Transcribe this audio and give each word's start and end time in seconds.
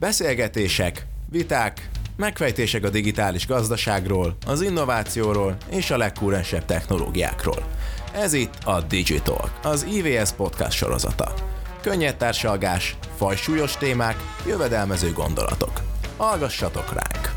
Beszélgetések, 0.00 1.06
viták, 1.30 1.88
megfejtések 2.16 2.84
a 2.84 2.90
digitális 2.90 3.46
gazdaságról, 3.46 4.36
az 4.46 4.62
innovációról 4.62 5.56
és 5.70 5.90
a 5.90 5.96
legkúrensebb 5.96 6.64
technológiákról. 6.64 7.64
Ez 8.12 8.32
itt 8.32 8.54
a 8.64 8.80
Digital, 8.80 9.52
az 9.62 9.86
IVS 9.92 10.32
podcast 10.32 10.76
sorozata. 10.76 11.34
Könnyed 11.80 12.16
társalgás, 12.16 12.96
fajsúlyos 13.16 13.76
témák, 13.76 14.16
jövedelmező 14.46 15.12
gondolatok. 15.12 15.80
Hallgassatok 16.16 16.92
ránk! 16.92 17.34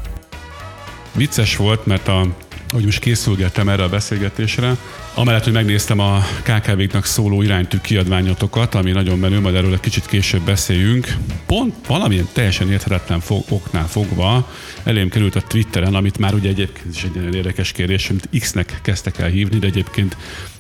Vicces 1.16 1.56
volt, 1.56 1.86
mert 1.86 2.08
a 2.08 2.28
hogy 2.70 2.86
most 2.86 3.00
készülgettem 3.00 3.70
erre 3.70 3.84
a 3.84 3.90
beszélgetésre. 3.90 4.78
Amellett, 5.16 5.44
hogy 5.44 5.54
megnéztem 5.54 6.00
a 6.00 6.20
KKV-knak 6.44 7.06
szóló 7.06 7.42
iránytű 7.42 7.78
kiadványotokat, 7.78 8.76
ami 8.76 8.92
nagyon 8.92 9.20
menő, 9.20 9.40
majd 9.40 9.56
erről 9.56 9.74
egy 9.74 9.80
kicsit 9.80 10.06
később 10.06 10.42
beszéljünk. 10.42 11.16
Pont 11.46 11.88
valamilyen 11.88 12.28
teljesen 12.32 12.72
érthetetlen 12.72 13.20
fog, 13.20 13.44
oknál 13.50 13.88
fogva 13.88 14.50
elém 14.84 15.10
került 15.10 15.36
a 15.36 15.42
Twitteren, 15.42 15.96
amit 15.96 16.18
már 16.18 16.34
ugye 16.34 16.50
egyébként 16.50 16.96
is 16.96 17.04
egy 17.04 17.16
nagyon 17.16 17.34
érdekes 17.34 17.72
kérdés, 17.72 18.10
amit 18.10 18.30
X-nek 18.40 18.80
kezdtek 18.82 19.18
el 19.18 19.30
hívni, 19.30 19.60
de 19.60 19.68
egyébként 19.68 20.18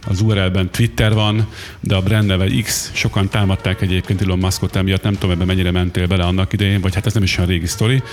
az 0.07 0.21
URL-ben 0.21 0.71
Twitter 0.71 1.13
van, 1.13 1.48
de 1.79 1.95
a 1.95 2.01
brand 2.01 2.27
neve 2.27 2.62
X, 2.62 2.91
sokan 2.93 3.29
támadták 3.29 3.81
egyébként 3.81 4.21
Elon 4.21 4.40
Muskot 4.40 4.76
emiatt, 4.76 5.04
nem 5.04 5.13
tudom 5.13 5.31
ebben 5.31 5.48
mennyire 5.48 5.71
mentél 5.71 6.07
bele 6.07 6.23
annak 6.23 6.54
idején, 6.54 6.81
vagy 6.81 6.95
hát 6.95 7.05
ez 7.05 7.13
nem 7.13 7.23
is 7.23 7.38
olyan 7.38 7.49
régi 7.49 7.67
sztori, 7.67 8.04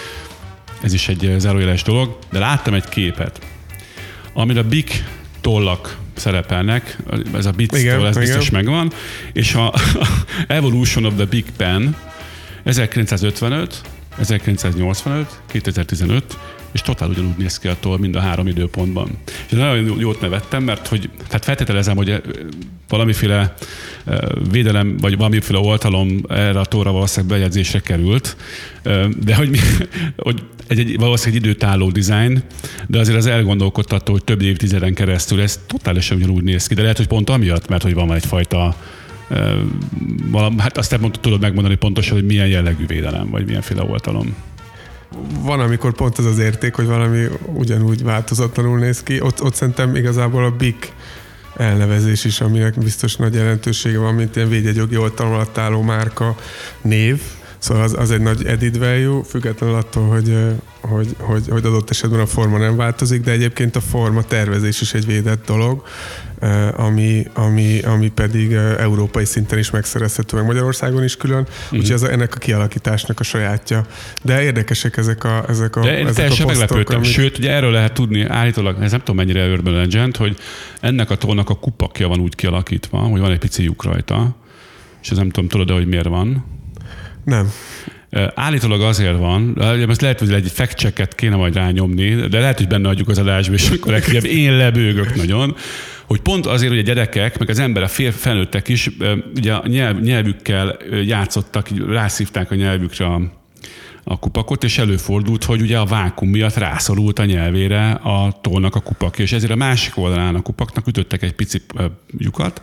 ez 0.83 0.93
is 0.93 1.09
egy 1.09 1.35
zárójeles 1.38 1.83
dolog, 1.83 2.19
de 2.30 2.38
láttam 2.38 2.75
egy 2.75 2.88
képet, 2.88 3.47
amire 4.33 4.63
Big 4.63 5.05
tollak 5.41 6.00
szerepelnek, 6.15 6.97
ez 7.35 7.47
a 7.47 7.51
bit 7.51 7.71
toll, 7.71 8.07
ez 8.07 8.17
igen. 8.17 8.27
biztos 8.27 8.51
megvan, 8.51 8.93
és 9.33 9.55
a 9.55 9.75
Evolution 10.47 11.05
of 11.05 11.15
the 11.15 11.25
Big 11.25 11.45
Pen 11.57 11.97
1955, 12.65 13.81
1985, 14.19 15.41
2015, 15.47 16.39
és 16.73 16.82
totál 16.82 17.09
ugyanúgy 17.09 17.37
néz 17.37 17.59
ki 17.59 17.68
a 17.68 17.76
toll 17.80 17.99
mind 17.99 18.16
a 18.16 18.21
három 18.21 18.46
időpontban. 18.46 19.10
És 19.46 19.52
nagyon 19.52 19.99
jót 19.99 20.21
nevettem, 20.21 20.63
mert 20.63 20.87
hogy, 20.87 21.10
tehát 21.27 21.45
feltételezem, 21.45 21.96
hogy 21.96 22.23
valamiféle 22.88 23.54
védelem, 24.51 24.96
vagy 24.96 25.16
valamiféle 25.16 25.59
oltalom 25.59 26.21
erre 26.29 26.60
a 26.60 26.65
tóra 26.65 26.93
valószínűleg 26.93 27.37
bejegyzésre 27.37 27.80
került, 27.80 28.37
de 29.24 29.35
hogy, 29.35 29.59
hogy 30.16 30.43
egy, 30.66 30.79
egy 30.79 30.99
valószínűleg 30.99 31.45
időtálló 31.45 31.90
dizájn, 31.90 32.43
de 32.87 32.99
azért 32.99 33.16
az 33.16 33.27
elgondolkodtató, 33.27 34.12
hogy 34.12 34.24
több 34.24 34.43
évtizeden 34.43 34.95
keresztül 34.95 35.40
ez 35.40 35.60
totálisan 35.66 36.16
ugyanúgy 36.16 36.43
néz 36.43 36.66
ki, 36.66 36.74
de 36.74 36.82
lehet, 36.82 36.96
hogy 36.96 37.07
pont 37.07 37.30
amiatt, 37.30 37.68
mert 37.68 37.82
hogy 37.82 37.95
van 37.95 38.12
egyfajta 38.12 38.77
valam, 40.30 40.59
hát 40.59 40.79
azt 40.79 40.90
nem 40.90 41.10
tudod 41.10 41.40
megmondani 41.40 41.74
pontosan, 41.74 42.16
hogy 42.16 42.27
milyen 42.27 42.46
jellegű 42.46 42.87
védelem, 42.87 43.30
vagy 43.30 43.46
milyenféle 43.46 43.82
oltalom 43.82 44.34
van, 45.43 45.61
amikor 45.61 45.93
pont 45.93 46.19
az 46.19 46.25
az 46.25 46.39
érték, 46.39 46.75
hogy 46.75 46.87
valami 46.87 47.27
ugyanúgy 47.47 48.03
változatlanul 48.03 48.79
néz 48.79 49.03
ki. 49.03 49.21
Ott, 49.21 49.43
ott 49.43 49.55
szerintem 49.55 49.97
igazából 49.97 50.45
a 50.45 50.51
BIC 50.51 50.93
elnevezés 51.57 52.25
is, 52.25 52.41
aminek 52.41 52.79
biztos 52.79 53.17
nagy 53.17 53.35
jelentősége 53.35 53.99
van, 53.99 54.15
mint 54.15 54.37
ilyen 54.37 54.49
védjegyjogi 54.49 54.97
oltalom 54.97 55.33
alatt 55.33 55.59
álló 55.59 55.83
márka 55.83 56.37
név, 56.83 57.21
Szóval 57.61 57.83
az, 57.83 57.95
az 57.99 58.11
egy 58.11 58.21
nagy 58.21 58.47
edit 58.47 58.77
value, 58.77 59.23
függetlenül 59.25 59.75
attól, 59.77 60.09
hogy, 60.09 60.37
hogy, 60.80 61.17
hogy, 61.19 61.49
hogy 61.49 61.65
adott 61.65 61.91
esetben 61.91 62.21
a 62.21 62.27
forma 62.27 62.59
nem 62.59 62.77
változik, 62.77 63.23
de 63.23 63.30
egyébként 63.30 63.77
a 63.77 63.80
forma 63.80 64.22
tervezés 64.22 64.81
is 64.81 64.95
egy 64.95 65.06
védett 65.06 65.47
dolog, 65.47 65.83
ami, 66.77 67.27
ami, 67.34 67.81
ami 67.81 68.09
pedig 68.09 68.53
európai 68.78 69.25
szinten 69.25 69.59
is 69.59 69.71
megszerezhető, 69.71 70.37
meg 70.37 70.47
Magyarországon 70.47 71.05
is 71.05 71.16
külön, 71.16 71.41
uh-huh. 71.41 71.78
úgyhogy 71.78 71.93
ez 71.93 72.03
a, 72.03 72.10
ennek 72.10 72.34
a 72.34 72.38
kialakításnak 72.38 73.21
a 73.21 73.22
sajátja. 73.22 73.87
De 74.22 74.43
érdekesek 74.43 74.97
ezek 74.97 75.25
a 75.25 75.44
ezek 75.49 75.77
a 75.77 75.81
De 75.81 75.99
én 75.99 76.06
ezek 76.06 76.15
teljesen 76.15 76.44
a 76.44 76.49
posztok, 76.49 76.69
meglepődtem. 76.69 76.97
Amit... 76.97 77.11
Sőt, 77.11 77.38
ugye 77.38 77.53
erről 77.53 77.71
lehet 77.71 77.93
tudni 77.93 78.25
állítólag, 78.25 78.83
ez 78.83 78.91
nem 78.91 79.01
tudom 79.01 79.17
mennyire 79.17 79.51
Urban 79.51 79.73
Legend, 79.73 80.17
hogy 80.17 80.37
ennek 80.81 81.11
a 81.11 81.17
tónak 81.17 81.51
a 81.51 81.55
kupakja 81.55 82.09
van 82.09 82.21
úgy 82.21 82.34
kialakítva, 82.34 82.99
hogy 82.99 83.21
van 83.21 83.31
egy 83.31 83.39
pici 83.39 83.62
lyuk 83.62 83.84
rajta, 83.84 84.37
és 85.03 85.11
ez 85.11 85.17
nem 85.17 85.31
tudom, 85.31 85.49
tudod 85.49 85.71
hogy 85.71 85.87
miért 85.87 86.07
van. 86.07 86.45
Nem. 87.25 87.53
Állítólag 88.34 88.81
azért 88.81 89.19
van, 89.19 89.56
most 89.87 90.00
lehet, 90.00 90.19
hogy 90.19 90.32
egy 90.32 90.50
fact 90.50 91.15
kéne 91.15 91.37
majd 91.37 91.54
rányomni, 91.54 92.15
de 92.15 92.41
lehet, 92.41 92.59
hogy 92.59 92.66
benne 92.66 92.88
adjuk 92.88 93.09
az 93.09 93.19
adásba, 93.19 93.54
és 93.54 93.71
akkor 93.71 93.93
legfeljebb 93.93 94.25
én 94.43 94.56
lebőgök 94.56 95.15
nagyon, 95.15 95.56
hogy 96.06 96.21
pont 96.21 96.47
azért, 96.47 96.71
hogy 96.71 96.81
a 96.81 96.82
gyerekek, 96.82 97.38
meg 97.38 97.50
az 97.50 97.59
ember, 97.59 97.82
a 97.82 97.88
fél 97.88 98.12
felnőttek 98.12 98.69
is 98.69 98.91
ugye 99.37 99.53
a 99.53 99.66
nyelv, 99.66 100.00
nyelvükkel 100.00 100.76
játszottak, 101.04 101.69
rászívták 101.88 102.50
a 102.50 102.54
nyelvükre 102.54 103.06
a 103.06 103.40
a 104.05 104.19
kupakot, 104.19 104.65
és 104.65 104.78
előfordult, 104.78 105.44
hogy 105.44 105.61
ugye 105.61 105.78
a 105.78 105.84
vákum 105.84 106.28
miatt 106.28 106.55
rászorult 106.55 107.19
a 107.19 107.25
nyelvére 107.25 107.91
a 107.91 108.38
tónak 108.41 108.75
a 108.75 108.81
kupak, 108.81 109.19
és 109.19 109.33
ezért 109.33 109.53
a 109.53 109.56
másik 109.56 109.97
oldalán 109.97 110.34
a 110.34 110.43
kupaknak 110.43 110.87
ütöttek 110.87 111.22
egy 111.22 111.33
pici 111.33 111.62
lyukat, 112.19 112.62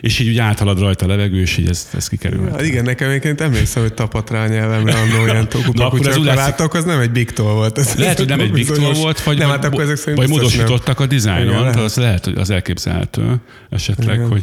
és 0.00 0.18
így 0.18 0.28
ugye 0.28 0.42
áthalad 0.42 0.78
rajta 0.78 1.04
a 1.04 1.08
levegő, 1.08 1.40
és 1.40 1.56
így 1.56 1.68
ez, 1.68 1.88
ez 1.94 2.08
kikerül. 2.08 2.48
Ja, 2.48 2.64
igen, 2.64 2.84
nekem 2.84 3.08
egyébként 3.08 3.40
emlékszem, 3.40 3.82
hogy 3.82 3.94
tapadt 3.94 4.30
rá 4.30 4.44
a 4.44 4.48
nyelvemre 4.48 4.94
annó 4.94 5.24
ilyen 5.24 5.48
kupak, 5.64 5.92
az 5.92 6.16
úgy 6.16 6.24
láttak, 6.24 6.74
az 6.74 6.84
nem 6.84 7.00
egy 7.00 7.10
Big 7.10 7.30
Toll 7.30 7.52
volt. 7.52 7.78
Ez 7.78 7.94
lehet, 7.94 8.18
hogy 8.18 8.28
nem 8.28 8.40
egy 8.40 8.52
Big 8.52 8.66
Toll 8.66 8.94
volt, 8.94 9.22
vagy, 9.22 9.38
nem, 9.38 9.48
hát 9.48 9.64
akkor 9.64 9.82
ezek 9.82 10.16
vagy 10.16 10.28
módosítottak 10.28 11.00
a 11.00 11.06
dizájnon, 11.06 11.66
az 11.66 11.96
lehet, 11.96 12.24
hogy 12.24 12.38
az 12.38 12.50
elképzelhető 12.50 13.40
esetleg, 13.70 14.20
hogy... 14.20 14.42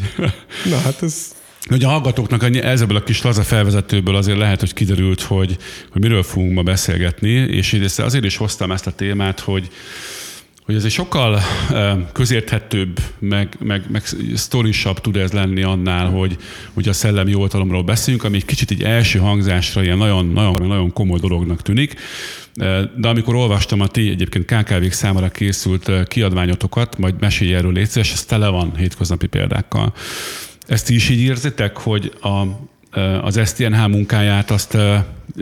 Na 0.66 0.78
hát 0.78 1.04
ez 1.04 1.38
Ugye 1.70 1.86
a 1.86 1.90
hallgatóknak 1.90 2.44
ebből 2.44 2.98
a 2.98 3.04
kis 3.04 3.22
laza 3.22 3.44
felvezetőből 3.44 4.16
azért 4.16 4.38
lehet, 4.38 4.60
hogy 4.60 4.74
kiderült, 4.74 5.22
hogy, 5.22 5.58
hogy 5.92 6.02
miről 6.02 6.24
fogunk 6.24 6.54
ma 6.54 6.62
beszélgetni, 6.62 7.30
és 7.30 7.74
én 7.74 7.86
azért 7.98 8.24
is 8.24 8.38
hoztam 8.38 8.72
ezt 8.72 8.88
a 8.88 8.92
témát, 8.92 9.40
hogy, 9.40 9.70
hogy 10.66 10.76
ez 10.76 10.84
egy 10.84 10.92
sokkal 10.92 11.42
közérthetőbb, 12.14 13.00
meg, 13.20 13.58
meg, 13.60 13.84
meg 13.92 14.04
sztorisabb 14.36 15.00
tud 15.00 15.16
ez 15.16 15.32
lenni 15.32 15.64
annál, 15.64 16.10
hogy, 16.10 16.38
hogy 16.74 16.88
a 16.88 16.94
szellemi 16.94 17.34
oltalomról 17.34 17.84
beszéljünk, 17.84 18.26
ami 18.26 18.36
egy 18.36 18.46
kicsit 18.46 18.72
így 18.72 18.84
első 18.84 19.20
hangzásra 19.20 19.84
ilyen 19.84 19.98
nagyon, 19.98 20.26
nagyon, 20.26 20.68
nagyon 20.68 20.94
komoly 20.94 21.20
dolognak 21.20 21.62
tűnik. 21.62 21.96
De 22.96 23.08
amikor 23.08 23.36
olvastam 23.36 23.82
a 23.82 23.88
ti 23.88 24.10
egyébként 24.10 24.46
KKV-k 24.46 24.92
számára 24.92 25.30
készült 25.30 25.92
kiadványotokat, 26.08 26.98
majd 26.98 27.16
mesélj 27.20 27.54
erről 27.54 27.72
létszés, 27.72 28.12
ez 28.12 28.26
tele 28.26 28.48
van 28.48 28.76
hétköznapi 28.76 29.28
példákkal. 29.28 29.94
Ezt 30.70 30.90
is 30.90 31.10
így 31.10 31.22
érzitek, 31.22 31.78
hogy 31.78 32.14
a, 32.22 32.46
az 33.22 33.40
STNH 33.46 33.88
munkáját 33.88 34.52
azt, 34.52 34.74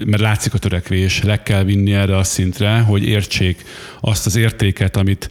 mert 0.06 0.20
látszik 0.22 0.54
a 0.54 0.58
törekvés, 0.58 1.24
le 1.24 1.44
kell 1.44 1.64
vinni 1.64 1.94
erre 1.94 2.18
a 2.18 2.24
szintre, 2.24 2.80
hogy 2.80 3.04
értsék 3.04 3.64
azt 4.02 4.26
az 4.26 4.36
értéket, 4.36 4.98
amit 4.98 5.30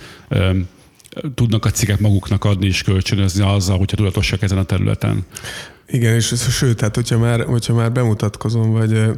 tudnak 1.34 1.64
a 1.64 1.70
cégek 1.70 1.98
maguknak 1.98 2.44
adni 2.44 2.66
és 2.66 2.82
kölcsönözni 2.82 3.44
azzal, 3.44 3.78
hogyha 3.78 3.96
tudatosak 3.96 4.42
ezen 4.42 4.58
a 4.58 4.64
területen. 4.64 5.24
Igen, 5.88 6.14
és 6.14 6.34
sőt, 6.50 6.80
hát 6.80 6.94
hogyha 6.94 7.18
már, 7.18 7.44
hogyha 7.44 7.74
már 7.74 7.92
bemutatkozom, 7.92 8.70
vagy 8.70 9.10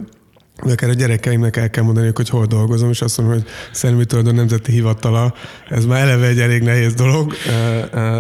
de 0.65 0.73
akár 0.73 0.91
a 0.91 0.93
gyerekeimnek 0.93 1.57
el 1.57 1.71
kell 1.71 1.85
mondani, 1.85 2.11
hogy 2.15 2.29
hol 2.29 2.47
dolgozom, 2.47 2.91
és 2.91 3.01
azt 3.01 3.19
mondom, 3.19 3.37
hogy 3.37 3.47
Szellemi 3.73 4.05
Tulajdon 4.05 4.35
Nemzeti 4.35 4.73
Hivatala, 4.73 5.35
ez 5.69 5.85
már 5.85 6.01
eleve 6.01 6.27
egy 6.27 6.41
elég 6.41 6.63
nehéz 6.63 6.95
dolog, 6.95 7.35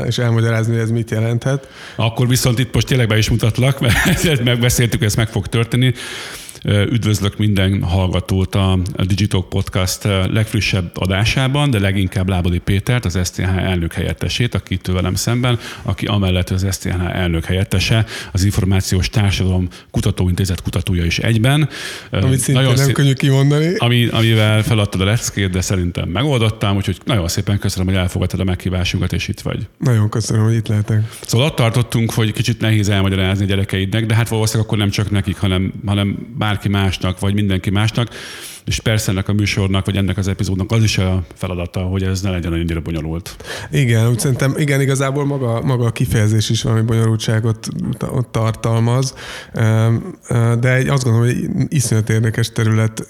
és 0.06 0.18
elmagyarázni, 0.18 0.72
hogy 0.72 0.82
ez 0.82 0.90
mit 0.90 1.10
jelenthet. 1.10 1.68
Akkor 1.96 2.28
viszont 2.28 2.58
itt 2.58 2.74
most 2.74 2.86
tényleg 2.86 3.08
be 3.08 3.18
is 3.18 3.30
mutatlak, 3.30 3.80
mert 3.80 4.06
ezt 4.24 4.44
megbeszéltük, 4.44 5.02
ez 5.02 5.14
meg 5.14 5.28
fog 5.28 5.46
történni. 5.46 5.92
Üdvözlök 6.64 7.38
minden 7.38 7.82
hallgatót 7.82 8.54
a 8.54 8.78
Digitalk 8.96 9.48
Podcast 9.48 10.04
legfrissebb 10.04 10.90
adásában, 10.94 11.70
de 11.70 11.78
leginkább 11.78 12.28
Lábodi 12.28 12.58
Pétert, 12.58 13.04
az 13.04 13.18
STH 13.24 13.56
elnök 13.56 13.92
helyettesét, 13.92 14.54
aki 14.54 14.74
itt 14.74 14.86
velem 14.86 15.14
szemben, 15.14 15.58
aki 15.82 16.06
amellett 16.06 16.50
az 16.50 16.66
STH 16.70 17.16
elnök 17.16 17.44
helyettese, 17.44 18.06
az 18.32 18.44
Információs 18.44 19.08
Társadalom 19.08 19.68
Kutatóintézet 19.90 20.62
kutatója 20.62 21.04
is 21.04 21.18
egyben. 21.18 21.68
Amit 22.10 22.38
szintén 22.38 22.54
nagyon 22.54 22.74
nem 22.74 22.84
szép, 22.84 22.94
könnyű 22.94 23.12
kimondani. 23.12 23.74
Ami, 23.76 24.06
amivel 24.06 24.62
feladtad 24.62 25.00
a 25.00 25.04
leckét, 25.04 25.50
de 25.50 25.60
szerintem 25.60 26.08
megoldottam, 26.08 26.76
úgyhogy 26.76 26.98
nagyon 27.04 27.28
szépen 27.28 27.58
köszönöm, 27.58 27.86
hogy 27.86 27.96
elfogadtad 27.96 28.40
a 28.40 28.44
meghívásunkat, 28.44 29.12
és 29.12 29.28
itt 29.28 29.40
vagy. 29.40 29.66
Nagyon 29.78 30.08
köszönöm, 30.08 30.44
hogy 30.44 30.54
itt 30.54 30.68
lehetek. 30.68 31.02
Szóval 31.20 31.46
ott 31.46 31.56
tartottunk, 31.56 32.12
hogy 32.12 32.32
kicsit 32.32 32.60
nehéz 32.60 32.88
elmagyarázni 32.88 33.44
a 33.44 33.48
gyerekeidnek, 33.48 34.06
de 34.06 34.14
hát 34.14 34.28
valószínűleg 34.28 34.66
akkor 34.66 34.78
nem 34.78 34.90
csak 34.90 35.10
nekik, 35.10 35.36
hanem, 35.36 35.72
hanem 35.86 36.26
bárki 36.48 36.68
másnak, 36.68 37.20
vagy 37.20 37.34
mindenki 37.34 37.70
másnak. 37.70 38.08
És 38.64 38.80
persze 38.80 39.10
ennek 39.10 39.28
a 39.28 39.32
műsornak, 39.32 39.84
vagy 39.86 39.96
ennek 39.96 40.16
az 40.16 40.28
epizódnak 40.28 40.72
az 40.72 40.82
is 40.82 40.98
a 40.98 41.22
feladata, 41.34 41.80
hogy 41.80 42.02
ez 42.02 42.20
ne 42.20 42.30
legyen 42.30 42.52
annyira 42.52 42.80
bonyolult. 42.80 43.36
Igen, 43.70 44.08
úgy 44.08 44.18
szerintem, 44.18 44.54
igen, 44.56 44.80
igazából 44.80 45.24
maga, 45.24 45.60
maga 45.62 45.86
a 45.86 45.90
kifejezés 45.90 46.50
is 46.50 46.62
valami 46.62 46.82
bonyolultságot 46.82 47.68
ott 48.00 48.32
tartalmaz, 48.32 49.14
de 50.60 50.74
egy, 50.74 50.88
azt 50.88 51.04
gondolom, 51.04 51.26
hogy 51.26 51.48
iszonyat 51.68 52.10
érdekes 52.10 52.50
terület 52.52 53.00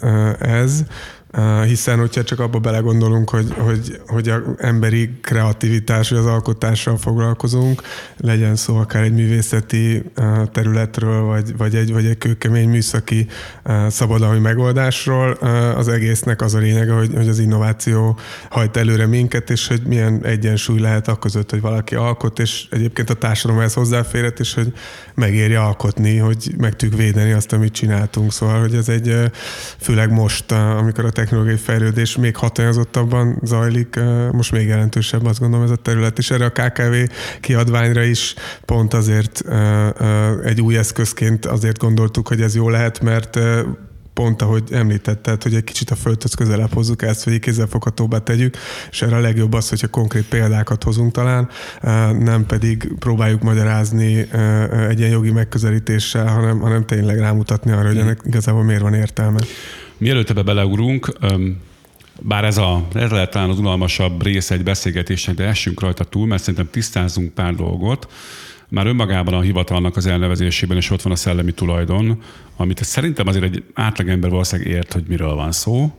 ez, 0.40 0.84
hiszen 1.64 1.98
hogyha 1.98 2.22
csak 2.22 2.40
abba 2.40 2.58
belegondolunk, 2.58 3.30
hogy, 3.30 3.54
hogy, 3.56 4.00
hogy 4.06 4.28
a 4.28 4.42
emberi 4.58 5.10
kreativitás, 5.22 6.10
vagy 6.10 6.18
az 6.18 6.26
alkotással 6.26 6.96
foglalkozunk, 6.96 7.82
legyen 8.16 8.56
szó 8.56 8.76
akár 8.76 9.02
egy 9.02 9.12
művészeti 9.12 10.02
területről, 10.52 11.22
vagy, 11.22 11.56
vagy, 11.56 11.74
egy, 11.74 11.92
vagy 11.92 12.06
egy 12.06 12.18
kőkemény 12.18 12.68
műszaki 12.68 13.26
szabadalmi 13.88 14.38
megoldásról, 14.38 15.30
az 15.76 15.88
egésznek 15.88 16.42
az 16.42 16.54
a 16.54 16.58
lényege, 16.58 16.92
hogy, 16.92 17.14
hogy 17.14 17.28
az 17.28 17.38
innováció 17.38 18.18
hajt 18.50 18.76
előre 18.76 19.06
minket, 19.06 19.50
és 19.50 19.66
hogy 19.66 19.82
milyen 19.86 20.20
egyensúly 20.24 20.80
lehet 20.80 21.08
a 21.08 21.16
között, 21.16 21.50
hogy 21.50 21.60
valaki 21.60 21.94
alkot, 21.94 22.38
és 22.38 22.66
egyébként 22.70 23.10
a 23.10 23.14
társadalom 23.14 23.60
ehhez 23.60 23.74
hozzáférhet, 23.74 24.40
és 24.40 24.54
hogy 24.54 24.72
megéri 25.14 25.54
alkotni, 25.54 26.16
hogy 26.16 26.54
meg 26.58 26.76
tudjuk 26.76 27.00
védeni 27.00 27.32
azt, 27.32 27.52
amit 27.52 27.72
csináltunk. 27.72 28.32
Szóval, 28.32 28.60
hogy 28.60 28.74
ez 28.74 28.88
egy, 28.88 29.14
főleg 29.78 30.12
most, 30.12 30.52
amikor 30.52 31.04
a 31.04 31.10
technológiai 31.18 31.56
fejlődés 31.56 32.16
még 32.16 32.36
határozottabban 32.36 33.40
zajlik, 33.42 34.00
most 34.32 34.52
még 34.52 34.66
jelentősebb 34.66 35.24
azt 35.24 35.40
gondolom 35.40 35.64
ez 35.64 35.70
a 35.70 35.76
terület, 35.76 36.18
és 36.18 36.30
erre 36.30 36.44
a 36.44 36.50
KKV 36.50 36.94
kiadványra 37.40 38.02
is 38.02 38.34
pont 38.64 38.94
azért 38.94 39.42
egy 40.44 40.60
új 40.60 40.76
eszközként 40.76 41.46
azért 41.46 41.78
gondoltuk, 41.78 42.28
hogy 42.28 42.40
ez 42.40 42.54
jó 42.54 42.68
lehet, 42.68 43.00
mert 43.00 43.38
pont 44.14 44.42
ahogy 44.42 44.62
említetted, 44.72 45.42
hogy 45.42 45.54
egy 45.54 45.64
kicsit 45.64 45.90
a 45.90 45.94
földhöz 45.94 46.34
közelebb 46.34 46.72
hozzuk 46.72 47.02
ezt, 47.02 47.24
hogy 47.24 47.38
kézzelfoghatóbbá 47.38 48.18
tegyük, 48.18 48.56
és 48.90 49.02
erre 49.02 49.16
a 49.16 49.20
legjobb 49.20 49.52
az, 49.52 49.68
hogyha 49.68 49.88
konkrét 49.88 50.28
példákat 50.28 50.82
hozunk 50.82 51.12
talán, 51.12 51.48
nem 52.18 52.46
pedig 52.46 52.92
próbáljuk 52.98 53.42
magyarázni 53.42 54.28
egy 54.88 54.98
ilyen 54.98 55.10
jogi 55.10 55.30
megközelítéssel, 55.30 56.26
hanem, 56.26 56.60
hanem 56.60 56.86
tényleg 56.86 57.18
rámutatni 57.18 57.72
arra, 57.72 57.86
hogy 57.86 57.98
ennek 57.98 58.20
igazából 58.24 58.62
miért 58.62 58.82
van 58.82 58.94
értelme. 58.94 59.40
Mielőtt 59.98 60.30
ebbe 60.30 60.42
beleugrunk, 60.42 61.12
bár 62.20 62.44
ez, 62.44 62.56
a, 62.56 62.86
ez 62.94 63.10
lehet 63.10 63.30
talán 63.30 63.50
az 63.50 63.58
unalmasabb 63.58 64.22
része 64.22 64.54
egy 64.54 64.62
beszélgetésnek, 64.62 65.36
de 65.36 65.44
essünk 65.44 65.80
rajta 65.80 66.04
túl, 66.04 66.26
mert 66.26 66.42
szerintem 66.42 66.68
tisztázunk 66.70 67.34
pár 67.34 67.54
dolgot. 67.54 68.12
Már 68.68 68.86
önmagában 68.86 69.34
a 69.34 69.40
hivatalnak 69.40 69.96
az 69.96 70.06
elnevezésében 70.06 70.76
is 70.76 70.90
ott 70.90 71.02
van 71.02 71.12
a 71.12 71.16
szellemi 71.16 71.52
tulajdon, 71.52 72.22
amit 72.56 72.84
szerintem 72.84 73.26
azért 73.26 73.44
egy 73.44 73.62
átlagember 73.74 74.30
valószínűleg 74.30 74.72
ért, 74.72 74.92
hogy 74.92 75.04
miről 75.08 75.34
van 75.34 75.52
szó. 75.52 75.98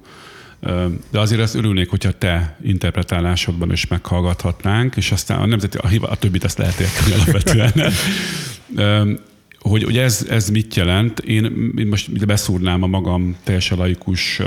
De 1.12 1.20
azért 1.20 1.42
ezt 1.42 1.56
örülnék, 1.56 1.90
hogyha 1.90 2.12
te 2.12 2.58
interpretálásodban 2.64 3.72
is 3.72 3.88
meghallgathatnánk, 3.88 4.96
és 4.96 5.12
aztán 5.12 5.40
a 5.40 5.46
nemzeti, 5.46 5.78
a, 5.78 5.88
hiva, 5.88 6.08
a 6.08 6.16
többit 6.16 6.44
ezt 6.44 6.58
lehet 6.58 6.80
érteni 6.80 7.14
alapvetően 7.14 7.92
hogy, 9.60 9.84
hogy 9.84 9.98
ez, 9.98 10.26
ez 10.30 10.50
mit 10.50 10.76
jelent. 10.76 11.20
Én, 11.20 11.74
én 11.78 11.88
most 11.88 12.26
beszúrnám 12.26 12.84
a 12.84 12.88
magam 12.88 13.36
teljesen 13.44 13.78
laikus, 13.78 14.42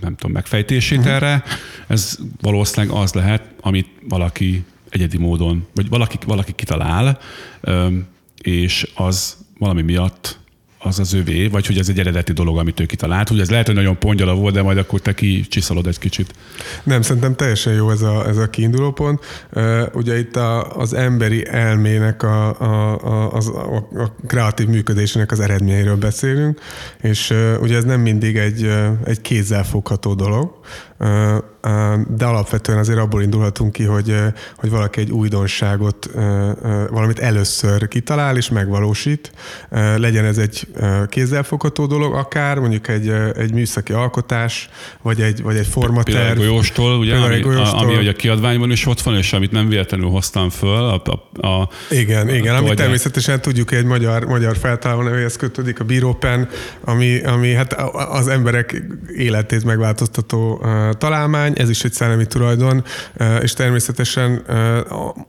nem 0.00 0.16
tudom, 0.16 0.32
megfejtését 0.32 0.98
uh-huh. 0.98 1.14
erre. 1.14 1.44
Ez 1.86 2.18
valószínűleg 2.40 2.96
az 2.96 3.12
lehet, 3.12 3.42
amit 3.60 3.88
valaki 4.08 4.64
egyedi 4.88 5.18
módon, 5.18 5.66
vagy 5.74 5.88
valaki, 5.88 6.18
valaki 6.26 6.52
kitalál, 6.54 7.18
és 8.42 8.90
az 8.94 9.36
valami 9.58 9.82
miatt 9.82 10.38
az 10.78 10.98
az 10.98 11.12
övé, 11.12 11.46
vagy 11.46 11.66
hogy 11.66 11.78
ez 11.78 11.88
egy 11.88 11.98
eredeti 11.98 12.32
dolog, 12.32 12.58
amit 12.58 12.80
ő 12.80 12.86
kitalált. 12.86 13.30
Ugye 13.30 13.42
ez 13.42 13.50
lehet, 13.50 13.66
hogy 13.66 13.74
nagyon 13.74 13.98
pongyala 13.98 14.34
volt, 14.34 14.54
de 14.54 14.62
majd 14.62 14.78
akkor 14.78 15.00
te 15.00 15.14
kicsiszolod 15.14 15.86
egy 15.86 15.98
kicsit. 15.98 16.32
Nem, 16.82 17.02
szerintem 17.02 17.34
teljesen 17.34 17.72
jó 17.72 17.90
ez 17.90 18.02
a, 18.02 18.28
ez 18.28 18.36
a 18.36 18.50
kiinduló 18.50 18.90
pont. 18.90 19.24
Ugye 19.92 20.18
itt 20.18 20.36
a, 20.36 20.76
az 20.76 20.94
emberi 20.94 21.46
elmének, 21.46 22.22
a, 22.22 22.60
a, 22.60 22.98
a, 23.02 23.36
a, 23.36 23.76
a 24.02 24.14
kreatív 24.26 24.66
működésének 24.66 25.32
az 25.32 25.40
eredményeiről 25.40 25.96
beszélünk, 25.96 26.60
és 27.02 27.34
ugye 27.60 27.76
ez 27.76 27.84
nem 27.84 28.00
mindig 28.00 28.36
egy, 28.36 28.70
egy 29.04 29.20
kézzel 29.20 29.64
fogható 29.64 30.14
dolog, 30.14 30.58
de 32.08 32.24
alapvetően 32.24 32.78
azért 32.78 32.98
abból 32.98 33.22
indulhatunk 33.22 33.72
ki, 33.72 33.84
hogy, 33.84 34.14
hogy 34.56 34.70
valaki 34.70 35.00
egy 35.00 35.10
újdonságot, 35.10 36.10
valamit 36.90 37.18
először 37.18 37.88
kitalál 37.88 38.36
és 38.36 38.48
megvalósít. 38.48 39.32
Legyen 39.96 40.24
ez 40.24 40.38
egy 40.38 40.66
kézzelfogható 41.08 41.86
dolog, 41.86 42.14
akár 42.14 42.58
mondjuk 42.58 42.88
egy, 42.88 43.08
egy 43.34 43.52
műszaki 43.52 43.92
alkotás, 43.92 44.68
vagy 45.02 45.20
egy, 45.20 45.42
vagy 45.42 45.56
egy 45.56 45.66
formaterv. 45.66 46.16
Például 46.16 46.36
golyóstól, 46.36 46.98
ugye, 46.98 47.16
ami, 47.16 47.40
golyóstól. 47.40 47.78
ami, 47.78 47.94
ami 47.94 48.08
a 48.08 48.12
kiadványban 48.12 48.70
is 48.70 48.86
ott 48.86 49.00
van, 49.00 49.16
és 49.16 49.32
amit 49.32 49.50
nem 49.50 49.68
véletlenül 49.68 50.08
hoztam 50.08 50.50
föl. 50.50 50.84
A, 50.84 51.02
a, 51.04 51.46
a, 51.46 51.68
igen, 51.90 52.28
a, 52.28 52.32
igen, 52.32 52.56
ami 52.56 52.74
természetesen 52.74 53.40
tudjuk, 53.40 53.72
egy 53.72 53.84
magyar, 53.84 54.24
magyar 54.24 54.56
feltaláló 54.56 55.02
nevéhez 55.02 55.36
kötődik, 55.36 55.80
a 55.80 55.84
bírópen, 55.84 56.48
ami, 56.84 57.20
ami 57.20 57.52
hát 57.52 57.72
az 57.92 58.28
emberek 58.28 58.82
életét 59.16 59.64
megváltoztató 59.64 60.62
találmány, 60.92 61.52
ez 61.56 61.70
is 61.70 61.84
egy 61.84 61.92
szellemi 61.92 62.26
tulajdon, 62.26 62.84
és 63.40 63.52
természetesen, 63.52 64.42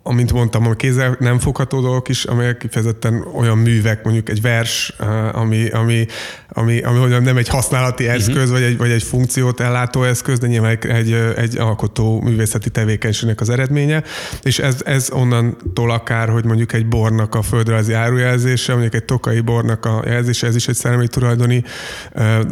amint 0.03 0.33
mondtam, 0.33 0.67
a 0.67 0.73
kézzel 0.73 1.15
nem 1.19 1.39
fogható 1.39 1.81
dolgok 1.81 2.09
is, 2.09 2.23
amelyek 2.23 2.57
kifejezetten 2.57 3.25
olyan 3.35 3.57
művek, 3.57 4.03
mondjuk 4.03 4.29
egy 4.29 4.41
vers, 4.41 4.95
ami, 5.31 5.69
ami, 5.69 6.05
ami, 6.49 6.81
ami 6.81 6.97
mondjam, 6.97 7.23
nem 7.23 7.37
egy 7.37 7.47
használati 7.47 8.03
mhm. 8.03 8.13
eszköz, 8.13 8.35
uh-huh. 8.35 8.51
vagy, 8.51 8.61
egy, 8.61 8.77
vagy 8.77 8.91
egy 8.91 9.03
funkciót 9.03 9.59
ellátó 9.59 10.03
eszköz, 10.03 10.39
de 10.39 10.47
nyilván 10.47 10.71
egy, 10.71 10.85
egy, 10.85 11.13
egy 11.35 11.57
alkotó 11.57 12.21
művészeti 12.21 12.69
tevékenységnek 12.69 13.41
az 13.41 13.49
eredménye, 13.49 14.03
és 14.41 14.59
ez, 14.59 14.81
ez 14.85 15.09
onnantól 15.11 15.91
akár, 15.91 16.29
hogy 16.29 16.45
mondjuk 16.45 16.73
egy 16.73 16.87
bornak 16.87 17.35
a 17.35 17.41
földrajzi 17.41 17.93
árujelzése, 17.93 18.71
mondjuk 18.71 18.93
egy 18.93 19.05
tokai 19.05 19.39
bornak 19.39 19.85
a 19.85 20.03
jelzése, 20.05 20.47
ez 20.47 20.55
is 20.55 20.67
egy 20.67 20.75
szellemi 20.75 21.07
tulajdoni 21.07 21.63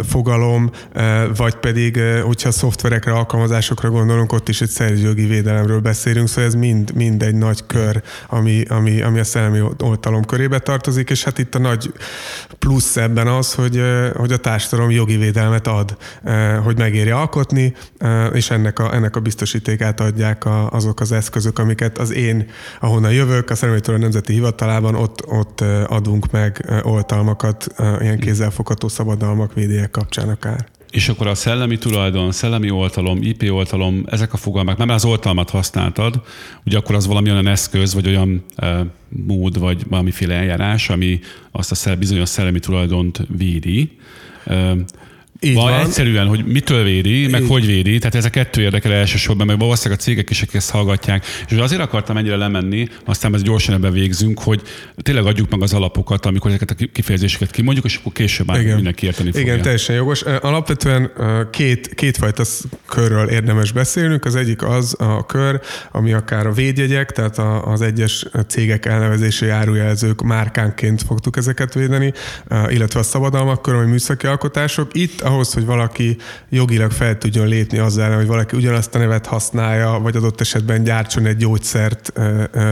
fogalom, 0.08 0.72
vagy 1.36 1.56
pedig, 1.56 2.00
hogyha 2.24 2.52
szoftverekre, 2.98 3.14
alkalmazásokra 3.14 3.90
gondolunk, 3.90 4.34
ott 4.34 4.50
is 4.50 4.62
egy 4.62 4.70
szerzőjogi 4.70 5.26
védelemről 5.26 5.80
beszélünk, 5.80 6.28
szóval 6.28 6.44
ez 6.44 6.54
mind, 6.54 6.94
mind 6.96 7.24
egy 7.24 7.36
nagy 7.36 7.66
kör, 7.66 8.02
ami, 8.28 8.64
ami, 8.70 9.02
ami 9.02 9.20
a 9.20 9.24
szellemi 9.24 9.62
oltalom 9.84 10.26
körébe 10.26 10.60
tartozik, 10.60 11.10
és 11.10 11.24
hát 11.24 11.38
itt 11.38 11.56
a 11.56 11.60
nagy 11.60 11.94
plusz 12.60 12.98
ebben 12.98 13.28
az, 13.28 13.54
hogy, 13.54 13.82
hogy 14.16 14.32
a 14.32 14.38
társadalom 14.38 14.92
jogi 14.92 15.18
védelmet 15.18 15.68
ad, 15.68 15.98
hogy 16.64 16.78
megéri 16.78 17.10
alkotni, 17.10 17.74
és 18.34 18.50
ennek 18.50 18.80
a, 18.80 18.94
ennek 18.94 19.16
a 19.16 19.20
biztosítékát 19.20 20.00
adják 20.00 20.46
a, 20.46 20.72
azok 20.72 21.00
az 21.00 21.12
eszközök, 21.12 21.60
amiket 21.60 21.98
az 21.98 22.14
én, 22.14 22.50
ahonnan 22.80 23.12
jövök, 23.12 23.50
a 23.50 23.56
Szellemi 23.56 23.80
Nemzeti 23.86 24.34
Hivatalában, 24.34 24.96
ott, 24.96 25.28
ott 25.28 25.62
adunk 25.88 26.32
meg 26.32 26.82
oltalmakat, 26.84 27.68
ilyen 28.00 28.20
kézzelfogható 28.20 28.88
szabadalmak 28.88 29.54
védélyek 29.54 29.92
kapcsán 29.92 30.30
akár. 30.30 30.77
És 30.92 31.10
akkor 31.10 31.28
a 31.28 31.36
szellemi 31.36 31.78
tulajdon, 31.78 32.32
szellemi 32.32 32.70
oltalom, 32.70 33.22
IP 33.22 33.52
oltalom, 33.52 34.04
ezek 34.06 34.34
a 34.34 34.38
fogalmak, 34.38 34.78
nem 34.78 34.90
az 34.90 35.06
oltalmat 35.06 35.50
használtad, 35.50 36.22
ugye 36.66 36.78
akkor 36.78 36.96
az 36.96 37.08
valami 37.08 37.32
olyan 37.32 37.48
eszköz, 37.48 37.94
vagy 37.94 38.08
olyan 38.08 38.44
e, 38.56 38.86
mód, 39.10 39.60
vagy 39.60 39.84
valamiféle 39.90 40.34
eljárás, 40.34 40.90
ami 40.90 41.20
azt 41.52 41.88
a 41.88 41.96
bizonyos 41.96 42.30
szellemi 42.30 42.60
tulajdont 42.60 43.20
védi. 43.38 43.98
E, 44.46 44.76
így 45.40 45.54
van, 45.54 45.72
van. 45.72 45.80
Egyszerűen, 45.80 46.28
hogy 46.28 46.46
mitől 46.46 46.84
védi, 46.84 47.28
meg 47.28 47.42
Így. 47.42 47.48
hogy 47.48 47.66
védi, 47.66 47.98
tehát 47.98 48.16
ez 48.16 48.26
a 48.26 48.30
kettő 48.30 48.62
érdekel 48.62 48.92
elsősorban, 48.92 49.48
meg 49.48 49.60
valószínűleg 49.60 50.00
a 50.00 50.04
cégek 50.04 50.30
is, 50.30 50.42
akik 50.42 50.54
ezt 50.54 50.70
hallgatják. 50.70 51.26
És 51.50 51.58
azért 51.58 51.82
akartam 51.82 52.18
ennyire 52.18 52.36
lemenni, 52.36 52.88
aztán 53.06 53.34
ez 53.34 53.42
gyorsan 53.42 53.76
ebben 53.76 53.92
végzünk, 53.92 54.40
hogy 54.40 54.62
tényleg 54.96 55.26
adjuk 55.26 55.50
meg 55.50 55.62
az 55.62 55.74
alapokat, 55.74 56.26
amikor 56.26 56.52
ezeket 56.52 56.72
a 56.72 56.86
kifejezéseket 56.94 57.52
kimondjuk, 57.52 57.86
és 57.86 57.96
akkor 57.96 58.12
később 58.12 58.48
már 58.48 58.64
mindenki 58.64 59.06
érteni 59.06 59.32
fogja. 59.32 59.46
Igen, 59.46 59.62
teljesen 59.62 59.96
jogos. 59.96 60.22
Alapvetően 60.22 61.12
két, 61.52 61.94
kétfajta 61.94 62.44
körről 62.88 63.28
érdemes 63.28 63.72
beszélnünk. 63.72 64.26
Az 64.26 64.36
egyik 64.36 64.64
az 64.64 64.96
a 65.00 65.26
kör, 65.26 65.60
ami 65.92 66.14
akár 66.14 66.48
a 66.48 66.52
védjegyek, 66.52 67.12
tehát 67.12 67.38
az 67.66 67.82
egyes 67.82 68.26
cégek 68.48 68.86
elnevezési 68.86 69.46
járójelzők 69.46 70.22
márkánként 70.22 71.02
fogtuk 71.02 71.38
ezeket 71.38 71.74
védeni, 71.74 72.14
illetve 72.68 73.00
a 73.00 73.04
szabadalmak 73.04 73.62
kör, 73.62 73.76
ami 73.76 73.86
műszaki 73.86 74.28
alkotások. 74.28 74.92
Itt 74.94 75.26
ahhoz, 75.28 75.54
hogy 75.54 75.66
valaki 75.66 76.18
jogilag 76.50 76.92
fel 76.92 77.18
tudjon 77.18 77.48
lépni 77.48 77.78
azzal, 77.78 78.16
hogy 78.16 78.28
valaki 78.28 78.56
ugyanazt 78.56 78.96
a 78.96 78.98
nevet 78.98 79.26
használja, 79.26 80.00
vagy 80.02 80.16
adott 80.16 80.42
esetben 80.42 80.84
gyártson 80.84 81.26
egy 81.26 81.38
gyógyszert, 81.38 82.14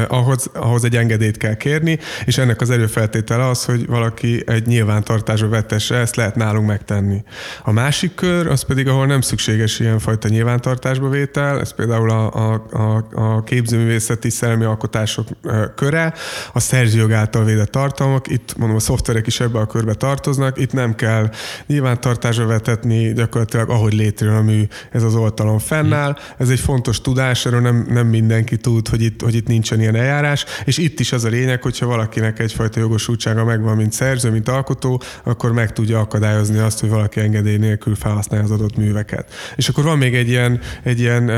ahhoz, 0.07 0.49
ahhoz 0.53 0.83
egy 0.83 0.95
engedélyt 0.95 1.37
kell 1.37 1.55
kérni, 1.55 1.99
és 2.25 2.37
ennek 2.37 2.61
az 2.61 2.69
előfeltétele 2.69 3.47
az, 3.47 3.65
hogy 3.65 3.87
valaki 3.87 4.43
egy 4.45 4.65
nyilvántartásba 4.65 5.47
vetesse, 5.47 5.95
ezt 5.95 6.15
lehet 6.15 6.35
nálunk 6.35 6.67
megtenni. 6.67 7.23
A 7.63 7.71
másik 7.71 8.15
kör, 8.15 8.47
az 8.47 8.63
pedig, 8.63 8.87
ahol 8.87 9.05
nem 9.05 9.21
szükséges 9.21 9.79
ilyenfajta 9.79 10.27
nyilvántartásba 10.27 11.09
vétel, 11.09 11.59
ez 11.59 11.73
például 11.73 12.09
a, 12.09 12.33
a, 12.33 12.65
a, 12.71 13.07
a 13.11 13.43
képzőművészeti 13.43 14.29
szellemi 14.29 14.63
alkotások 14.63 15.27
köre, 15.75 16.13
a 16.53 16.59
szerzőjog 16.59 17.11
által 17.11 17.43
védett 17.43 17.71
tartalmak, 17.71 18.27
itt 18.27 18.57
mondom, 18.57 18.77
a 18.77 18.79
szoftverek 18.79 19.27
is 19.27 19.39
ebbe 19.39 19.59
a 19.59 19.65
körbe 19.65 19.93
tartoznak, 19.93 20.59
itt 20.59 20.73
nem 20.73 20.95
kell 20.95 21.29
nyilvántartásba 21.65 22.44
vetetni 22.45 23.13
gyakorlatilag, 23.13 23.69
ahogy 23.69 23.93
létrejön 23.93 24.35
a 24.35 24.41
mű, 24.41 24.63
ez 24.91 25.03
az 25.03 25.15
oltalom 25.15 25.59
fennáll. 25.59 26.17
Ez 26.37 26.49
egy 26.49 26.59
fontos 26.59 27.01
tudás, 27.01 27.45
erről 27.45 27.61
nem, 27.61 27.85
nem 27.89 28.07
mindenki 28.07 28.57
tud, 28.57 28.87
hogy 28.87 29.01
itt, 29.01 29.21
hogy 29.21 29.35
itt 29.35 29.47
nincsen 29.47 29.79
ilyen 29.79 29.95
eljárás, 29.95 30.45
és 30.65 30.77
itt 30.77 30.99
is 30.99 31.11
az 31.11 31.23
a 31.23 31.29
lényeg, 31.29 31.61
hogyha 31.61 31.85
valakinek 31.85 32.39
egyfajta 32.39 32.79
jogosultsága 32.79 33.43
megvan, 33.45 33.75
mint 33.75 33.91
szerző, 33.91 34.31
mint 34.31 34.49
alkotó, 34.49 35.01
akkor 35.23 35.51
meg 35.51 35.73
tudja 35.73 35.99
akadályozni 35.99 36.57
azt, 36.57 36.79
hogy 36.79 36.89
valaki 36.89 37.19
engedély 37.19 37.57
nélkül 37.57 37.95
felhasználja 37.95 38.45
az 38.45 38.51
adott 38.51 38.77
műveket. 38.77 39.33
És 39.55 39.69
akkor 39.69 39.83
van 39.83 39.97
még 39.97 40.15
egy 40.15 40.29
ilyen, 40.29 40.59
egy 40.83 40.99
ilyen 40.99 41.31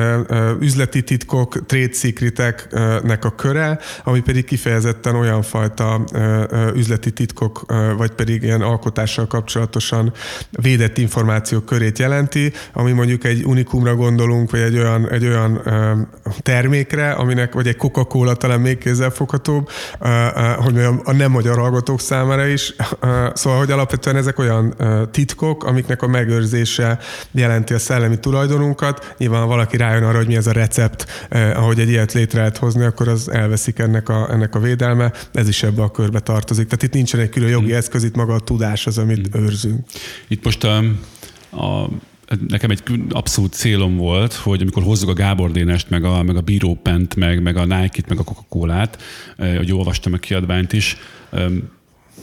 üzleti 0.60 1.04
titkok, 1.04 1.66
trade 1.66 1.94
secreteknek 1.94 3.26
a 3.26 3.36
köre, 3.36 3.80
ami 4.04 4.20
pedig 4.20 4.46
kifejezetten 4.46 5.16
olyan 5.16 5.42
fajta 5.42 6.04
üzleti 6.76 7.12
titkok, 7.12 7.66
vagy 7.98 8.12
pedig 8.12 8.44
ilyen 8.44 8.62
alkotással 8.62 9.28
kapcsolatosan 9.28 10.14
védett 10.50 10.97
információk 10.98 11.66
körét 11.66 12.00
jelenti, 12.00 12.52
ami 12.74 12.92
mondjuk 12.92 13.24
egy 13.24 13.44
unikumra 13.46 13.96
gondolunk, 13.96 14.52
vagy 14.52 14.60
egy 14.60 14.78
olyan, 14.78 15.10
egy 15.10 15.26
olyan 15.26 15.62
termékre, 16.42 17.12
aminek, 17.12 17.54
vagy 17.54 17.68
egy 17.68 17.78
Coca-Cola 17.78 18.36
talán 18.36 18.60
még 18.60 18.78
kézzelfoghatóbb, 18.78 19.70
hogy 20.58 20.74
mondjam, 20.74 21.02
a 21.04 21.12
nem 21.12 21.32
magyar 21.32 21.58
hallgatók 21.58 22.02
számára 22.02 22.46
is. 22.46 22.74
Szóval, 23.34 23.60
hogy 23.60 23.72
alapvetően 23.72 24.16
ezek 24.16 24.40
olyan 24.40 24.76
titkok, 25.12 25.64
amiknek 25.64 26.02
a 26.02 26.08
megőrzése 26.08 27.00
jelenti 27.32 27.74
a 27.74 27.80
szellemi 27.80 28.20
tulajdonunkat. 28.20 29.16
Nyilván, 29.18 29.48
valaki 29.48 29.78
rájön 29.78 30.04
arra, 30.04 30.18
hogy 30.18 30.28
mi 30.28 30.36
ez 30.36 30.48
a 30.48 30.52
recept, 30.52 31.28
ahogy 31.56 31.80
egy 31.80 31.90
ilyet 31.90 32.14
létre 32.14 32.40
lehet 32.40 32.58
hozni, 32.58 32.84
akkor 32.84 33.08
az 33.08 33.32
elveszik 33.32 33.80
ennek 33.80 34.10
a, 34.10 34.28
ennek 34.32 34.56
a 34.56 34.60
védelme. 34.60 35.12
Ez 35.34 35.48
is 35.48 35.64
ebbe 35.64 35.82
a 35.82 35.92
körbe 35.92 36.20
tartozik. 36.20 36.66
Tehát 36.66 36.84
itt 36.84 36.94
nincsen 36.94 37.20
egy 37.20 37.30
külön 37.30 37.50
jogi 37.50 37.74
eszköz, 37.74 38.04
itt 38.04 38.16
maga 38.16 38.34
a 38.34 38.40
tudás 38.40 38.88
az, 38.88 38.98
amit 38.98 39.28
hmm. 39.32 39.44
őrzünk. 39.44 39.80
Itt 40.28 40.44
most 40.44 40.64
a, 40.64 40.84
a 41.52 41.90
nekem 42.48 42.70
egy 42.70 42.84
abszolút 43.10 43.54
célom 43.54 43.98
volt, 43.98 44.34
hogy 44.34 44.62
amikor 44.62 44.84
hozzuk 44.84 45.10
a 45.10 45.14
Gábor 45.14 45.52
Dénest, 45.52 45.90
meg 45.90 46.04
a, 46.04 46.24
meg 46.24 46.36
a 46.36 46.42
Bíró 46.42 46.76
Pent, 46.76 47.16
meg, 47.16 47.42
meg 47.42 47.58
a 47.58 47.66
Nike-t, 47.66 48.10
meg 48.10 48.20
a 48.20 48.24
Coca-Colát, 48.24 49.02
hogy 49.38 49.72
olvastam 49.72 50.14
a 50.14 50.18
kiadványt 50.18 50.74
is, 50.74 50.98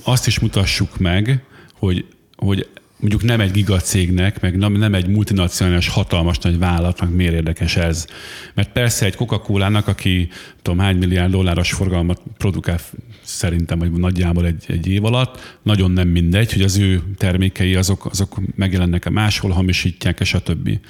azt 0.03 0.27
is 0.27 0.39
mutassuk 0.39 0.99
meg, 0.99 1.45
hogy, 1.75 2.07
hogy 2.37 2.69
mondjuk 3.01 3.23
nem 3.23 3.41
egy 3.41 3.51
gigacégnek, 3.51 4.41
meg 4.41 4.57
nem 4.57 4.95
egy 4.95 5.07
multinacionális 5.07 5.89
hatalmas 5.89 6.39
nagy 6.39 6.59
vállalatnak 6.59 7.15
miért 7.15 7.33
érdekes 7.33 7.77
ez. 7.77 8.07
Mert 8.55 8.73
persze 8.73 9.07
egy 9.07 9.17
Coca-Cola-nak, 9.17 9.87
aki 9.87 10.29
tudom 10.63 10.79
hány 10.79 10.97
milliárd 10.97 11.31
dolláros 11.31 11.73
forgalmat 11.73 12.23
produkál 12.39 12.79
szerintem, 13.23 13.79
vagy 13.79 13.93
nagyjából 13.93 14.47
egy, 14.47 14.65
egy 14.69 14.87
év 14.87 15.05
alatt, 15.05 15.59
nagyon 15.63 15.91
nem 15.91 16.09
mindegy, 16.09 16.53
hogy 16.53 16.63
az 16.63 16.77
ő 16.77 17.03
termékei 17.17 17.75
azok, 17.75 18.07
azok 18.07 18.41
megjelennek-e 18.57 19.11
máshol, 19.11 19.51
hamisítják, 19.51 20.21
és 20.21 20.35
a 20.35 20.41
többi. 20.41 20.81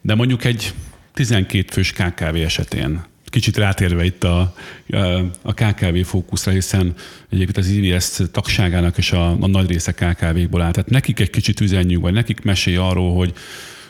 De 0.00 0.14
mondjuk 0.14 0.44
egy 0.44 0.72
12 1.12 1.72
fős 1.72 1.92
KKV 1.92 2.34
esetén 2.34 3.10
kicsit 3.32 3.56
rátérve 3.56 4.04
itt 4.04 4.24
a, 4.24 4.54
a 5.42 5.52
KKV 5.52 5.98
fókuszra, 6.04 6.52
hiszen 6.52 6.94
egyébként 7.30 7.56
az 7.56 7.68
IVS 7.68 8.20
tagságának 8.32 8.98
és 8.98 9.12
a, 9.12 9.30
a 9.40 9.46
nagy 9.46 9.68
része 9.68 9.92
KKV-ból 9.92 10.62
áll. 10.62 10.70
Tehát 10.70 10.90
nekik 10.90 11.20
egy 11.20 11.30
kicsit 11.30 11.60
üzenjük, 11.60 12.00
vagy 12.00 12.12
nekik 12.12 12.42
mesélj 12.42 12.76
arról, 12.76 13.14
hogy, 13.14 13.32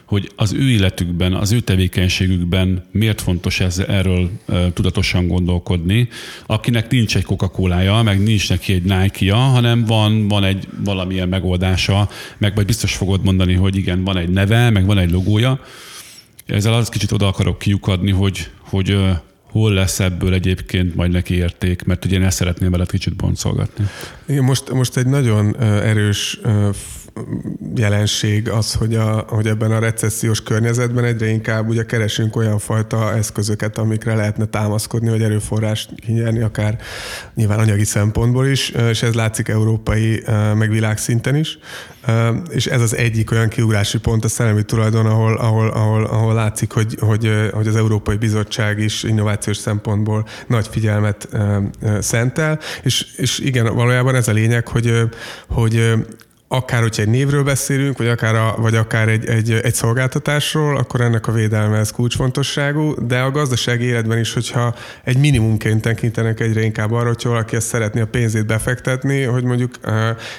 hogy 0.05 0.31
az 0.37 0.53
ő 0.53 0.71
életükben, 0.71 1.35
az 1.35 1.53
ő 1.53 1.61
tevékenységükben 1.61 2.85
miért 2.91 3.21
fontos 3.21 3.61
ez, 3.61 3.79
erről 3.79 4.31
e, 4.49 4.73
tudatosan 4.73 5.27
gondolkodni. 5.29 6.09
Akinek 6.47 6.91
nincs 6.91 7.17
egy 7.17 7.25
coca 7.25 7.49
cola 7.49 8.03
meg 8.03 8.23
nincs 8.23 8.49
neki 8.49 8.73
egy 8.73 8.83
Nike-ja, 8.83 9.37
hanem 9.37 9.85
van, 9.85 10.29
van 10.29 10.45
egy 10.45 10.69
valamilyen 10.85 11.29
megoldása, 11.29 12.09
meg 12.39 12.55
vagy 12.55 12.67
biztos 12.67 12.95
fogod 12.95 13.25
mondani, 13.25 13.55
hogy 13.55 13.77
igen, 13.77 14.05
van 14.05 14.17
egy 14.17 14.29
neve, 14.29 14.71
meg 14.71 14.87
van 14.87 14.99
egy 14.99 15.11
logója. 15.11 15.61
Ezzel 16.47 16.75
az 16.75 16.89
kicsit 16.89 17.13
oda 17.13 17.27
akarok 17.27 17.59
kiukadni, 17.59 18.11
hogy, 18.11 18.51
hogy 18.59 18.99
hol 19.53 19.73
lesz 19.73 20.01
ebből 20.01 20.33
egyébként 20.35 20.95
majd 20.95 21.11
neki 21.11 21.35
érték, 21.35 21.85
mert 21.85 22.05
ugye 22.05 22.17
én 22.17 22.23
ezt 22.23 22.37
szeretném 22.37 22.71
veled 22.71 22.91
kicsit 22.91 23.17
boncolgatni. 23.17 23.85
Most, 24.27 24.73
most 24.73 24.97
egy 24.97 25.07
nagyon 25.07 25.57
erős 25.61 26.41
jelenség 27.75 28.49
az, 28.49 28.75
hogy, 28.75 28.95
a, 28.95 29.25
hogy 29.29 29.47
ebben 29.47 29.71
a 29.71 29.79
recessziós 29.79 30.43
környezetben 30.43 31.05
egyre 31.05 31.27
inkább 31.27 31.69
ugye 31.69 31.85
keresünk 31.85 32.37
olyan 32.37 32.59
fajta 32.59 33.15
eszközöket, 33.17 33.79
amikre 33.79 34.15
lehetne 34.15 34.45
támaszkodni, 34.45 35.09
hogy 35.09 35.23
erőforrást 35.23 35.91
kinyerni, 35.95 36.41
akár 36.41 36.79
nyilván 37.35 37.59
anyagi 37.59 37.85
szempontból 37.85 38.47
is, 38.47 38.69
és 38.69 39.03
ez 39.03 39.15
látszik 39.15 39.49
európai, 39.49 40.23
meg 40.55 40.71
világszinten 40.71 41.37
is. 41.37 41.59
És 42.51 42.67
ez 42.67 42.81
az 42.81 42.97
egyik 42.97 43.31
olyan 43.31 43.49
kiugrási 43.49 43.99
pont 43.99 44.25
a 44.25 44.29
szellemi 44.29 44.63
tulajdon, 44.63 45.07
ahol, 45.07 45.37
ahol, 45.37 45.69
ahol, 45.69 46.05
ahol 46.05 46.35
látszik, 46.35 46.73
hogy, 46.73 46.97
hogy, 47.01 47.51
hogy 47.53 47.67
az 47.67 47.77
Európai 47.77 48.17
Bizottság 48.17 48.79
is 48.79 49.03
innovációs 49.03 49.57
szempontból 49.57 50.27
nagy 50.47 50.69
figyelmet 50.71 51.29
szentel, 52.01 52.59
és, 52.83 53.07
és 53.17 53.39
igen, 53.39 53.75
valójában 53.75 54.12
ez 54.15 54.29
a 54.29 54.33
lényeg, 54.33 54.69
hogy, 54.69 54.93
hogy 55.49 55.93
akár 56.53 56.81
hogyha 56.81 57.03
egy 57.03 57.09
névről 57.09 57.43
beszélünk, 57.43 57.99
vagy 57.99 58.09
akár, 58.09 58.35
a, 58.35 58.55
vagy 58.59 58.75
akár 58.75 59.09
egy, 59.09 59.27
egy, 59.27 59.51
egy 59.53 59.75
szolgáltatásról, 59.75 60.77
akkor 60.77 61.01
ennek 61.01 61.27
a 61.27 61.33
védelme 61.33 61.79
ez 61.79 61.91
kulcsfontosságú, 61.91 62.95
de 63.07 63.21
a 63.21 63.31
gazdasági 63.31 63.85
életben 63.85 64.19
is, 64.19 64.33
hogyha 64.33 64.75
egy 65.05 65.19
minimumként 65.19 65.81
tekintenek 65.81 66.41
egyre 66.41 66.63
inkább 66.63 66.93
arra, 66.93 67.07
hogyha 67.07 67.29
valaki 67.29 67.57
ezt 67.57 67.67
szeretné 67.67 68.01
a 68.01 68.07
pénzét 68.07 68.47
befektetni, 68.47 69.23
hogy 69.23 69.45
mondjuk 69.45 69.75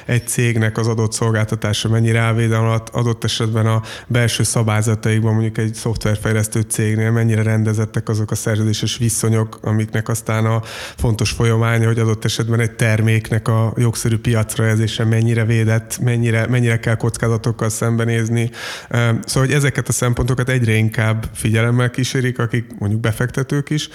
egy 0.06 0.28
cégnek 0.28 0.78
az 0.78 0.88
adott 0.88 1.12
szolgáltatása 1.12 1.90
mennyire 1.90 2.20
elvédelme 2.20 2.82
adott 2.92 3.24
esetben 3.24 3.66
a 3.66 3.82
belső 4.08 4.44
szabályzataikban, 4.44 5.34
mondjuk 5.34 5.58
egy 5.58 5.74
szoftverfejlesztő 5.74 6.62
cégnél 6.62 7.12
mennyire 7.12 7.44
rendezettek 7.44 8.10
azok 8.10 8.32
a 8.32 8.36
szerződéses 8.36 8.98
viszonyok, 8.98 9.60
amiknek 9.62 10.10
aztán 10.10 10.46
a 10.46 10.62
fontos 10.98 11.32
folyamánya, 11.32 11.88
hogy 11.88 12.00
adott 12.00 12.26
esetben 12.26 12.60
egy 12.60 12.72
terméknek 12.72 13.48
a 13.48 13.74
jogszerű 13.78 14.18
piacra 14.18 14.76
mennyire 15.10 15.46
védett, 15.46 16.02
mennyire, 16.04 16.48
mennyire 16.48 16.80
kell 16.80 16.96
kockázatokkal 16.96 17.70
szembenézni. 17.70 18.50
Szóval, 18.90 19.20
hogy 19.34 19.52
ezeket 19.52 19.88
a 19.88 19.92
szempontokat 19.92 20.50
egyre 20.50 20.74
inkább 20.74 21.26
figyelemmel 21.34 21.90
kísérik, 21.90 22.40
akik 22.40 22.66
mondjuk 22.80 23.02
befektetők 23.02 23.70
is, 23.70 23.90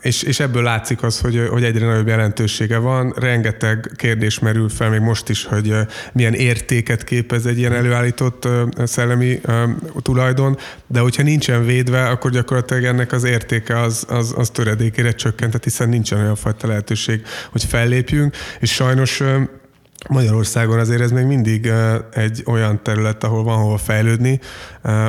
és, 0.00 0.22
és 0.22 0.40
ebből 0.40 0.62
látszik 0.62 1.02
az, 1.02 1.20
hogy, 1.20 1.46
hogy 1.50 1.64
egyre 1.64 1.86
nagyobb 1.86 2.06
jelentősége 2.06 2.78
van. 2.78 3.14
Rengeteg 3.16 3.90
kérdés 3.96 4.38
merül 4.38 4.68
fel 4.68 4.90
még 4.90 5.00
most 5.00 5.28
is, 5.28 5.44
hogy 5.44 5.74
milyen 6.12 6.34
értéket 6.34 7.04
képez 7.04 7.46
egy 7.46 7.58
ilyen 7.58 7.72
előállított 7.72 8.48
szellemi 8.84 9.40
tulajdon, 10.02 10.58
de 10.86 11.00
hogyha 11.00 11.22
nincsen 11.22 11.66
védve, 11.66 12.08
akkor 12.08 12.30
gyakorlatilag 12.30 12.84
ennek 12.84 13.12
az 13.12 13.24
értéke 13.24 13.80
az, 13.80 14.06
az, 14.08 14.34
az 14.36 14.50
töredékére 14.50 15.12
csökkent, 15.12 15.64
hiszen 15.64 15.88
nincsen 15.88 16.18
olyan 16.18 16.36
fajta 16.36 16.66
lehetőség, 16.66 17.22
hogy 17.50 17.64
fellépjünk, 17.64 18.36
és 18.60 18.72
sajnos 18.72 19.22
Magyarországon 20.08 20.78
azért 20.78 21.00
ez 21.00 21.10
még 21.10 21.26
mindig 21.26 21.72
egy 22.10 22.42
olyan 22.46 22.82
terület, 22.82 23.24
ahol 23.24 23.42
van 23.42 23.58
hova 23.58 23.76
fejlődni. 23.76 24.40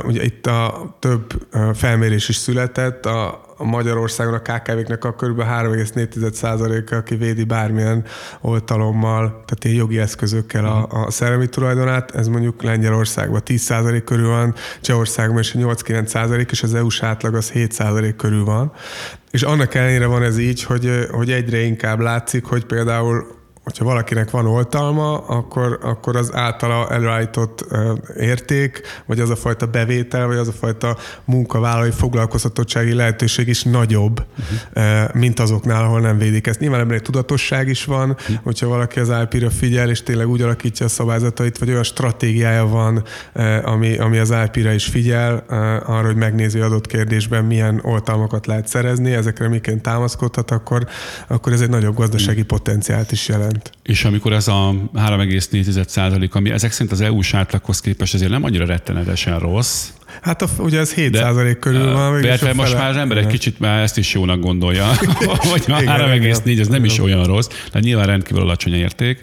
Ugye 0.03 0.23
itt 0.23 0.47
a 0.47 0.95
több 0.99 1.47
felmérés 1.73 2.29
is 2.29 2.35
született, 2.35 3.05
a, 3.05 3.45
Magyarországon 3.57 4.33
a 4.33 4.39
KKV-knek 4.39 5.03
a 5.03 5.13
kb. 5.13 5.41
3,4%-a, 5.41 6.95
aki 6.95 7.15
védi 7.15 7.43
bármilyen 7.43 8.03
oltalommal, 8.41 9.27
tehát 9.29 9.63
ilyen 9.63 9.75
jogi 9.75 9.99
eszközökkel 9.99 10.65
a, 10.65 10.87
a 10.89 11.11
szellemi 11.11 11.47
tulajdonát, 11.47 12.15
ez 12.15 12.27
mondjuk 12.27 12.63
Lengyelországban 12.63 13.41
10% 13.45 14.01
körül 14.05 14.27
van, 14.27 14.53
Csehországban 14.81 15.39
is 15.39 15.55
8-9%, 15.57 16.51
és 16.51 16.63
az 16.63 16.73
EU-s 16.73 17.03
átlag 17.03 17.35
az 17.35 17.51
7% 17.53 18.13
körül 18.17 18.43
van. 18.45 18.71
És 19.31 19.43
annak 19.43 19.73
ellenére 19.73 20.05
van 20.05 20.23
ez 20.23 20.37
így, 20.37 20.63
hogy, 20.63 21.07
hogy 21.11 21.31
egyre 21.31 21.59
inkább 21.59 21.99
látszik, 21.99 22.45
hogy 22.45 22.65
például 22.65 23.34
hogyha 23.65 23.85
valakinek 23.85 24.31
van 24.31 24.47
oltalma, 24.47 25.17
akkor, 25.17 25.79
akkor 25.81 26.15
az 26.15 26.33
általa 26.33 26.89
előállított 26.89 27.65
érték, 28.19 28.81
vagy 29.05 29.19
az 29.19 29.29
a 29.29 29.35
fajta 29.35 29.65
bevétel, 29.65 30.27
vagy 30.27 30.37
az 30.37 30.47
a 30.47 30.51
fajta 30.51 30.97
munkavállalói 31.23 31.91
foglalkoztatottsági 31.91 32.93
lehetőség 32.93 33.47
is 33.47 33.63
nagyobb, 33.63 34.25
uh-huh. 34.73 35.13
mint 35.13 35.39
azoknál, 35.39 35.83
ahol 35.83 35.99
nem 35.99 36.17
védik 36.17 36.47
ezt. 36.47 36.59
Nyilván 36.59 36.91
egy 36.91 37.01
tudatosság 37.01 37.67
is 37.67 37.85
van, 37.85 38.09
uh-huh. 38.09 38.35
hogyha 38.43 38.67
valaki 38.67 38.99
az 38.99 39.13
IP-ra 39.21 39.49
figyel, 39.49 39.89
és 39.89 40.03
tényleg 40.03 40.27
úgy 40.27 40.41
alakítja 40.41 40.85
a 40.85 40.89
szabályzatait, 40.89 41.57
vagy 41.57 41.69
olyan 41.69 41.83
stratégiája 41.83 42.67
van, 42.67 43.03
ami, 43.63 43.97
ami 43.97 44.17
az 44.17 44.33
IP-ra 44.45 44.71
is 44.71 44.85
figyel, 44.85 45.43
arra, 45.85 46.05
hogy 46.05 46.15
megnézi 46.15 46.59
adott 46.59 46.87
kérdésben, 46.87 47.45
milyen 47.45 47.79
oltalmakat 47.83 48.45
lehet 48.45 48.67
szerezni, 48.67 49.13
ezekre 49.13 49.47
miként 49.47 49.81
támaszkodhat, 49.81 50.51
akkor, 50.51 50.87
akkor 51.27 51.53
ez 51.53 51.61
egy 51.61 51.69
nagyobb 51.69 51.95
gazdasági 51.95 52.41
uh-huh. 52.41 52.57
potenciált 52.57 53.11
is 53.11 53.27
jelent 53.27 53.53
jelent. 53.55 53.71
És 53.83 54.05
amikor 54.05 54.33
ez 54.33 54.47
a 54.47 54.75
3,4 54.95 55.87
százalék, 55.87 56.35
ami 56.35 56.49
ezek 56.49 56.71
szerint 56.71 56.91
az 56.91 57.01
EU-s 57.01 57.33
átlaghoz 57.33 57.79
képest 57.79 58.13
azért 58.13 58.31
nem 58.31 58.43
annyira 58.43 58.65
rettenetesen 58.65 59.39
rossz, 59.39 59.89
Hát 60.21 60.41
a, 60.41 60.47
ugye 60.57 60.79
ez 60.79 60.93
7 60.93 61.15
százalék 61.15 61.59
körül 61.59 61.93
van. 61.93 62.21
De 62.21 62.29
hát 62.29 62.53
most 62.53 62.73
már 62.73 62.89
az 62.89 62.97
ember 62.97 63.17
egy 63.17 63.27
kicsit 63.27 63.59
már 63.59 63.81
ezt 63.83 63.97
is 63.97 64.13
jónak 64.13 64.39
gondolja, 64.39 64.85
hogy 65.51 65.63
3,4 65.67 66.59
ez 66.59 66.67
nem 66.67 66.85
is 66.85 66.99
olyan 66.99 67.23
rossz, 67.23 67.49
de 67.71 67.79
nyilván 67.79 68.05
rendkívül 68.05 68.41
alacsony 68.41 68.73
érték. 68.73 69.21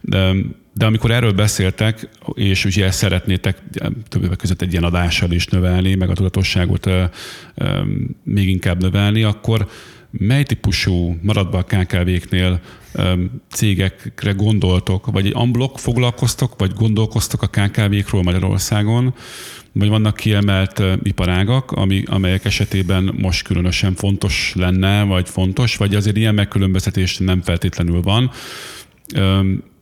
De 0.00 0.32
De 0.74 0.86
amikor 0.86 1.10
erről 1.10 1.32
beszéltek, 1.32 2.08
és 2.34 2.64
ugye 2.64 2.90
szeretnétek 2.90 3.56
többek 4.08 4.36
között 4.36 4.62
egy 4.62 4.72
ilyen 4.72 4.84
adással 4.84 5.30
is 5.30 5.46
növelni, 5.46 5.94
meg 5.94 6.10
a 6.10 6.12
tudatosságot 6.12 6.90
még 8.24 8.48
inkább 8.48 8.82
növelni, 8.82 9.22
akkor 9.22 9.68
mely 10.18 10.42
típusú, 10.42 11.16
maradva 11.22 11.58
a 11.58 11.62
KKV-knél 11.62 12.60
cégekre 13.48 14.32
gondoltok, 14.32 15.06
vagy 15.06 15.26
egy 15.26 15.34
unblock 15.34 15.78
foglalkoztok, 15.78 16.54
vagy 16.58 16.72
gondolkoztok 16.72 17.42
a 17.42 17.46
KKV-król 17.46 18.22
Magyarországon, 18.22 19.14
vagy 19.72 19.88
vannak 19.88 20.16
kiemelt 20.16 20.82
iparágak, 21.02 21.72
ami, 21.72 22.02
amelyek 22.06 22.44
esetében 22.44 23.14
most 23.18 23.46
különösen 23.46 23.94
fontos 23.94 24.52
lenne, 24.54 25.02
vagy 25.02 25.28
fontos, 25.28 25.76
vagy 25.76 25.94
azért 25.94 26.16
ilyen 26.16 26.34
megkülönböztetés 26.34 27.18
nem 27.18 27.42
feltétlenül 27.42 28.02
van, 28.02 28.30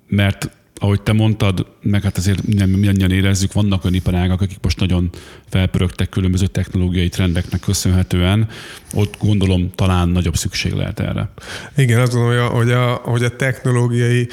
mert 0.08 0.50
ahogy 0.80 1.02
te 1.02 1.12
mondtad, 1.12 1.66
meg 1.82 2.02
hát 2.02 2.16
azért 2.16 2.46
nem 2.46 2.70
mindannyian 2.70 3.10
érezzük, 3.10 3.52
vannak 3.52 3.84
olyan 3.84 3.96
iparágak, 3.96 4.40
akik 4.40 4.58
most 4.62 4.80
nagyon 4.80 5.10
felpörögtek 5.48 6.08
különböző 6.08 6.46
technológiai 6.46 7.08
trendeknek 7.08 7.60
köszönhetően, 7.60 8.48
ott 8.94 9.16
gondolom 9.18 9.70
talán 9.74 10.08
nagyobb 10.08 10.36
szükség 10.36 10.72
lehet 10.72 11.00
erre. 11.00 11.28
Igen, 11.76 12.00
azt 12.00 12.12
gondolom, 12.12 12.52
hogy 12.52 12.70
a, 12.70 12.92
hogy 12.92 13.24
a 13.24 13.36
technológiai 13.36 14.28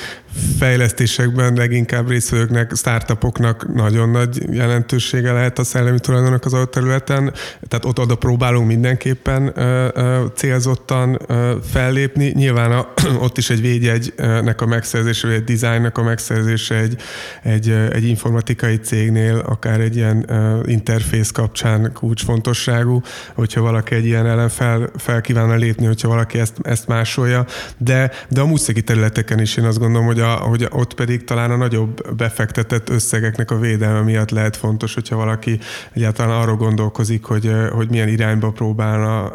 fejlesztésekben 0.58 1.54
leginkább 1.54 2.10
részvevőknek, 2.10 2.72
startupoknak 2.76 3.74
nagyon 3.74 4.10
nagy 4.10 4.44
jelentősége 4.52 5.32
lehet 5.32 5.60
a 5.60 5.64
szellemi 5.64 6.00
tulajdonnak 6.00 6.46
az 6.46 6.54
adott 6.54 6.72
területen, 6.72 7.34
tehát 7.68 7.86
ott 7.86 8.00
oda 8.00 8.16
próbálunk 8.16 8.68
mindenképpen 8.68 9.52
ö, 9.56 9.88
ö, 9.94 10.26
célzottan 10.36 11.20
ö, 11.28 11.56
fellépni. 11.72 12.32
Nyilván 12.36 12.72
a, 12.72 12.94
ott 13.26 13.38
is 13.38 13.50
egy 13.50 13.62
védjegynek 13.62 14.62
a 14.62 14.66
megszerzése, 14.66 15.28
vagy 15.28 15.36
egy 15.36 15.44
dizájnnak 15.44 15.98
a 15.98 16.04
megszerzése 16.04 16.31
egy, 16.70 16.96
egy, 17.44 17.70
egy 17.70 18.04
informatikai 18.04 18.76
cégnél, 18.76 19.38
akár 19.38 19.80
egy 19.80 19.96
ilyen 19.96 20.26
interfész 20.66 21.32
kapcsán 21.32 21.92
kulcsfontosságú, 21.94 23.02
hogyha 23.34 23.62
valaki 23.62 23.96
egy 23.96 24.06
ilyen 24.06 24.26
ellen 24.26 24.50
fel, 24.50 24.90
fel 24.96 25.22
kívánna 25.22 25.56
lépni, 25.56 25.86
hogyha 25.86 26.08
valaki 26.08 26.40
ezt, 26.40 26.54
ezt 26.62 26.88
másolja, 26.88 27.46
de, 27.78 28.12
de 28.30 28.42
a 28.42 28.46
műszaki 28.46 28.82
területeken 28.82 29.40
is 29.40 29.58
én 29.58 29.66
azt 29.66 29.80
gondolom, 29.80 30.06
hogy, 30.06 30.20
a, 30.20 30.30
hogy 30.30 30.68
ott 30.70 30.94
pedig 30.94 31.24
talán 31.24 31.52
a 31.52 31.56
nagyobb 31.56 32.16
befektetett 32.16 32.90
összegeknek 32.90 33.52
a 33.52 33.60
védelme 33.60 34.02
miatt 34.02 34.30
lehet 34.30 34.58
fontos, 34.58 34.94
hogyha 34.94 35.16
valaki 35.16 35.60
egyáltalán 35.94 36.42
arról 36.42 36.56
gondolkozik, 36.56 37.24
hogy, 37.24 37.52
hogy 37.72 37.90
milyen 37.90 38.08
irányba 38.08 38.52
próbálna 38.52 39.32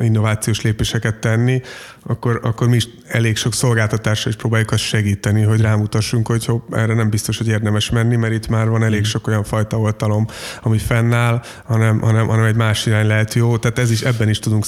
innovációs 0.00 0.62
lépéseket 0.62 1.14
tenni, 1.14 1.62
akkor, 2.10 2.40
akkor 2.42 2.68
mi 2.68 2.76
is 2.76 2.88
elég 3.06 3.36
sok 3.36 3.54
szolgáltatásra 3.54 4.30
is 4.30 4.36
próbáljuk 4.36 4.70
azt 4.70 4.82
segíteni, 4.82 5.42
hogy 5.42 5.60
rámutassunk, 5.60 6.26
hogy 6.26 6.44
hopp, 6.44 6.74
erre 6.74 6.94
nem 6.94 7.10
biztos, 7.10 7.38
hogy 7.38 7.48
érdemes 7.48 7.90
menni, 7.90 8.16
mert 8.16 8.32
itt 8.32 8.48
már 8.48 8.68
van 8.68 8.82
elég 8.82 9.00
mm. 9.00 9.02
sok 9.02 9.26
olyan 9.26 9.44
fajta 9.44 9.78
oltalom, 9.78 10.26
ami 10.62 10.78
fennáll, 10.78 11.42
hanem, 11.64 12.00
hanem, 12.00 12.26
hanem 12.26 12.44
egy 12.44 12.56
más 12.56 12.86
irány 12.86 13.06
lehet 13.06 13.34
jó. 13.34 13.56
Tehát 13.56 13.78
ez 13.78 13.90
is 13.90 14.00
ebben 14.00 14.28
is 14.28 14.38
tudunk, 14.38 14.64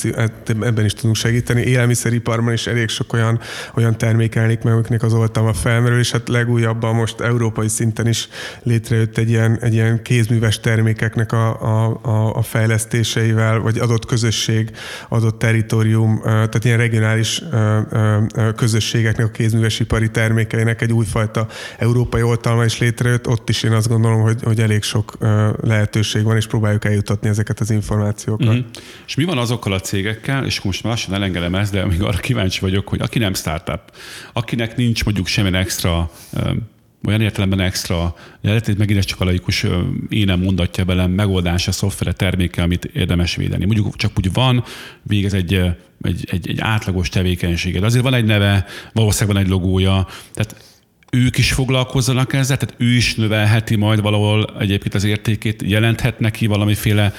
ebben 0.46 0.84
is 0.84 0.92
tudunk 0.92 1.16
segíteni. 1.16 1.62
Élelmiszeriparban 1.62 2.52
is 2.52 2.66
elég 2.66 2.88
sok 2.88 3.12
olyan, 3.12 3.40
olyan 3.74 3.98
termék 3.98 4.34
elég 4.34 4.58
meg, 4.62 4.72
amiknek 4.72 5.02
az 5.02 5.12
oltalma 5.12 5.52
felmerül, 5.52 5.98
és 5.98 6.10
hát 6.10 6.28
legújabban 6.28 6.94
most 6.94 7.20
európai 7.20 7.68
szinten 7.68 8.06
is 8.06 8.28
létrejött 8.62 9.18
egy 9.18 9.28
ilyen, 9.28 9.58
egy 9.60 9.72
ilyen 9.72 10.02
kézműves 10.02 10.60
termékeknek 10.60 11.32
a, 11.32 11.62
a, 11.62 12.00
a, 12.02 12.34
a 12.34 12.42
fejlesztéseivel, 12.42 13.58
vagy 13.58 13.78
adott 13.78 14.06
közösség, 14.06 14.70
adott 15.08 15.38
teritorium, 15.38 16.20
tehát 16.22 16.64
ilyen 16.64 16.78
regionális 16.78 17.29
kis 17.38 17.42
közösségeknek 18.56 19.26
a 19.26 19.30
kézműves 19.30 19.80
ipari 19.80 20.10
termékeinek 20.10 20.82
egy 20.82 20.92
újfajta 20.92 21.46
európai 21.78 22.22
oltalma 22.22 22.64
is 22.64 22.78
létrejött, 22.78 23.28
ott 23.28 23.48
is 23.48 23.62
én 23.62 23.72
azt 23.72 23.88
gondolom, 23.88 24.20
hogy, 24.20 24.42
hogy 24.42 24.60
elég 24.60 24.82
sok 24.82 25.16
lehetőség 25.62 26.22
van, 26.22 26.36
és 26.36 26.46
próbáljuk 26.46 26.84
eljutatni 26.84 27.28
ezeket 27.28 27.60
az 27.60 27.70
információkat. 27.70 28.48
Mm-hmm. 28.48 28.60
És 29.06 29.14
mi 29.14 29.24
van 29.24 29.38
azokkal 29.38 29.72
a 29.72 29.80
cégekkel, 29.80 30.44
és 30.44 30.60
most 30.60 30.82
már 30.82 30.92
lassan 30.92 31.14
elengedem 31.14 31.54
ezt, 31.54 31.72
de 31.72 31.86
még 31.86 32.02
arra 32.02 32.18
kíváncsi 32.18 32.60
vagyok, 32.60 32.88
hogy 32.88 33.00
aki 33.00 33.18
nem 33.18 33.34
startup, 33.34 33.80
akinek 34.32 34.76
nincs 34.76 35.04
mondjuk 35.04 35.26
semmilyen 35.26 35.60
extra 35.60 36.10
olyan 37.06 37.20
értelemben 37.20 37.60
extra, 37.60 38.14
lehet, 38.40 38.66
hogy 38.66 38.78
megint 38.78 39.04
csak 39.04 39.20
a 39.20 39.24
laikus 39.24 39.66
énem 40.08 40.40
mondatja 40.40 40.84
velem, 40.84 41.10
megoldása, 41.10 41.72
szoftvere, 41.72 42.12
terméke, 42.12 42.62
amit 42.62 42.84
érdemes 42.84 43.36
védeni. 43.36 43.64
Mondjuk 43.64 43.96
csak 43.96 44.12
úgy 44.18 44.32
van, 44.32 44.64
végez 45.02 45.34
egy, 45.34 45.54
egy, 46.02 46.24
egy, 46.30 46.48
egy 46.48 46.60
átlagos 46.60 47.08
tevékenységed. 47.08 47.84
Azért 47.84 48.04
van 48.04 48.14
egy 48.14 48.24
neve, 48.24 48.66
valószínűleg 48.92 49.34
van 49.34 49.44
egy 49.44 49.50
logója, 49.50 50.06
tehát 50.34 50.69
ők 51.10 51.38
is 51.38 51.52
foglalkozzanak 51.52 52.32
ezzel, 52.32 52.56
tehát 52.56 52.74
ő 52.78 52.94
is 52.94 53.14
növelheti 53.14 53.76
majd 53.76 54.00
valahol 54.00 54.56
egyébként 54.58 54.94
az 54.94 55.04
értékét, 55.04 55.62
jelenthet 55.66 56.20
neki 56.20 56.46
valamiféle 56.46 57.14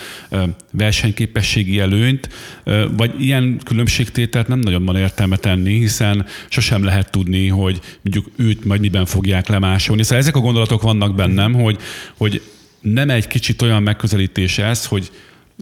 versenyképességi 0.71 1.79
előnyt, 1.79 2.29
vagy 2.97 3.21
ilyen 3.21 3.59
különbségtételt 3.63 4.47
nem 4.47 4.59
nagyon 4.59 4.85
van 4.85 4.95
értelme 4.95 5.35
tenni, 5.35 5.77
hiszen 5.79 6.25
sosem 6.49 6.83
lehet 6.83 7.11
tudni, 7.11 7.47
hogy 7.47 7.79
mondjuk 8.01 8.25
őt 8.35 8.65
majd 8.65 8.81
miben 8.81 9.05
fogják 9.05 9.47
lemásolni. 9.47 10.03
Szóval 10.03 10.17
ezek 10.17 10.35
a 10.35 10.39
gondolatok 10.39 10.81
vannak 10.81 11.15
bennem, 11.15 11.53
hogy, 11.53 11.77
hogy 12.17 12.41
nem 12.81 13.09
egy 13.09 13.27
kicsit 13.27 13.61
olyan 13.61 13.83
megközelítés 13.83 14.57
ez, 14.57 14.85
hogy 14.85 15.11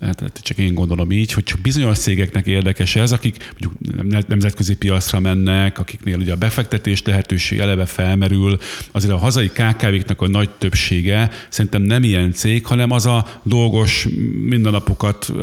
hát, 0.01 0.19
hát 0.19 0.39
csak 0.43 0.57
én 0.57 0.73
gondolom 0.73 1.11
így, 1.11 1.33
hogy 1.33 1.43
csak 1.43 1.59
bizonyos 1.59 1.97
cégeknek 1.97 2.45
érdekes 2.45 2.95
ez, 2.95 3.11
akik 3.11 3.53
mondjuk 3.59 4.27
nemzetközi 4.27 4.75
piacra 4.75 5.19
mennek, 5.19 5.79
akiknél 5.79 6.17
ugye 6.17 6.31
a 6.31 6.35
befektetés 6.35 7.03
lehetőség 7.03 7.59
eleve 7.59 7.85
felmerül, 7.85 8.57
azért 8.91 9.13
a 9.13 9.17
hazai 9.17 9.47
KKV-knak 9.47 10.21
a 10.21 10.27
nagy 10.27 10.49
többsége 10.49 11.29
szerintem 11.49 11.81
nem 11.81 12.03
ilyen 12.03 12.33
cég, 12.33 12.65
hanem 12.65 12.91
az 12.91 13.05
a 13.05 13.41
dolgos, 13.43 14.07
mindennapokat 14.45 15.33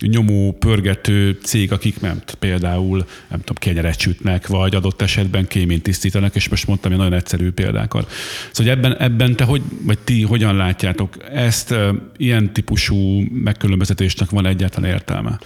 nyomó, 0.00 0.56
pörgető 0.58 1.38
cég, 1.42 1.72
akik 1.72 2.00
nem 2.00 2.22
például, 2.38 2.98
nem 3.28 3.38
tudom, 3.38 3.56
kenyeret 3.58 4.00
sütnek, 4.00 4.46
vagy 4.46 4.74
adott 4.74 5.02
esetben 5.02 5.46
kéményt 5.46 5.82
tisztítanak, 5.82 6.34
és 6.34 6.48
most 6.48 6.66
mondtam 6.66 6.92
egy 6.92 6.98
nagyon 6.98 7.12
egyszerű 7.12 7.50
példákat. 7.50 8.12
Szóval 8.50 8.72
ebben, 8.72 8.96
ebben 8.96 9.36
te 9.36 9.44
hogy, 9.44 9.62
vagy 9.82 9.98
ti 9.98 10.22
hogyan 10.22 10.56
látjátok 10.56 11.16
ezt, 11.32 11.74
ilyen 12.16 12.52
típusú 12.52 13.24
megkülönböztető 13.32 13.97
vezetésnek 13.98 14.30
van 14.30 14.46
egyáltalán 14.46 14.90
értelme? 14.90 15.38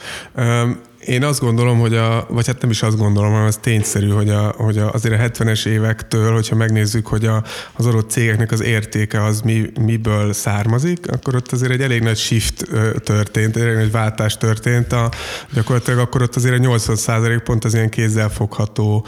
Én 1.04 1.24
azt 1.24 1.40
gondolom, 1.40 1.78
hogy 1.78 1.94
a, 1.94 2.26
vagy 2.28 2.46
hát 2.46 2.60
nem 2.60 2.70
is 2.70 2.82
azt 2.82 2.96
gondolom, 2.96 3.30
hanem 3.30 3.46
az 3.46 3.58
tényszerű, 3.60 4.08
hogy, 4.08 4.28
a, 4.28 4.54
hogy 4.56 4.78
a, 4.78 4.92
azért 4.92 5.20
a 5.20 5.44
70-es 5.44 5.66
évektől, 5.66 6.32
hogyha 6.32 6.56
megnézzük, 6.56 7.06
hogy 7.06 7.26
a, 7.26 7.42
az 7.72 7.86
adott 7.86 8.10
cégeknek 8.10 8.52
az 8.52 8.62
értéke 8.62 9.24
az 9.24 9.40
mi, 9.40 9.70
miből 9.80 10.32
származik, 10.32 11.10
akkor 11.10 11.34
ott 11.34 11.52
azért 11.52 11.72
egy 11.72 11.80
elég 11.80 12.02
nagy 12.02 12.16
shift 12.16 12.68
történt, 13.04 13.56
egy 13.56 13.62
elég 13.62 13.76
nagy 13.76 13.90
váltás 13.90 14.36
történt. 14.36 14.92
A, 14.92 15.10
gyakorlatilag 15.52 15.98
akkor 15.98 16.22
ott 16.22 16.36
azért 16.36 16.54
a 16.54 16.58
80 16.58 17.42
pont 17.44 17.64
az 17.64 17.74
ilyen 17.74 17.88
kézzelfogható 17.88 19.06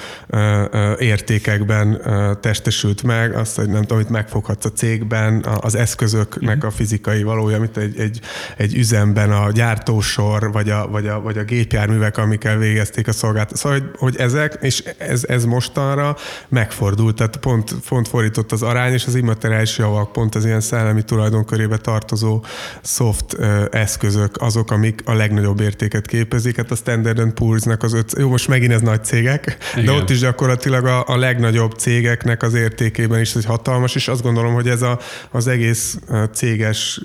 értékekben 0.99 2.01
testesült 2.41 3.03
meg, 3.03 3.35
azt, 3.35 3.57
hogy 3.57 3.69
nem 3.69 3.81
tudom, 3.81 3.97
amit 3.97 4.11
megfoghatsz 4.11 4.65
a 4.65 4.73
cégben, 4.73 5.45
az 5.61 5.75
eszközöknek 5.75 6.57
mhm. 6.57 6.67
a 6.67 6.71
fizikai 6.71 7.23
valója, 7.23 7.59
mint 7.59 7.77
egy, 7.77 7.99
egy, 7.99 8.21
egy 8.57 8.75
üzemben 8.75 9.33
a 9.33 9.51
gyártósor, 9.51 10.53
vagy 10.53 10.71
a, 10.71 10.89
vagy 10.89 11.07
a, 11.07 11.21
vagy 11.21 11.39
a 11.39 11.45
gépjár 11.45 11.84
járművek, 11.85 12.19
amikkel 12.19 12.59
végezték 12.59 13.09
a 13.09 13.13
szolgáltatást. 13.13 13.63
Szóval, 13.63 13.79
hogy, 13.79 13.91
hogy 13.99 14.17
ezek, 14.17 14.59
és 14.61 14.83
ez, 14.99 15.25
ez 15.29 15.45
mostanra 15.45 16.17
megfordult, 16.49 17.17
tehát 17.17 17.37
pont, 17.37 17.75
pont 17.89 18.09
fordított 18.09 18.53
az 18.53 18.63
arány, 18.63 18.93
és 18.93 19.07
az 19.07 19.15
immateriális 19.15 19.79
javak 19.79 20.13
pont 20.13 20.35
az 20.35 20.45
ilyen 20.45 20.61
szellemi 20.61 21.03
tulajdonkörébe 21.03 21.77
tartozó 21.77 22.45
soft 22.83 23.37
eszközök 23.71 24.37
azok, 24.41 24.71
amik 24.71 25.03
a 25.05 25.13
legnagyobb 25.13 25.61
értéket 25.61 26.07
képezik. 26.07 26.57
Hát 26.57 26.71
a 26.71 26.75
Standard 26.75 27.33
Poor's-nek 27.41 27.81
az 27.83 27.93
öt, 27.93 28.15
jó, 28.19 28.29
most 28.29 28.49
megint 28.49 28.73
ez 28.73 28.81
nagy 28.81 29.05
cégek, 29.05 29.57
Igen. 29.73 29.85
de 29.85 29.93
ott 29.93 30.11
is 30.11 30.19
gyakorlatilag 30.19 30.87
a, 30.87 31.05
a 31.07 31.17
legnagyobb 31.17 31.73
cégeknek 31.73 32.43
az 32.43 32.55
értékében 32.55 33.21
is 33.21 33.35
egy 33.35 33.45
hatalmas, 33.45 33.95
és 33.95 34.09
azt 34.09 34.23
gondolom, 34.23 34.55
hogy 34.55 34.69
ez 34.69 34.83
a, 34.83 34.99
az 35.31 35.47
egész 35.47 35.99
céges 36.33 37.01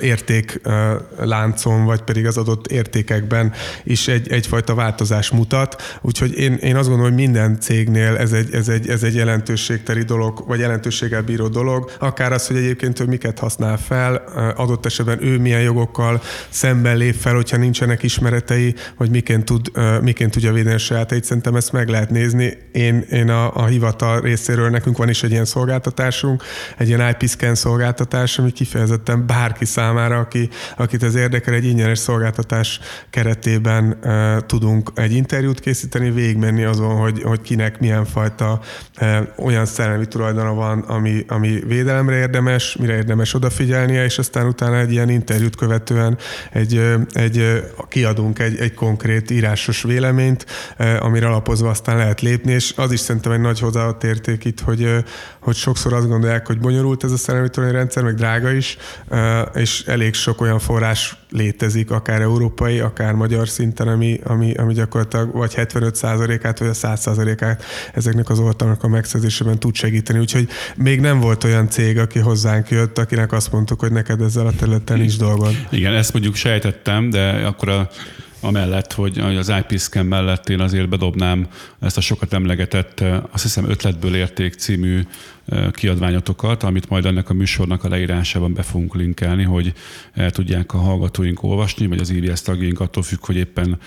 értékláncon, 0.00 1.84
vagy 1.84 2.02
pedig 2.02 2.26
az 2.26 2.36
adott 2.36 2.66
értékekben 2.66 3.52
is 3.88 4.08
egy, 4.08 4.32
egyfajta 4.32 4.74
változás 4.74 5.30
mutat. 5.30 5.98
Úgyhogy 6.00 6.38
én, 6.38 6.54
én 6.54 6.76
azt 6.76 6.88
gondolom, 6.88 7.12
hogy 7.12 7.22
minden 7.22 7.60
cégnél 7.60 8.16
ez 8.16 8.32
egy, 8.32 8.54
ez 8.54 8.68
egy, 8.68 8.88
ez 8.88 9.02
egy 9.02 9.14
jelentőségteli 9.14 10.02
dolog, 10.02 10.44
vagy 10.46 10.58
jelentőséggel 10.58 11.22
bíró 11.22 11.48
dolog. 11.48 11.90
Akár 11.98 12.32
az, 12.32 12.46
hogy 12.46 12.56
egyébként 12.56 13.00
ő 13.00 13.04
miket 13.04 13.38
használ 13.38 13.78
fel, 13.78 14.14
adott 14.56 14.86
esetben 14.86 15.24
ő 15.24 15.38
milyen 15.38 15.60
jogokkal 15.60 16.22
szemben 16.48 16.96
lép 16.96 17.14
fel, 17.14 17.34
hogyha 17.34 17.56
nincsenek 17.56 18.02
ismeretei, 18.02 18.74
hogy 18.96 19.10
miként, 19.10 19.44
tud, 19.44 19.70
miként 20.02 20.30
tudja 20.30 20.52
védeni 20.52 20.74
a 20.74 20.78
sajátait. 20.78 21.24
Szerintem 21.24 21.56
ezt 21.56 21.72
meg 21.72 21.88
lehet 21.88 22.10
nézni. 22.10 22.58
Én, 22.72 23.04
én 23.10 23.28
a, 23.28 23.56
a 23.56 23.66
hivatal 23.66 24.20
részéről 24.20 24.70
nekünk 24.70 24.96
van 24.96 25.08
is 25.08 25.22
egy 25.22 25.30
ilyen 25.30 25.44
szolgáltatásunk, 25.44 26.42
egy 26.78 26.88
ilyen 26.88 27.16
IP 27.18 27.28
scan 27.28 27.54
szolgáltatás, 27.54 28.38
ami 28.38 28.50
kifejezetten 28.50 29.26
bárki 29.26 29.64
számára, 29.64 30.18
aki, 30.18 30.48
akit 30.76 31.02
ez 31.02 31.14
érdekel, 31.14 31.54
egy 31.54 31.64
ingyenes 31.64 31.98
szolgáltatás 31.98 32.80
keretében 33.10 33.77
alapján 33.78 33.96
e, 34.02 34.40
tudunk 34.46 34.90
egy 34.94 35.12
interjút 35.12 35.60
készíteni, 35.60 36.10
végigmenni 36.10 36.64
azon, 36.64 36.96
hogy, 36.96 37.22
hogy 37.22 37.40
kinek 37.40 37.80
milyen 37.80 38.04
fajta 38.04 38.60
e, 38.94 39.32
olyan 39.36 39.66
szellemi 39.66 40.06
tulajdona 40.06 40.54
van, 40.54 40.80
ami, 40.80 41.24
ami 41.28 41.62
védelemre 41.66 42.16
érdemes, 42.16 42.76
mire 42.76 42.96
érdemes 42.96 43.34
odafigyelnie, 43.34 44.04
és 44.04 44.18
aztán 44.18 44.46
utána 44.46 44.78
egy 44.78 44.92
ilyen 44.92 45.08
interjút 45.08 45.56
követően 45.56 46.18
egy, 46.52 46.82
egy, 47.12 47.62
kiadunk 47.88 48.38
egy, 48.38 48.58
egy 48.58 48.74
konkrét 48.74 49.30
írásos 49.30 49.82
véleményt, 49.82 50.46
amire 51.00 51.26
alapozva 51.26 51.68
aztán 51.68 51.96
lehet 51.96 52.20
lépni, 52.20 52.52
és 52.52 52.72
az 52.76 52.92
is 52.92 53.00
szerintem 53.00 53.32
egy 53.32 53.40
nagy 53.40 53.60
hozzáadott 53.60 54.04
érték 54.04 54.44
itt, 54.44 54.60
hogy, 54.60 55.04
hogy 55.40 55.54
sokszor 55.54 55.92
azt 55.92 56.08
gondolják, 56.08 56.46
hogy 56.46 56.58
bonyolult 56.58 57.04
ez 57.04 57.12
a 57.12 57.16
szellemi 57.16 57.48
rendszer, 57.54 58.02
meg 58.02 58.14
drága 58.14 58.50
is, 58.50 58.76
és 59.54 59.82
elég 59.86 60.14
sok 60.14 60.40
olyan 60.40 60.58
forrás 60.58 61.27
létezik, 61.30 61.90
akár 61.90 62.20
európai, 62.20 62.78
akár 62.78 63.12
magyar 63.12 63.48
szinten, 63.48 63.88
ami, 63.88 64.20
ami, 64.24 64.54
ami 64.54 64.74
gyakorlatilag 64.74 65.32
vagy 65.32 65.52
75%-át, 65.56 66.58
vagy 66.58 66.68
a 66.68 66.72
100%-át 66.72 67.64
ezeknek 67.94 68.30
az 68.30 68.38
oltalmak 68.38 68.82
a 68.82 68.88
megszerzésében 68.88 69.58
tud 69.58 69.74
segíteni. 69.74 70.18
Úgyhogy 70.18 70.48
még 70.76 71.00
nem 71.00 71.20
volt 71.20 71.44
olyan 71.44 71.68
cég, 71.68 71.98
aki 71.98 72.18
hozzánk 72.18 72.68
jött, 72.68 72.98
akinek 72.98 73.32
azt 73.32 73.52
mondtuk, 73.52 73.80
hogy 73.80 73.92
neked 73.92 74.20
ezzel 74.20 74.46
a 74.46 74.52
területen 74.52 75.02
is 75.02 75.16
dolgod. 75.16 75.54
Igen, 75.70 75.94
ezt 75.94 76.12
mondjuk 76.12 76.34
sejtettem, 76.34 77.10
de 77.10 77.30
akkor 77.30 77.68
a 77.68 77.90
amellett, 78.40 78.92
hogy 78.92 79.18
az 79.18 79.52
IP 79.58 79.78
scan 79.78 80.06
mellett 80.06 80.48
én 80.48 80.60
azért 80.60 80.88
bedobnám 80.88 81.46
ezt 81.80 81.96
a 81.96 82.00
sokat 82.00 82.32
emlegetett, 82.32 83.04
azt 83.30 83.42
hiszem 83.42 83.70
ötletből 83.70 84.14
érték 84.14 84.54
című 84.54 85.02
kiadványotokat, 85.72 86.62
amit 86.62 86.88
majd 86.88 87.06
ennek 87.06 87.30
a 87.30 87.34
műsornak 87.34 87.84
a 87.84 87.88
leírásában 87.88 88.52
be 88.52 88.62
fogunk 88.62 88.94
linkelni, 88.94 89.42
hogy 89.42 89.72
el 90.12 90.30
tudják 90.30 90.74
a 90.74 90.78
hallgatóink 90.78 91.42
olvasni, 91.42 91.86
vagy 91.86 91.98
az 91.98 92.10
IVS 92.10 92.42
tagjaink 92.42 92.80
attól 92.80 93.02
függ, 93.02 93.24
hogy 93.24 93.36
éppen 93.36 93.78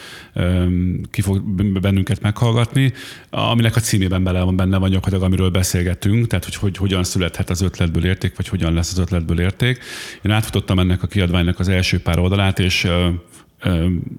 ki 1.12 1.22
fog 1.22 1.42
bennünket 1.80 2.22
meghallgatni, 2.22 2.94
aminek 3.30 3.76
a 3.76 3.80
címében 3.80 4.24
bele 4.24 4.42
van 4.42 4.56
benne 4.56 4.78
van 4.78 4.94
amiről 4.96 5.50
beszélgetünk, 5.50 6.28
tehát 6.28 6.46
hogy, 6.46 6.56
hogy 6.56 6.78
hogyan 6.78 7.04
születhet 7.04 7.50
az 7.50 7.62
ötletből 7.62 8.06
érték, 8.06 8.36
vagy 8.36 8.48
hogyan 8.48 8.74
lesz 8.74 8.92
az 8.92 8.98
ötletből 8.98 9.40
érték. 9.40 9.80
Én 10.22 10.32
átfutottam 10.32 10.80
ennek 10.80 11.04
a 11.04 11.08
kiadványnak 11.08 11.60
az 11.60 11.68
első 11.68 12.00
pár 12.00 12.20
oldalát, 12.20 12.60
és 12.60 12.88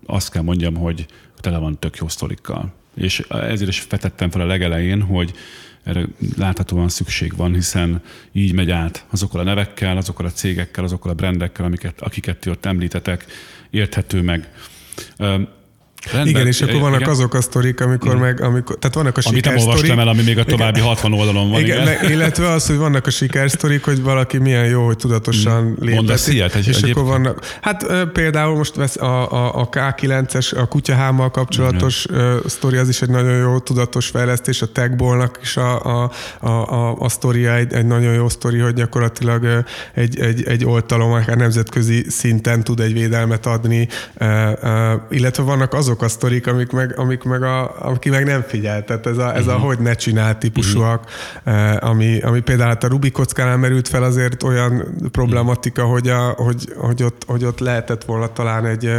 azt 0.07 0.31
kell 0.31 0.43
mondjam, 0.43 0.75
hogy 0.75 1.07
tele 1.37 1.59
van 1.59 1.79
tök 1.79 1.97
jó 1.97 2.09
sztorikkal. 2.09 2.73
És 2.95 3.19
ezért 3.29 3.71
is 3.71 3.81
fetettem 3.81 4.31
fel 4.31 4.41
a 4.41 4.47
legelején, 4.47 5.03
hogy 5.03 5.33
erre 5.83 6.07
láthatóan 6.37 6.89
szükség 6.89 7.37
van, 7.37 7.55
hiszen 7.55 8.03
így 8.33 8.53
megy 8.53 8.71
át 8.71 9.07
azokkal 9.11 9.41
a 9.41 9.45
nevekkel, 9.45 9.97
azokkal 9.97 10.27
a 10.27 10.31
cégekkel, 10.31 10.85
azokkal 10.85 11.11
a 11.11 11.15
brendekkel, 11.15 11.65
amiket, 11.65 12.01
akiket 12.01 12.39
ti 12.39 12.51
ott 12.51 12.65
említetek, 12.65 13.27
érthető 13.71 14.23
meg. 14.23 14.53
Rendben. 16.11 16.27
Igen, 16.35 16.47
és 16.47 16.61
akkor 16.61 16.81
vannak 16.81 17.01
igen. 17.01 17.12
azok 17.12 17.35
a 17.35 17.41
sztorik, 17.41 17.81
amikor 17.81 18.17
meg, 18.17 18.41
amikor, 18.41 18.77
tehát 18.79 18.97
vannak 18.97 19.19
a 19.19 19.21
Amit 19.25 19.45
nem 19.45 19.57
olvastam 19.57 19.99
el, 19.99 20.09
ami 20.09 20.23
még 20.23 20.38
a 20.38 20.45
további 20.45 20.77
igen. 20.77 20.88
60 20.88 21.12
oldalon 21.12 21.51
van. 21.51 21.61
Igen, 21.61 21.83
igen. 21.83 22.11
illetve 22.11 22.51
az, 22.51 22.67
hogy 22.67 22.77
vannak 22.77 23.07
a 23.07 23.11
sikersztorik, 23.11 23.85
hogy 23.85 24.03
valaki 24.03 24.38
milyen 24.38 24.67
jó, 24.67 24.85
hogy 24.85 24.97
tudatosan 24.97 25.77
lépett. 25.81 25.95
Mondasz 25.95 26.29
ilyet? 26.29 26.55
Egy, 26.55 26.69
és 26.69 26.77
egyébként? 26.77 26.97
akkor 26.97 27.11
vannak, 27.11 27.59
hát 27.61 27.87
például 28.12 28.57
most 28.57 28.75
vesz 28.75 28.97
a, 28.97 29.33
a, 29.33 29.61
a 29.61 29.69
K9-es, 29.69 30.57
a 30.57 30.67
kutyahámmal 30.67 31.31
kapcsolatos 31.31 32.05
igen. 32.05 32.41
sztori, 32.47 32.77
az 32.77 32.88
is 32.88 33.03
egy 33.03 33.11
nagyon 33.11 33.37
jó 33.37 33.59
tudatos 33.59 34.07
fejlesztés, 34.07 34.62
a 34.62 34.67
Techballnak 34.67 35.38
is 35.43 35.57
a, 35.57 36.03
a, 36.03 36.11
a, 36.41 36.51
a, 36.51 36.97
a 36.99 37.09
sztoria 37.09 37.55
egy, 37.55 37.73
egy 37.73 37.87
nagyon 37.87 38.12
jó 38.12 38.29
sztori, 38.29 38.59
hogy 38.59 38.75
gyakorlatilag 38.75 39.65
egy, 39.95 40.21
egy, 40.21 40.43
egy 40.47 40.65
oltalom, 40.65 41.12
akár 41.12 41.37
nemzetközi 41.37 42.05
szinten 42.09 42.65
tud 42.65 42.81
egy 42.81 42.93
védelmet 42.93 43.47
adni, 43.47 43.88
illetve 45.11 45.43
vannak 45.43 45.75
azok 45.75 45.92
azok 45.93 46.05
a 46.05 46.09
sztorik, 46.09 46.47
amik 46.47 46.71
meg, 46.71 46.99
amik 46.99 47.23
meg 47.23 47.43
a, 47.43 47.75
aki 47.79 48.11
meg 48.11 48.25
nem 48.25 48.43
figyel. 48.43 48.85
Tehát 48.85 49.07
ez 49.07 49.19
a, 49.19 49.35
ez 49.35 49.41
uh-huh. 49.41 49.55
a 49.55 49.57
mhm. 49.57 49.67
hogy 49.67 49.79
ne 49.79 49.95
csinál 49.95 50.39
típusúak, 50.39 51.05
uh-huh. 51.45 51.89
ami, 51.89 52.21
ami 52.21 52.41
például 52.41 52.69
hát 52.69 52.85
a 52.85 52.89
Rubik 52.89 53.13
kockánál 53.13 53.57
merült 53.57 53.89
fel 53.89 54.03
azért 54.03 54.43
olyan 54.43 54.99
problematika, 55.11 55.83
uh-huh. 55.83 55.99
hogy, 55.99 56.09
a, 56.09 56.29
hogy, 56.29 56.73
hogy, 56.77 57.03
ott, 57.03 57.23
hogy 57.27 57.45
ott 57.45 57.59
lehetett 57.59 58.05
volna 58.05 58.33
talán 58.33 58.67
egy 58.67 58.91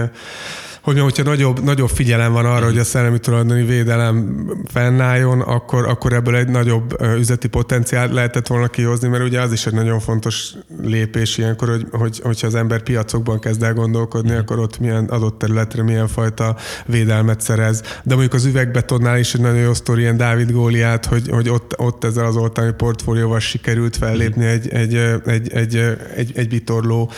hogy 0.84 1.00
hogyha 1.00 1.24
nagyobb, 1.24 1.64
nagyobb 1.64 1.90
figyelem 1.90 2.32
van 2.32 2.46
arra, 2.46 2.66
hogy 2.66 2.78
a 2.78 2.84
szellemi 2.84 3.20
tulajdoni 3.20 3.64
védelem 3.64 4.46
fennálljon, 4.72 5.42
akkor, 5.42 5.88
akkor 5.88 6.14
ebből 6.14 6.36
egy 6.36 6.48
nagyobb 6.48 7.02
üzleti 7.18 7.48
potenciált 7.48 8.14
lehetett 8.14 8.48
volna 8.48 8.68
kihozni, 8.68 9.08
mert 9.08 9.24
ugye 9.24 9.42
az 9.42 9.52
is 9.52 9.66
egy 9.66 9.74
nagyon 9.74 10.00
fontos 10.00 10.54
lépés 10.82 11.38
ilyenkor, 11.38 11.68
hogy, 11.70 11.86
hogy 11.92 12.20
hogyha 12.24 12.48
az 12.48 12.56
ember 12.56 12.82
piacokban 12.82 13.40
kezd 13.40 13.64
el 13.64 13.74
gondolkodni, 13.74 14.32
mm. 14.32 14.38
akkor 14.38 14.60
ott 14.60 14.80
milyen 14.80 15.06
adott 15.06 15.40
területre 15.40 15.84
milyen 15.84 16.08
fajta 16.08 16.56
védelmet 16.86 17.42
szerez. 17.42 17.82
De 17.82 18.14
mondjuk 18.14 18.34
az 18.34 18.46
üvegbetonnál 18.46 19.20
is 19.20 19.34
egy 19.34 19.42
nagyon 19.42 19.62
jó 19.62 19.74
sztori, 19.74 20.02
ilyen 20.02 20.18
Dávid 20.18 20.52
Góliát, 20.52 21.06
hogy, 21.06 21.30
hogy 21.30 21.50
ott, 21.50 21.80
ott 21.80 22.04
ezzel 22.04 22.26
az 22.26 22.36
oltalmi 22.36 22.72
portfólióval 22.78 23.40
sikerült 23.40 23.98
fellépni 23.98 24.46
egy, 24.46 24.70
egy, 24.70 24.96
egy, 25.26 25.52
egy, 25.54 25.76
egy, 26.16 26.32
egy 26.36 26.50
vitorló 26.50 27.12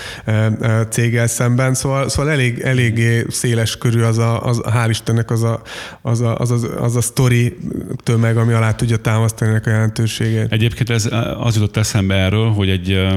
céggel 0.90 1.28
szemben. 1.28 1.74
Szóval, 1.74 2.10
szóval 2.10 2.32
elég, 2.32 2.60
eléggé 2.60 3.26
szél 3.30 3.55
széles 3.56 3.78
körű 3.78 4.02
az 4.02 4.18
a, 4.18 4.46
az, 4.46 4.62
hál' 4.64 4.88
Istennek 4.90 5.32
az 5.32 5.44
a, 5.44 5.62
az 6.02 6.22
a, 6.22 6.38
az 6.38 6.52
a, 6.52 6.84
az 6.84 6.96
a 6.96 7.02
sztori 7.02 7.58
tömeg, 8.04 8.38
ami 8.38 8.54
alá 8.54 8.74
tudja 8.74 8.98
támasztani 8.98 9.52
ennek 9.52 9.66
a 9.66 9.70
jelentőségét. 9.70 10.52
Egyébként 10.52 10.90
ez 10.90 11.10
az 11.38 11.56
jutott 11.56 11.78
eszembe 11.78 12.16
erről, 12.16 12.50
hogy 12.50 12.70
egy 12.70 13.08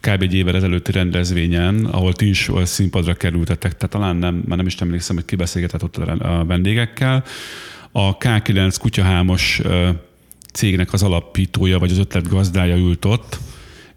kb. 0.00 0.22
egy 0.22 0.34
évvel 0.34 0.56
ezelőtti 0.56 0.92
rendezvényen, 0.92 1.84
ahol 1.84 2.12
ti 2.12 2.28
is 2.28 2.50
színpadra 2.64 3.14
kerültetek, 3.14 3.76
tehát 3.76 3.90
talán 3.90 4.16
nem, 4.16 4.42
már 4.46 4.56
nem 4.56 4.66
is 4.66 4.74
emlékszem, 4.74 5.16
hogy 5.16 5.24
kibeszélgetett 5.24 5.82
ott 5.82 5.96
a 5.96 6.44
vendégekkel, 6.46 7.24
a 7.92 8.16
K9 8.18 8.76
kutyahámos 8.80 9.60
cégnek 10.52 10.92
az 10.92 11.02
alapítója, 11.02 11.78
vagy 11.78 11.90
az 11.90 11.98
ötlet 11.98 12.28
gazdája 12.28 12.76
ült 12.76 13.04
ott, 13.04 13.38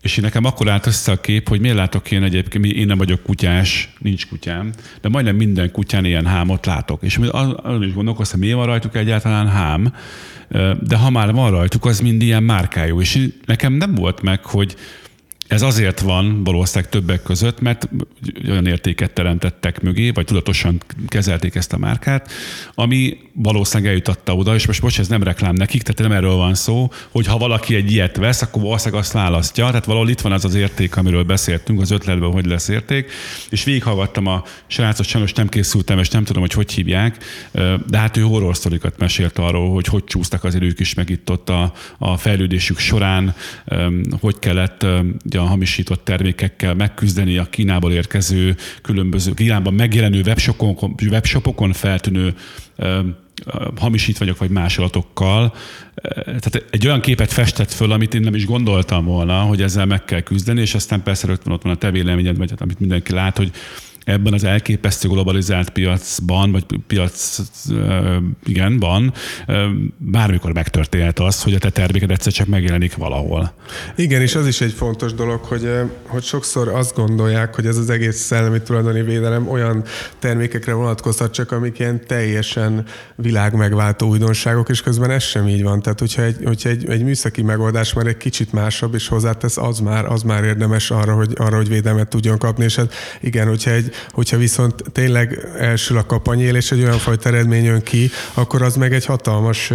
és 0.01 0.17
én 0.17 0.23
nekem 0.23 0.45
akkor 0.45 0.69
állt 0.69 0.85
össze 0.85 1.11
a 1.11 1.21
kép, 1.21 1.49
hogy 1.49 1.59
miért 1.59 1.75
látok 1.75 2.11
én 2.11 2.23
egyébként, 2.23 2.65
én 2.65 2.85
nem 2.85 2.97
vagyok 2.97 3.23
kutyás, 3.23 3.89
nincs 3.99 4.27
kutyám, 4.27 4.71
de 5.01 5.09
majdnem 5.09 5.35
minden 5.35 5.71
kutyán 5.71 6.05
ilyen 6.05 6.25
hámot 6.25 6.65
látok. 6.65 7.03
És 7.03 7.19
azon 7.31 7.83
is 7.83 7.93
gondolkoztam, 7.93 8.39
miért 8.39 8.55
van 8.55 8.65
rajtuk 8.65 8.95
egyáltalán 8.95 9.47
hám, 9.47 9.93
de 10.81 10.95
ha 10.95 11.09
már 11.09 11.33
van 11.33 11.51
rajtuk, 11.51 11.85
az 11.85 11.99
mind 11.99 12.21
ilyen 12.21 12.43
márkájú. 12.43 13.01
És 13.01 13.27
nekem 13.45 13.73
nem 13.73 13.95
volt 13.95 14.21
meg, 14.21 14.45
hogy 14.45 14.75
ez 15.47 15.61
azért 15.61 15.99
van 15.99 16.43
valószínűleg 16.43 16.91
többek 16.91 17.23
között, 17.23 17.61
mert 17.61 17.89
olyan 18.47 18.65
értéket 18.65 19.13
teremtettek 19.13 19.81
mögé, 19.81 20.09
vagy 20.09 20.25
tudatosan 20.25 20.81
kezelték 21.07 21.55
ezt 21.55 21.73
a 21.73 21.77
márkát, 21.77 22.31
ami 22.73 23.17
valószínűleg 23.33 23.89
eljutatta 23.91 24.35
oda, 24.35 24.55
és 24.55 24.67
most, 24.67 24.81
most 24.81 24.99
ez 24.99 25.07
nem 25.07 25.23
reklám 25.23 25.55
nekik, 25.55 25.81
tehát 25.81 26.11
nem 26.11 26.17
erről 26.17 26.35
van 26.35 26.53
szó, 26.53 26.91
hogy 27.11 27.25
ha 27.25 27.37
valaki 27.37 27.75
egy 27.75 27.91
ilyet 27.91 28.17
vesz, 28.17 28.41
akkor 28.41 28.61
valószínűleg 28.61 29.01
azt 29.01 29.11
választja. 29.11 29.67
Tehát 29.67 29.85
valahol 29.85 30.09
itt 30.09 30.21
van 30.21 30.31
az 30.31 30.45
az 30.45 30.55
érték, 30.55 30.97
amiről 30.97 31.23
beszéltünk, 31.23 31.81
az 31.81 31.91
ötletben, 31.91 32.31
hogy 32.31 32.45
lesz 32.45 32.67
érték. 32.67 33.11
És 33.49 33.63
végighallgattam 33.63 34.25
a 34.25 34.43
srácot, 34.67 35.05
sajnos 35.05 35.33
nem 35.33 35.49
készültem, 35.49 35.99
és 35.99 36.09
nem 36.09 36.23
tudom, 36.23 36.41
hogy 36.41 36.53
hogy 36.53 36.71
hívják, 36.71 37.17
de 37.87 37.97
hát 37.97 38.17
ő 38.17 38.21
horror 38.21 38.55
mesélt 38.97 39.37
arról, 39.37 39.73
hogy 39.73 39.85
hogy 39.85 40.03
csúsztak 40.03 40.43
az 40.43 40.55
ők 40.61 40.79
is 40.79 40.93
meg 40.93 41.09
itt 41.09 41.29
ott 41.29 41.49
a, 41.49 41.73
a 41.97 42.17
fejlődésük 42.17 42.79
során, 42.79 43.35
hogy 44.19 44.39
kellett 44.39 44.85
ugye, 45.25 45.39
a 45.39 45.43
hamisított 45.43 46.03
termékekkel 46.03 46.73
megküzdeni 46.73 47.37
a 47.37 47.43
Kínából 47.43 47.91
érkező 47.91 48.55
különböző 48.81 49.33
Kínában 49.33 49.73
megjelenő 49.73 50.21
webshopokon, 50.25 50.95
webshopokon 51.09 51.73
feltűnő 51.73 52.33
hamisítványok 53.79 54.37
vagy 54.37 54.49
másolatokkal. 54.49 55.53
Tehát 56.25 56.65
egy 56.69 56.87
olyan 56.87 57.01
képet 57.01 57.31
festett 57.31 57.71
föl, 57.71 57.91
amit 57.91 58.13
én 58.13 58.21
nem 58.21 58.35
is 58.35 58.45
gondoltam 58.45 59.05
volna, 59.05 59.41
hogy 59.41 59.61
ezzel 59.61 59.85
meg 59.85 60.05
kell 60.05 60.21
küzdeni, 60.21 60.61
és 60.61 60.75
aztán 60.75 61.03
persze 61.03 61.27
rögtön 61.27 61.53
ott 61.53 61.63
van 61.63 61.71
a 61.71 61.77
te 61.77 61.91
véleményed, 61.91 62.37
vagy 62.37 62.49
hát, 62.49 62.61
amit 62.61 62.79
mindenki 62.79 63.13
lát, 63.13 63.37
hogy 63.37 63.51
ebben 64.05 64.33
az 64.33 64.43
elképesztő 64.43 65.07
globalizált 65.07 65.69
piacban, 65.69 66.51
vagy 66.51 66.65
piac, 66.87 67.39
igen, 68.45 68.79
van, 68.79 69.13
bármikor 69.97 70.53
megtörténhet 70.53 71.19
az, 71.19 71.43
hogy 71.43 71.53
a 71.53 71.57
te 71.57 71.69
terméked 71.69 72.11
egyszer 72.11 72.33
csak 72.33 72.47
megjelenik 72.47 72.95
valahol. 72.95 73.53
Igen, 73.95 74.21
és 74.21 74.35
az 74.35 74.47
is 74.47 74.61
egy 74.61 74.71
fontos 74.71 75.13
dolog, 75.13 75.43
hogy, 75.43 75.69
hogy 76.07 76.23
sokszor 76.23 76.67
azt 76.67 76.95
gondolják, 76.95 77.55
hogy 77.55 77.65
ez 77.65 77.77
az 77.77 77.89
egész 77.89 78.17
szellemi 78.17 78.61
tulajdoni 78.61 79.01
védelem 79.01 79.49
olyan 79.49 79.83
termékekre 80.19 80.73
vonatkozhat 80.73 81.33
csak, 81.33 81.51
amik 81.51 81.79
ilyen 81.79 82.05
teljesen 82.07 82.85
világmegváltó 83.15 84.07
újdonságok, 84.07 84.69
és 84.69 84.81
közben 84.81 85.11
ez 85.11 85.23
sem 85.23 85.47
így 85.47 85.63
van. 85.63 85.81
Tehát, 85.81 85.99
hogyha 85.99 86.21
egy, 86.21 86.37
hogyha 86.43 86.69
egy, 86.69 86.89
egy 86.89 87.03
műszaki 87.03 87.41
megoldás 87.41 87.93
már 87.93 88.05
egy 88.07 88.17
kicsit 88.17 88.53
másabb, 88.53 88.93
és 88.93 89.07
hozzátesz, 89.07 89.57
az 89.57 89.79
már, 89.79 90.05
az 90.05 90.23
már 90.23 90.43
érdemes 90.43 90.91
arra, 90.91 91.13
hogy, 91.13 91.33
arra, 91.35 91.55
hogy 91.55 91.69
védelmet 91.69 92.07
tudjon 92.07 92.37
kapni. 92.37 92.63
És 92.63 92.75
hát 92.75 92.93
igen, 93.21 93.47
hogyha 93.47 93.71
egy, 93.71 93.90
hogyha 94.11 94.37
viszont 94.37 94.83
tényleg 94.91 95.47
elsül 95.57 95.97
a 95.97 96.05
kapanyél, 96.05 96.55
és 96.55 96.71
egy 96.71 96.83
olyan 96.83 96.97
fajta 96.97 97.29
eredmény 97.29 97.63
jön 97.63 97.81
ki, 97.81 98.09
akkor 98.33 98.61
az 98.61 98.75
meg 98.75 98.93
egy 98.93 99.05
hatalmas 99.05 99.71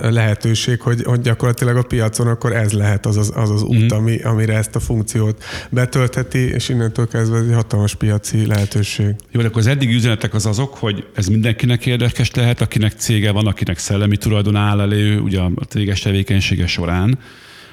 lehetőség, 0.00 0.80
hogy, 0.80 1.02
hogy 1.04 1.20
gyakorlatilag 1.20 1.76
a 1.76 1.82
piacon 1.82 2.26
akkor 2.26 2.52
ez 2.52 2.72
lehet 2.72 3.06
az 3.06 3.16
az, 3.16 3.32
az, 3.34 3.50
az 3.50 3.62
út, 3.62 3.94
mm. 3.94 3.96
ami, 3.96 4.18
amire 4.22 4.56
ezt 4.56 4.76
a 4.76 4.80
funkciót 4.80 5.44
betöltheti, 5.70 6.38
és 6.38 6.68
innentől 6.68 7.08
kezdve 7.08 7.38
ez 7.38 7.44
egy 7.44 7.54
hatalmas 7.54 7.94
piaci 7.94 8.46
lehetőség. 8.46 9.14
Jó, 9.30 9.40
de 9.40 9.46
akkor 9.46 9.60
az 9.60 9.66
eddigi 9.66 9.94
üzenetek 9.94 10.34
az 10.34 10.46
azok, 10.46 10.74
hogy 10.74 11.06
ez 11.14 11.26
mindenkinek 11.26 11.86
érdekes 11.86 12.30
lehet, 12.30 12.60
akinek 12.60 12.92
cége 12.96 13.30
van, 13.30 13.46
akinek 13.46 13.78
szellemi 13.78 14.16
tulajdon 14.16 14.56
áll 14.56 14.80
elő, 14.80 15.20
ugye 15.20 15.40
a 15.40 15.50
céges 15.68 16.00
tevékenysége 16.00 16.66
során. 16.66 17.18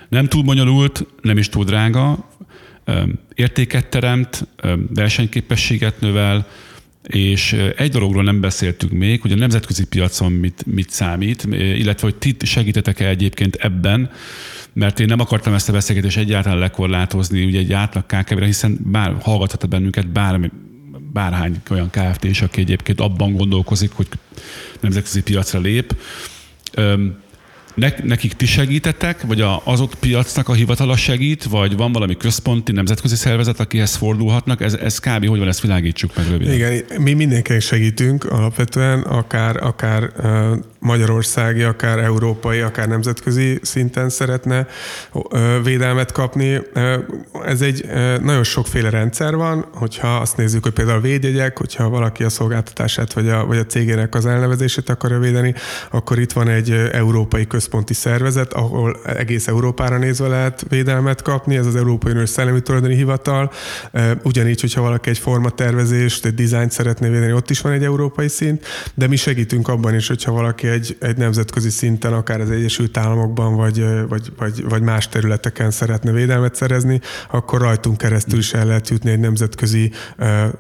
Nem 0.10 0.28
túl 0.28 0.44
bonyolult, 0.44 1.06
nem 1.22 1.38
is 1.38 1.50
túl 1.50 1.64
drága, 1.64 2.30
értéket 3.34 3.88
teremt, 3.88 4.48
versenyképességet 4.94 6.00
növel, 6.00 6.48
és 7.08 7.54
egy 7.78 7.92
dologról 7.92 8.24
nem 8.24 8.42
beszéltünk 8.42 8.92
még, 8.92 9.22
hogy 9.22 9.32
a 9.32 9.36
nemzetközi 9.36 9.86
piacon 9.86 10.32
mit, 10.32 10.64
mit 10.66 10.90
számít, 10.90 11.44
illetve 11.52 12.08
hogy 12.08 12.16
ti 12.16 12.36
segítetek-e 12.40 13.08
egyébként 13.08 13.56
ebben, 13.56 14.12
mert 14.74 15.00
én 15.00 15.06
nem 15.06 15.20
akartam 15.20 15.54
ezt 15.54 15.70
a 15.70 15.72
beszélgetést 15.72 16.18
egyáltalán 16.18 16.58
lekorlátozni 16.58 17.46
ugye 17.46 17.60
egy 17.60 17.74
átlag 17.74 18.06
kkv 18.06 18.44
hiszen 18.44 18.80
bár 18.84 19.16
hallgathat 19.22 19.70
bennünket 19.70 20.08
bármi, 20.08 20.52
bárhány 21.14 21.62
olyan 21.70 21.90
KFT 21.90 22.24
is, 22.24 22.42
aki 22.42 22.62
egyébként 22.62 23.00
abban 23.00 23.34
gondolkozik, 23.34 23.92
hogy 23.92 24.08
nemzetközi 24.80 25.22
piacra 25.22 25.60
lép. 25.60 25.96
Ne, 27.78 27.94
nekik 28.04 28.34
ti 28.34 28.46
segítettek, 28.46 29.22
vagy 29.22 29.42
a, 29.42 29.62
azok 29.64 29.94
piacnak 30.00 30.50
a 30.50 30.54
hivatala 30.54 30.96
segít, 30.96 31.44
vagy 31.44 31.78
van 31.78 31.92
valami 31.92 32.18
központi 32.18 32.72
nemzetközi 32.72 33.16
szervezet, 33.16 33.60
akihez 33.60 33.96
fordulhatnak? 33.96 34.62
Ez, 34.62 34.74
ez 34.74 35.00
kb. 35.00 35.28
hogy 35.28 35.40
van, 35.40 35.48
ezt 35.48 35.62
világítsuk 35.62 36.16
meg 36.16 36.28
röviden. 36.28 36.54
Igen, 36.54 36.84
mi 36.98 37.14
mindenkinek 37.14 37.62
segítünk 37.62 38.26
alapvetően, 38.26 39.02
akár, 39.02 39.64
akár 39.64 40.12
magyarországi, 40.80 41.62
akár 41.62 42.00
európai, 42.00 42.60
akár 42.60 42.88
nemzetközi 42.88 43.60
szinten 43.62 44.10
szeretne 44.10 44.68
védelmet 45.64 46.12
kapni. 46.12 46.62
Ez 47.46 47.62
egy 47.62 47.86
nagyon 48.22 48.44
sokféle 48.44 48.90
rendszer 48.90 49.36
van, 49.36 49.66
hogyha 49.74 50.16
azt 50.16 50.38
nézzük, 50.38 50.64
hogy 50.64 50.74
például 50.74 51.02
védjegyek, 51.02 51.58
hogyha 51.58 51.90
valaki 51.90 52.24
a 52.24 52.30
szolgáltatását 52.30 53.14
vagy 53.14 53.30
a, 53.30 53.46
vagy 53.46 53.58
a 53.58 53.66
cégének 53.66 54.16
az 54.16 54.26
elnevezését 54.26 54.90
akarja 54.90 55.20
védeni, 55.20 55.54
akkor 55.92 56.20
itt 56.20 56.32
van 56.32 56.48
egy 56.48 56.72
európai 56.92 57.46
központi 57.68 57.94
szervezet, 57.94 58.54
ahol 58.54 58.98
egész 59.06 59.48
Európára 59.48 59.98
nézve 59.98 60.28
lehet 60.28 60.66
védelmet 60.70 61.22
kapni, 61.22 61.56
ez 61.58 61.66
az 61.66 61.76
Európai 61.76 62.12
Uniós 62.12 62.30
Szellemi 62.30 62.62
Tulajdoni 62.62 62.96
Hivatal. 62.96 63.52
Ugyanígy, 64.24 64.62
hogyha 64.62 64.82
valaki 64.82 65.10
egy 65.10 65.18
formatervezést, 65.18 66.26
egy 66.26 66.34
dizájnt 66.34 66.72
szeretné 66.72 67.10
védeni, 67.10 67.34
ott 67.34 67.50
is 67.50 67.62
van 67.62 67.72
egy 67.72 67.84
európai 67.84 68.28
szint, 68.28 68.66
de 68.94 69.08
mi 69.08 69.16
segítünk 69.16 69.68
abban 69.68 69.96
is, 69.96 70.08
hogyha 70.08 70.32
valaki 70.32 70.68
egy, 70.68 70.98
egy 71.00 71.18
nemzetközi 71.18 71.70
szinten, 71.70 72.14
akár 72.14 72.42
az 72.42 72.52
Egyesült 72.52 72.98
Államokban, 72.98 73.56
vagy, 73.56 73.86
vagy, 74.08 74.32
vagy, 74.38 74.64
vagy 74.70 74.82
más 74.82 75.10
területeken 75.10 75.72
szeretne 75.72 76.12
védelmet 76.12 76.56
szerezni, 76.56 77.02
akkor 77.32 77.62
rajtunk 77.62 77.98
keresztül 77.98 78.40
is 78.40 78.54
el 78.54 78.66
lehet 78.66 78.90
jutni 78.90 79.12
egy 79.12 79.20
nemzetközi 79.20 79.92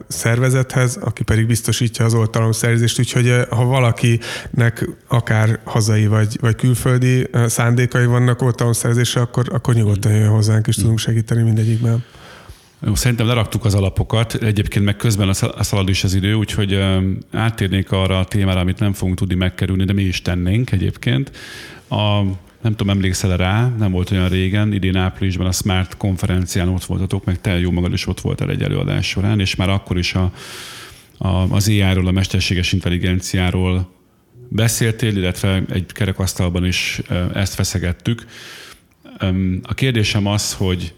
szervezethez, 0.08 0.98
aki 1.02 1.24
pedig 1.24 1.48
biztosítja 1.48 2.06
az 2.06 2.14
oltalomszerzést, 2.14 3.00
úgyhogy 3.00 3.34
ha 3.50 3.66
valakinek 3.66 4.90
akár 5.08 5.60
hazai 5.64 6.08
vagy, 6.08 6.38
vagy 6.42 6.56
külföldi 6.56 6.97
uh, 7.04 7.46
szándékai 7.46 8.06
vannak 8.06 8.42
oltalomszerzésre, 8.42 9.22
akkor, 9.22 9.46
akkor 9.52 9.74
nyugodtan 9.74 10.12
jön 10.12 10.30
hozzánk, 10.30 10.68
és 10.68 10.76
tudunk 10.76 11.00
segíteni 11.00 11.42
mindegyikben. 11.42 12.04
Szerintem 12.94 13.28
leraktuk 13.28 13.66
az 13.66 13.76
alapokat, 13.76 14.34
egyébként 14.34 14.86
meg 14.86 14.96
közben 14.96 15.30
a 15.58 15.64
szalad 15.64 15.90
is 15.90 16.04
az 16.04 16.14
idő, 16.14 16.34
úgyhogy 16.34 16.80
áttérnék 17.32 17.92
arra 17.92 18.20
a 18.20 18.26
témára, 18.26 18.60
amit 18.60 18.80
nem 18.80 18.94
fogunk 18.94 19.18
tudni 19.18 19.36
megkerülni, 19.36 19.86
de 19.86 19.94
mi 19.94 20.04
is 20.04 20.22
tennénk 20.22 20.72
egyébként. 20.72 21.32
A, 21.90 22.22
nem 22.62 22.76
tudom, 22.76 22.90
emlékszel 22.90 23.38
rá, 23.38 23.72
nem 23.78 23.92
volt 23.92 24.12
olyan 24.12 24.30
régen, 24.30 24.74
idén 24.74 24.96
áprilisban 24.96 25.48
a 25.48 25.52
Smart 25.52 25.98
konferencián 25.98 26.68
ott 26.68 26.86
voltatok, 26.86 27.26
meg 27.26 27.42
te 27.42 27.60
jó 27.60 27.72
magad 27.72 27.94
is 27.94 28.08
ott 28.08 28.22
voltál 28.22 28.50
egy 28.50 28.64
előadás 28.64 29.08
során, 29.08 29.40
és 29.40 29.56
már 29.56 29.70
akkor 29.70 29.98
is 29.98 30.14
a, 30.14 30.32
a, 31.18 31.28
az 31.28 31.68
AI-ról, 31.68 32.08
a 32.08 32.12
mesterséges 32.12 32.72
intelligenciáról 32.72 33.97
beszéltél, 34.50 35.18
illetve 35.18 35.64
egy 35.70 35.92
kerekasztalban 35.92 36.66
is 36.66 37.02
ezt 37.34 37.54
feszegettük. 37.54 38.26
A 39.62 39.74
kérdésem 39.74 40.26
az, 40.26 40.54
hogy 40.54 40.94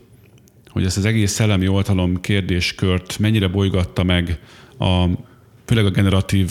hogy 0.69 0.85
ezt 0.85 0.97
az 0.97 1.05
egész 1.05 1.31
szellemi 1.31 1.67
oltalom 1.67 2.21
kérdéskört 2.21 3.19
mennyire 3.19 3.47
bolygatta 3.47 4.03
meg 4.03 4.39
a 4.79 5.05
főleg 5.65 5.85
a 5.85 5.89
generatív 5.89 6.49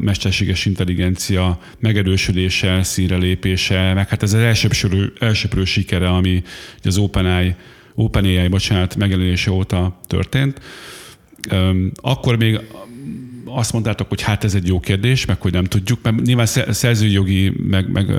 mesterséges 0.00 0.66
intelligencia 0.66 1.58
megerősödése, 1.78 2.82
színre 2.82 3.16
lépése, 3.16 3.92
meg 3.94 4.08
hát 4.08 4.22
ez 4.22 4.32
az 4.32 4.40
elsőprő, 4.40 5.12
elsőprő 5.18 5.64
sikere, 5.64 6.08
ami 6.08 6.42
az 6.82 6.98
OpenAI, 6.98 7.54
OpenAI, 7.94 8.48
bocsánat, 8.48 8.96
megjelenése 8.96 9.50
óta 9.50 10.00
történt. 10.06 10.60
Akkor 11.94 12.36
még 12.36 12.60
azt 13.54 13.72
mondtátok, 13.72 14.08
hogy 14.08 14.22
hát 14.22 14.44
ez 14.44 14.54
egy 14.54 14.66
jó 14.66 14.80
kérdés, 14.80 15.24
meg 15.24 15.40
hogy 15.40 15.52
nem 15.52 15.64
tudjuk, 15.64 15.98
mert 16.02 16.20
nyilván 16.20 16.46
szerzőjogi, 16.46 17.52
meg, 17.68 17.90
meg 17.90 18.10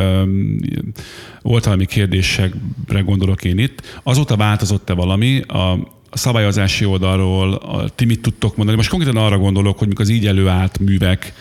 oltalmi 1.42 1.86
kérdésekre 1.86 3.00
gondolok 3.06 3.44
én 3.44 3.58
itt. 3.58 4.00
Azóta 4.04 4.36
változott-e 4.36 4.94
valami 4.94 5.42
a, 5.42 5.72
a 6.10 6.18
szabályozási 6.18 6.86
oldalról, 6.86 7.54
a, 7.54 7.90
ti 7.90 8.06
mit 8.06 8.22
tudtok 8.22 8.56
mondani? 8.56 8.78
Most 8.78 8.90
konkrétan 8.90 9.24
arra 9.24 9.38
gondolok, 9.38 9.78
hogy 9.78 9.94
az 9.96 10.10
így 10.10 10.28
előállt 10.28 10.80
művek, 10.80 11.34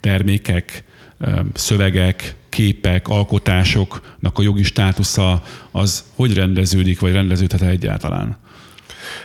termékek, 0.00 0.84
szövegek, 1.54 2.34
képek, 2.48 3.08
alkotásoknak 3.08 4.38
a 4.38 4.42
jogi 4.42 4.62
státusza 4.62 5.42
az 5.70 6.04
hogy 6.14 6.34
rendeződik, 6.34 7.00
vagy 7.00 7.12
rendeződhet 7.12 7.62
egyáltalán? 7.62 8.36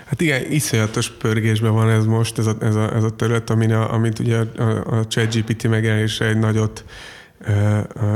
Hát 0.06 0.22
igen, 0.22 0.52
iszonyatos 0.52 1.10
pörgésben 1.10 1.74
van 1.74 1.90
ez 1.90 2.06
most, 2.06 2.38
ez 2.38 2.46
a, 2.46 2.56
ez 2.62 2.76
a, 2.76 2.96
ez 2.96 3.04
a 3.04 3.16
terület, 3.16 3.50
amin 3.50 3.74
a, 3.74 3.94
amit 3.94 4.20
ugye 4.20 4.38
a, 4.38 4.98
a 4.98 5.08
ChatGPT 5.08 5.68
megjelenése 5.68 6.26
egy 6.26 6.38
nagyot 6.38 6.84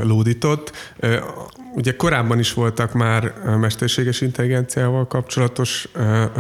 lódított. 0.02 0.72
Ugye 1.76 1.96
korábban 1.96 2.40
is 2.40 2.54
voltak 2.54 2.94
már 2.94 3.34
mesterséges 3.60 4.22
intelligenciával 4.22 5.08
kapcsolatos 5.08 5.88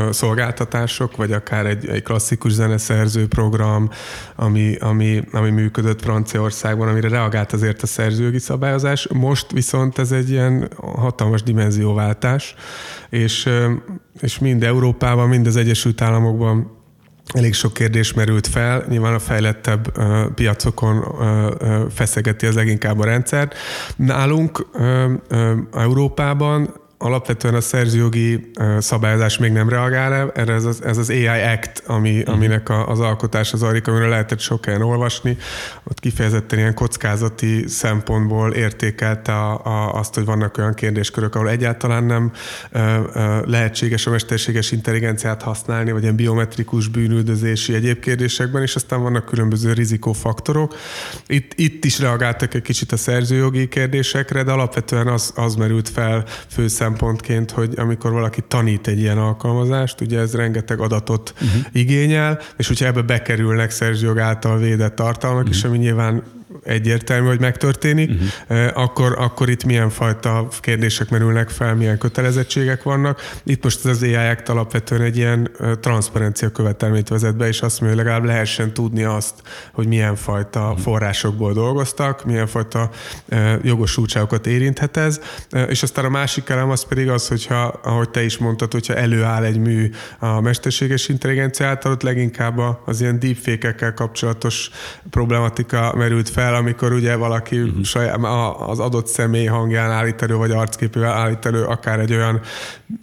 szolgáltatások, 0.09 1.15
vagy 1.15 1.31
akár 1.31 1.65
egy, 1.65 1.87
egy 1.87 2.03
klasszikus 2.03 2.51
zeneszerző 2.51 3.27
program, 3.27 3.89
ami, 4.35 4.75
ami, 4.75 5.23
ami 5.31 5.49
működött 5.49 6.01
Franciaországban, 6.01 6.87
amire 6.87 7.09
reagált 7.09 7.53
azért 7.53 7.81
a 7.81 7.87
szerzőjogi 7.87 8.39
szabályozás. 8.39 9.07
Most 9.13 9.51
viszont 9.51 9.99
ez 9.99 10.11
egy 10.11 10.29
ilyen 10.29 10.69
hatalmas 10.77 11.43
dimenzióváltás, 11.43 12.55
és, 13.09 13.49
és 14.19 14.39
mind 14.39 14.63
Európában, 14.63 15.29
mind 15.29 15.47
az 15.47 15.55
Egyesült 15.55 16.01
Államokban 16.01 16.74
elég 17.33 17.53
sok 17.53 17.73
kérdés 17.73 18.13
merült 18.13 18.47
fel. 18.47 18.85
Nyilván 18.87 19.13
a 19.13 19.19
fejlettebb 19.19 19.97
uh, 19.97 20.25
piacokon 20.35 20.97
uh, 20.97 21.51
uh, 21.61 21.91
feszegeti 21.91 22.45
az 22.45 22.55
leginkább 22.55 22.99
a 22.99 23.05
rendszert. 23.05 23.55
Nálunk 23.95 24.67
Európában 25.73 26.73
alapvetően 27.05 27.53
a 27.53 27.61
szerzőjogi 27.61 28.51
szabályozás 28.79 29.37
még 29.37 29.51
nem 29.51 29.69
reagál 29.69 30.31
erre 30.31 30.53
ez 30.53 30.65
az, 30.65 30.83
ez 30.83 30.97
az 30.97 31.09
AI 31.09 31.27
Act, 31.27 31.83
ami, 31.85 32.17
uh-huh. 32.17 32.35
aminek 32.35 32.69
a, 32.69 32.87
az 32.87 32.99
alkotása 32.99 33.57
zajlik, 33.57 33.87
amiről 33.87 34.09
lehetett 34.09 34.39
sok 34.39 34.65
helyen 34.65 34.81
olvasni. 34.81 35.37
Ott 35.83 35.99
kifejezetten 35.99 36.59
ilyen 36.59 36.73
kockázati 36.73 37.67
szempontból 37.67 38.53
értékelte 38.53 39.33
a, 39.33 39.65
a, 39.65 39.93
azt, 39.93 40.15
hogy 40.15 40.25
vannak 40.25 40.57
olyan 40.57 40.73
kérdéskörök, 40.73 41.35
ahol 41.35 41.49
egyáltalán 41.49 42.03
nem 42.03 42.31
ö, 42.71 42.79
ö, 43.13 43.41
lehetséges 43.45 44.05
a 44.05 44.11
mesterséges 44.11 44.71
intelligenciát 44.71 45.41
használni, 45.41 45.91
vagy 45.91 46.01
ilyen 46.01 46.15
biometrikus 46.15 46.87
bűnüldözési 46.87 47.73
egyéb 47.73 47.99
kérdésekben, 47.99 48.61
és 48.61 48.75
aztán 48.75 49.01
vannak 49.01 49.25
különböző 49.25 49.73
rizikófaktorok. 49.73 50.75
Itt, 51.27 51.51
itt 51.55 51.85
is 51.85 51.99
reagáltak 51.99 52.53
egy 52.53 52.61
kicsit 52.61 52.91
a 52.91 52.97
szerzőjogi 52.97 53.67
kérdésekre, 53.67 54.43
de 54.43 54.51
alapvetően 54.51 55.07
az, 55.07 55.31
az 55.35 55.55
merült 55.55 55.89
fel 55.89 56.25
főszem 56.47 56.94
szempontként, 56.95 57.51
hogy 57.51 57.73
amikor 57.77 58.11
valaki 58.11 58.41
tanít 58.47 58.87
egy 58.87 58.99
ilyen 58.99 59.17
alkalmazást, 59.17 60.01
ugye 60.01 60.19
ez 60.19 60.35
rengeteg 60.35 60.79
adatot 60.79 61.33
uh-huh. 61.35 61.61
igényel, 61.71 62.39
és 62.57 62.67
hogyha 62.67 62.85
ebbe 62.85 63.01
bekerülnek 63.01 63.71
szerzőjog 63.71 64.19
által 64.19 64.57
védett 64.57 64.95
tartalmak 64.95 65.41
uh-huh. 65.41 65.55
is, 65.55 65.63
ami 65.63 65.77
nyilván 65.77 66.23
egyértelmű, 66.65 67.27
hogy 67.27 67.39
megtörténik, 67.39 68.11
uh-huh. 68.11 68.67
akkor, 68.73 69.15
akkor 69.19 69.49
itt 69.49 69.63
milyen 69.63 69.89
fajta 69.89 70.47
kérdések 70.59 71.09
merülnek 71.09 71.49
fel, 71.49 71.75
milyen 71.75 71.97
kötelezettségek 71.97 72.83
vannak. 72.83 73.21
Itt 73.43 73.63
most 73.63 73.85
az 73.85 74.03
AI 74.03 74.15
Act 74.15 74.49
alapvetően 74.49 75.01
egy 75.01 75.17
ilyen 75.17 75.51
transzparencia 75.79 76.49
követelményt 76.49 77.09
vezet 77.09 77.35
be, 77.35 77.47
és 77.47 77.61
azt 77.61 77.81
mondja, 77.81 77.97
hogy 77.97 78.07
legalább 78.07 78.27
lehessen 78.27 78.73
tudni 78.73 79.03
azt, 79.03 79.33
hogy 79.71 79.87
milyen 79.87 80.15
fajta 80.15 80.59
uh-huh. 80.59 80.79
forrásokból 80.79 81.53
dolgoztak, 81.53 82.25
milyen 82.25 82.47
fajta 82.47 82.89
jogosultságokat 83.61 84.47
érinthet 84.47 84.97
ez, 84.97 85.19
és 85.67 85.83
aztán 85.83 86.05
a 86.05 86.09
másik 86.09 86.49
elem 86.49 86.69
az 86.69 86.85
pedig 86.85 87.09
az, 87.09 87.27
hogyha, 87.27 87.63
ahogy 87.83 88.09
te 88.09 88.23
is 88.23 88.37
mondtad, 88.37 88.71
hogyha 88.71 88.95
előáll 88.95 89.43
egy 89.43 89.57
mű 89.57 89.89
a 90.19 90.41
mesterséges 90.41 91.07
intelligencia 91.07 91.67
által, 91.67 91.91
ott 91.91 92.01
leginkább 92.01 92.59
az 92.85 93.01
ilyen 93.01 93.19
deepfake-ekkel 93.19 93.93
kapcsolatos 93.93 94.69
problematika 95.09 95.93
merült 95.97 96.29
fel, 96.29 96.54
amikor 96.55 96.93
ugye 96.93 97.15
valaki 97.15 97.61
uh-huh. 97.61 97.83
saját, 97.83 98.19
az 98.67 98.79
adott 98.79 99.07
személy 99.07 99.45
hangján 99.45 99.91
állít 99.91 100.21
elő, 100.21 100.35
vagy 100.35 100.51
arcképével 100.51 101.11
állít 101.11 101.45
elő 101.45 101.63
akár 101.63 101.99
egy 101.99 102.13
olyan 102.13 102.41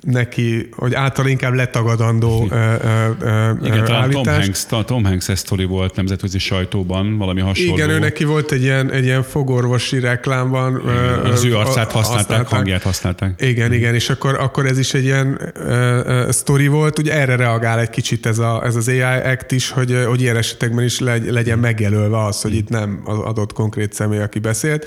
neki, 0.01 0.69
hogy 0.77 0.95
által 0.95 1.27
inkább 1.27 1.53
letagadandó 1.53 2.47
ö, 2.51 2.75
ö, 3.21 3.51
Igen, 3.63 3.85
talán 3.85 4.11
Tom 4.11 4.27
Hanks, 4.27 4.67
Tom 4.85 5.05
Hanks 5.05 5.31
sztori 5.35 5.65
volt 5.65 5.97
nemzetközi 5.97 6.39
sajtóban, 6.39 7.19
valami 7.19 7.41
hasonló. 7.41 7.75
Igen, 7.75 7.91
ő 7.91 7.99
neki 7.99 8.25
volt 8.25 8.53
egy 8.53 8.63
ilyen, 8.63 8.91
egy 8.91 9.05
ilyen 9.05 9.23
fogorvosi 9.23 10.01
reklámban. 10.01 10.81
Igen, 10.81 11.33
az 11.33 11.45
ő 11.45 11.57
arcát 11.57 11.93
használták, 11.93 12.17
használták, 12.17 12.47
hangját 12.47 12.83
használták. 12.83 13.43
Igen, 13.43 13.73
igen, 13.73 13.95
és 13.95 14.11
akkor, 14.11 14.35
akkor 14.41 14.67
ez 14.67 14.79
is 14.79 14.95
egy 14.95 15.05
ilyen 15.05 15.53
uh, 15.57 16.31
sztori 16.31 16.67
volt, 16.67 16.99
ugye 16.99 17.13
erre 17.13 17.37
reagál 17.37 17.79
egy 17.79 17.91
kicsit 17.91 18.27
ez, 18.27 18.39
a, 18.39 18.65
ez 18.65 18.77
az 18.77 18.89
AI 18.89 19.01
Act 19.01 19.53
is, 19.53 19.71
hogy, 19.71 20.05
hogy 20.07 20.21
ilyen 20.21 20.37
esetekben 20.37 20.85
is 20.85 20.99
legy, 20.99 21.31
legyen 21.31 21.59
megjelölve 21.59 22.25
az, 22.25 22.43
hogy 22.43 22.55
itt 22.55 22.69
nem 22.69 23.01
az 23.05 23.19
adott 23.19 23.42
konkrét 23.53 23.93
személy, 23.93 24.21
aki 24.21 24.39
beszélt. 24.39 24.87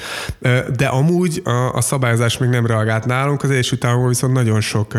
De 0.75 0.85
amúgy 0.85 1.41
a, 1.43 1.73
a 1.73 1.81
szabályozás 1.81 2.37
még 2.37 2.49
nem 2.49 2.65
reagált 2.65 3.05
nálunk, 3.05 3.43
az 3.43 3.49
Egyesült 3.49 3.83
Államokban 3.83 4.11
viszont 4.11 4.33
nagyon 4.33 4.61
sok 4.61 4.93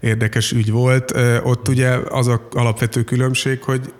érdekes 0.00 0.52
ügy 0.52 0.70
volt. 0.70 1.14
Ott 1.42 1.68
ugye 1.68 1.88
az 2.08 2.26
a 2.26 2.48
alapvető 2.50 3.02
különbség, 3.02 3.62
hogy 3.62 3.92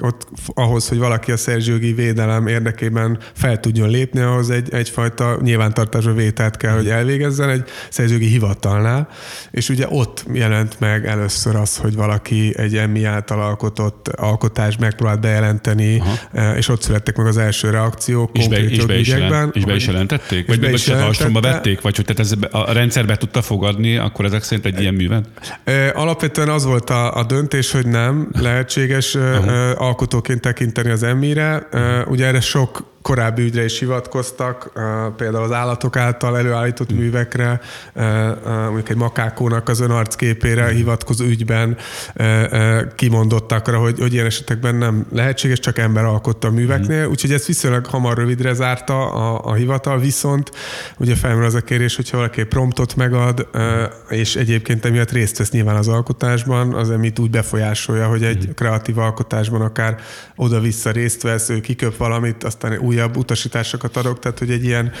ott 0.00 0.26
ahhoz, 0.54 0.88
hogy 0.88 0.98
valaki 0.98 1.32
a 1.32 1.36
szerzőgi 1.36 1.92
védelem 1.92 2.46
érdekében 2.46 3.18
fel 3.32 3.60
tudjon 3.60 3.88
lépni, 3.88 4.20
ahhoz 4.20 4.50
egy, 4.50 4.74
egyfajta 4.74 5.38
nyilvántartásba 5.42 6.12
vételt 6.12 6.56
kell, 6.56 6.74
hogy 6.74 6.88
elvégezzen 6.88 7.48
egy 7.48 7.64
szerzőgi 7.90 8.26
hivatalnál, 8.26 9.08
és 9.50 9.68
ugye 9.68 9.86
ott 9.90 10.24
jelent 10.32 10.80
meg 10.80 11.06
először 11.06 11.56
az, 11.56 11.76
hogy 11.76 11.94
valaki 11.94 12.54
egy 12.56 12.76
emmi 12.76 13.04
által 13.04 13.40
alkotott 13.40 14.08
alkotást 14.08 14.80
megpróbált 14.80 15.20
bejelenteni, 15.20 16.00
Aha. 16.00 16.56
és 16.56 16.68
ott 16.68 16.82
születtek 16.82 17.16
meg 17.16 17.26
az 17.26 17.36
első 17.36 17.70
reakciók 17.70 18.33
és 18.34 18.48
be, 18.48 18.56
és 18.56 18.84
be 18.84 18.98
is, 18.98 19.08
jelent, 19.08 19.56
és 19.56 19.64
be 19.64 19.74
is 19.74 19.86
jelentették? 19.86 20.46
Vagy 20.46 20.60
be 20.60 20.72
csak 20.72 21.00
alsomba 21.00 21.40
vették? 21.40 21.80
Vagy 21.80 21.96
hogy 21.96 22.04
tehát 22.04 22.20
ez 22.20 22.34
a 22.50 22.72
rendszerbe 22.72 23.16
tudta 23.16 23.42
fogadni, 23.42 23.96
akkor 23.96 24.24
ezek 24.24 24.42
szerint 24.42 24.66
egy 24.66 24.80
ilyen 24.80 24.94
művet? 24.94 25.28
Alapvetően 25.94 26.48
az 26.48 26.64
volt 26.64 26.90
a, 26.90 27.16
a 27.16 27.24
döntés, 27.24 27.70
hogy 27.70 27.86
nem 27.86 28.28
lehetséges 28.32 29.14
alkotóként 29.74 30.40
tekinteni 30.40 30.90
az 30.90 31.02
emmire. 31.02 31.68
Ugye 32.06 32.26
erre 32.26 32.40
sok 32.40 32.92
korábbi 33.04 33.42
ügyre 33.42 33.64
is 33.64 33.78
hivatkoztak, 33.78 34.72
például 35.16 35.44
az 35.44 35.52
állatok 35.52 35.96
által 35.96 36.38
előállított 36.38 36.92
mm. 36.92 36.96
művekre, 36.96 37.60
mondjuk 38.44 38.88
egy 38.88 38.96
makákónak 38.96 39.68
az 39.68 39.80
önarcképére 39.80 40.72
mm. 40.72 40.74
hivatkozó 40.74 41.24
ügyben 41.24 41.76
kimondottakra, 42.94 43.78
hogy, 43.78 43.98
hogy 43.98 44.12
ilyen 44.12 44.26
esetekben 44.26 44.74
nem 44.74 45.06
lehetséges, 45.12 45.58
csak 45.58 45.78
ember 45.78 46.04
alkotta 46.04 46.48
a 46.48 46.50
műveknél, 46.50 47.06
mm. 47.06 47.10
úgyhogy 47.10 47.32
ez 47.32 47.46
viszonylag 47.46 47.86
hamar 47.86 48.16
rövidre 48.16 48.52
zárta 48.52 49.12
a, 49.12 49.50
a 49.50 49.54
hivatal, 49.54 49.98
viszont 49.98 50.50
ugye 50.98 51.14
felmerül 51.14 51.46
az 51.46 51.54
a 51.54 51.60
kérés, 51.60 51.96
hogyha 51.96 52.16
valaki 52.16 52.44
promptot 52.44 52.96
megad, 52.96 53.48
és 54.08 54.36
egyébként 54.36 54.84
emiatt 54.84 55.10
részt 55.10 55.38
vesz 55.38 55.50
nyilván 55.50 55.76
az 55.76 55.88
alkotásban, 55.88 56.74
az 56.74 56.90
emit 56.90 57.18
úgy 57.18 57.30
befolyásolja, 57.30 58.06
hogy 58.06 58.22
egy 58.22 58.48
kreatív 58.54 58.98
alkotásban 58.98 59.60
akár 59.60 60.00
oda-vissza 60.36 60.90
részt 60.90 61.22
vesz, 61.22 61.48
ő 61.48 61.60
kiköp 61.60 61.96
valamit, 61.96 62.44
aztán 62.44 62.78
új 62.78 62.92
újabb 62.94 63.16
utasításokat 63.16 63.96
adok, 63.96 64.18
tehát 64.18 64.38
hogy 64.38 64.50
egy 64.50 64.64
ilyen, 64.64 64.92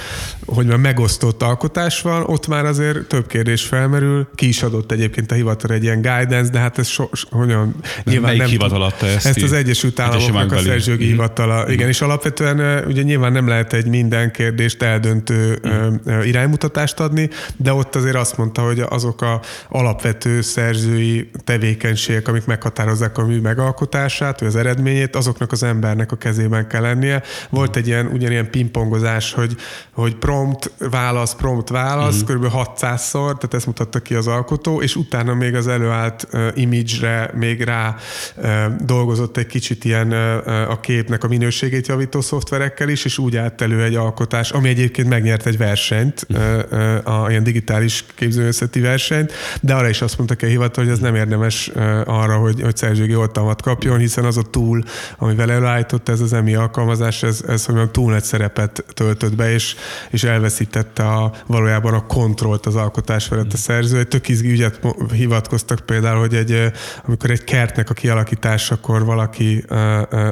hogy 0.46 0.66
már 0.66 0.76
megosztott 0.76 1.42
alkotás 1.42 2.00
van, 2.00 2.22
ott 2.26 2.46
már 2.46 2.64
azért 2.64 3.06
több 3.06 3.26
kérdés 3.26 3.62
felmerül. 3.62 4.28
Ki 4.34 4.48
is 4.48 4.62
adott 4.62 4.92
egyébként 4.92 5.32
a 5.32 5.34
hivatal 5.34 5.70
egy 5.70 5.82
ilyen 5.82 6.00
guidance, 6.00 6.50
de 6.50 6.58
hát 6.58 6.78
ez 6.78 6.86
so, 6.86 7.08
hogyan, 7.30 7.74
nyilván 8.04 8.36
nem 8.36 8.46
hivatal 8.46 8.82
adta 8.82 9.06
ezt? 9.06 9.26
Ezt 9.26 9.42
az 9.42 9.52
Egyesült 9.52 10.00
Államoknak 10.00 10.52
a 10.52 10.58
szerzőgi 10.58 11.04
mm. 11.04 11.08
hivatala. 11.08 11.70
Igen, 11.70 11.88
és 11.88 12.00
alapvetően 12.00 12.84
ugye 12.86 13.02
nyilván 13.02 13.32
nem 13.32 13.48
lehet 13.48 13.72
egy 13.72 13.86
minden 13.86 14.30
kérdést 14.30 14.82
eldöntő 14.82 15.60
mm. 15.68 16.20
iránymutatást 16.20 17.00
adni, 17.00 17.30
de 17.56 17.72
ott 17.72 17.94
azért 17.94 18.16
azt 18.16 18.36
mondta, 18.36 18.62
hogy 18.62 18.80
azok 18.88 19.22
a 19.22 19.40
alapvető 19.68 20.40
szerzői 20.40 21.30
tevékenységek, 21.44 22.28
amik 22.28 22.44
meghatározzák 22.44 23.18
a 23.18 23.26
mű 23.26 23.40
megalkotását, 23.40 24.40
vagy 24.40 24.48
az 24.48 24.56
eredményét, 24.56 25.16
azoknak 25.16 25.52
az 25.52 25.62
embernek 25.62 26.12
a 26.12 26.16
kezében 26.16 26.68
kell 26.68 26.82
lennie. 26.82 27.22
Volt 27.50 27.76
egy 27.76 27.83
ilyen, 27.86 28.06
ugyanilyen 28.06 28.50
pingpongozás, 28.50 29.32
hogy, 29.32 29.56
hogy 29.90 30.14
prompt, 30.14 30.72
válasz, 30.78 31.34
prompt, 31.34 31.68
válasz, 31.68 32.22
uh-huh. 32.22 32.36
kb. 32.36 32.52
600-szor, 32.54 33.10
tehát 33.10 33.54
ezt 33.54 33.66
mutatta 33.66 34.00
ki 34.00 34.14
az 34.14 34.26
alkotó, 34.26 34.80
és 34.82 34.96
utána 34.96 35.34
még 35.34 35.54
az 35.54 35.68
előállt 35.68 36.28
uh, 36.32 36.46
image-re 36.54 37.30
még 37.34 37.62
rá 37.62 37.96
uh, 38.36 38.66
dolgozott 38.84 39.36
egy 39.36 39.46
kicsit 39.46 39.84
ilyen 39.84 40.12
uh, 40.12 40.70
a 40.70 40.80
képnek 40.80 41.24
a 41.24 41.28
minőségét 41.28 41.86
javító 41.86 42.20
szoftverekkel 42.20 42.88
is, 42.88 43.04
és 43.04 43.18
úgy 43.18 43.36
állt 43.36 43.60
elő 43.60 43.82
egy 43.82 43.94
alkotás, 43.94 44.50
ami 44.50 44.68
egyébként 44.68 45.08
megnyert 45.08 45.46
egy 45.46 45.58
versenyt, 45.58 46.26
uh, 46.28 46.38
uh, 46.70 47.22
a 47.22 47.30
ilyen 47.30 47.42
digitális 47.42 48.04
képzőművészeti 48.14 48.80
versenyt, 48.80 49.32
de 49.60 49.74
arra 49.74 49.88
is 49.88 50.02
azt 50.02 50.16
mondta 50.16 50.34
ki 50.34 50.44
a 50.44 50.48
hivatal, 50.48 50.84
hogy 50.84 50.92
ez 50.92 50.98
nem 50.98 51.14
érdemes 51.14 51.70
arra, 52.04 52.36
hogy, 52.36 52.60
hogy 52.60 52.76
szerzőgi 52.76 53.14
oltalmat 53.14 53.62
kapjon, 53.62 53.98
hiszen 53.98 54.24
az 54.24 54.36
a 54.36 54.42
túl, 54.42 54.82
amivel 55.18 55.52
előállított 55.52 56.08
ez 56.08 56.20
az 56.20 56.32
EMI 56.32 56.54
alkalmazás, 56.54 57.22
ez, 57.22 57.42
ez 57.48 57.66
hogy 57.78 57.90
túl 57.90 58.12
nagy 58.12 58.22
szerepet 58.22 58.84
töltött 58.94 59.36
be, 59.36 59.52
és, 59.52 59.74
és 60.10 60.24
elveszítette 60.24 61.08
a, 61.08 61.32
valójában 61.46 61.94
a 61.94 62.06
kontrollt 62.06 62.66
az 62.66 62.74
alkotás 62.74 63.26
felett 63.26 63.52
a 63.52 63.56
szerző. 63.56 63.98
Egy 63.98 64.08
tök 64.08 64.28
izgi 64.28 64.50
ügyet 64.50 64.80
hivatkoztak 65.12 65.80
például, 65.80 66.18
hogy 66.18 66.34
egy, 66.34 66.72
amikor 67.04 67.30
egy 67.30 67.44
kertnek 67.44 67.90
a 67.90 67.94
kialakításakor 67.94 69.04
valaki 69.04 69.64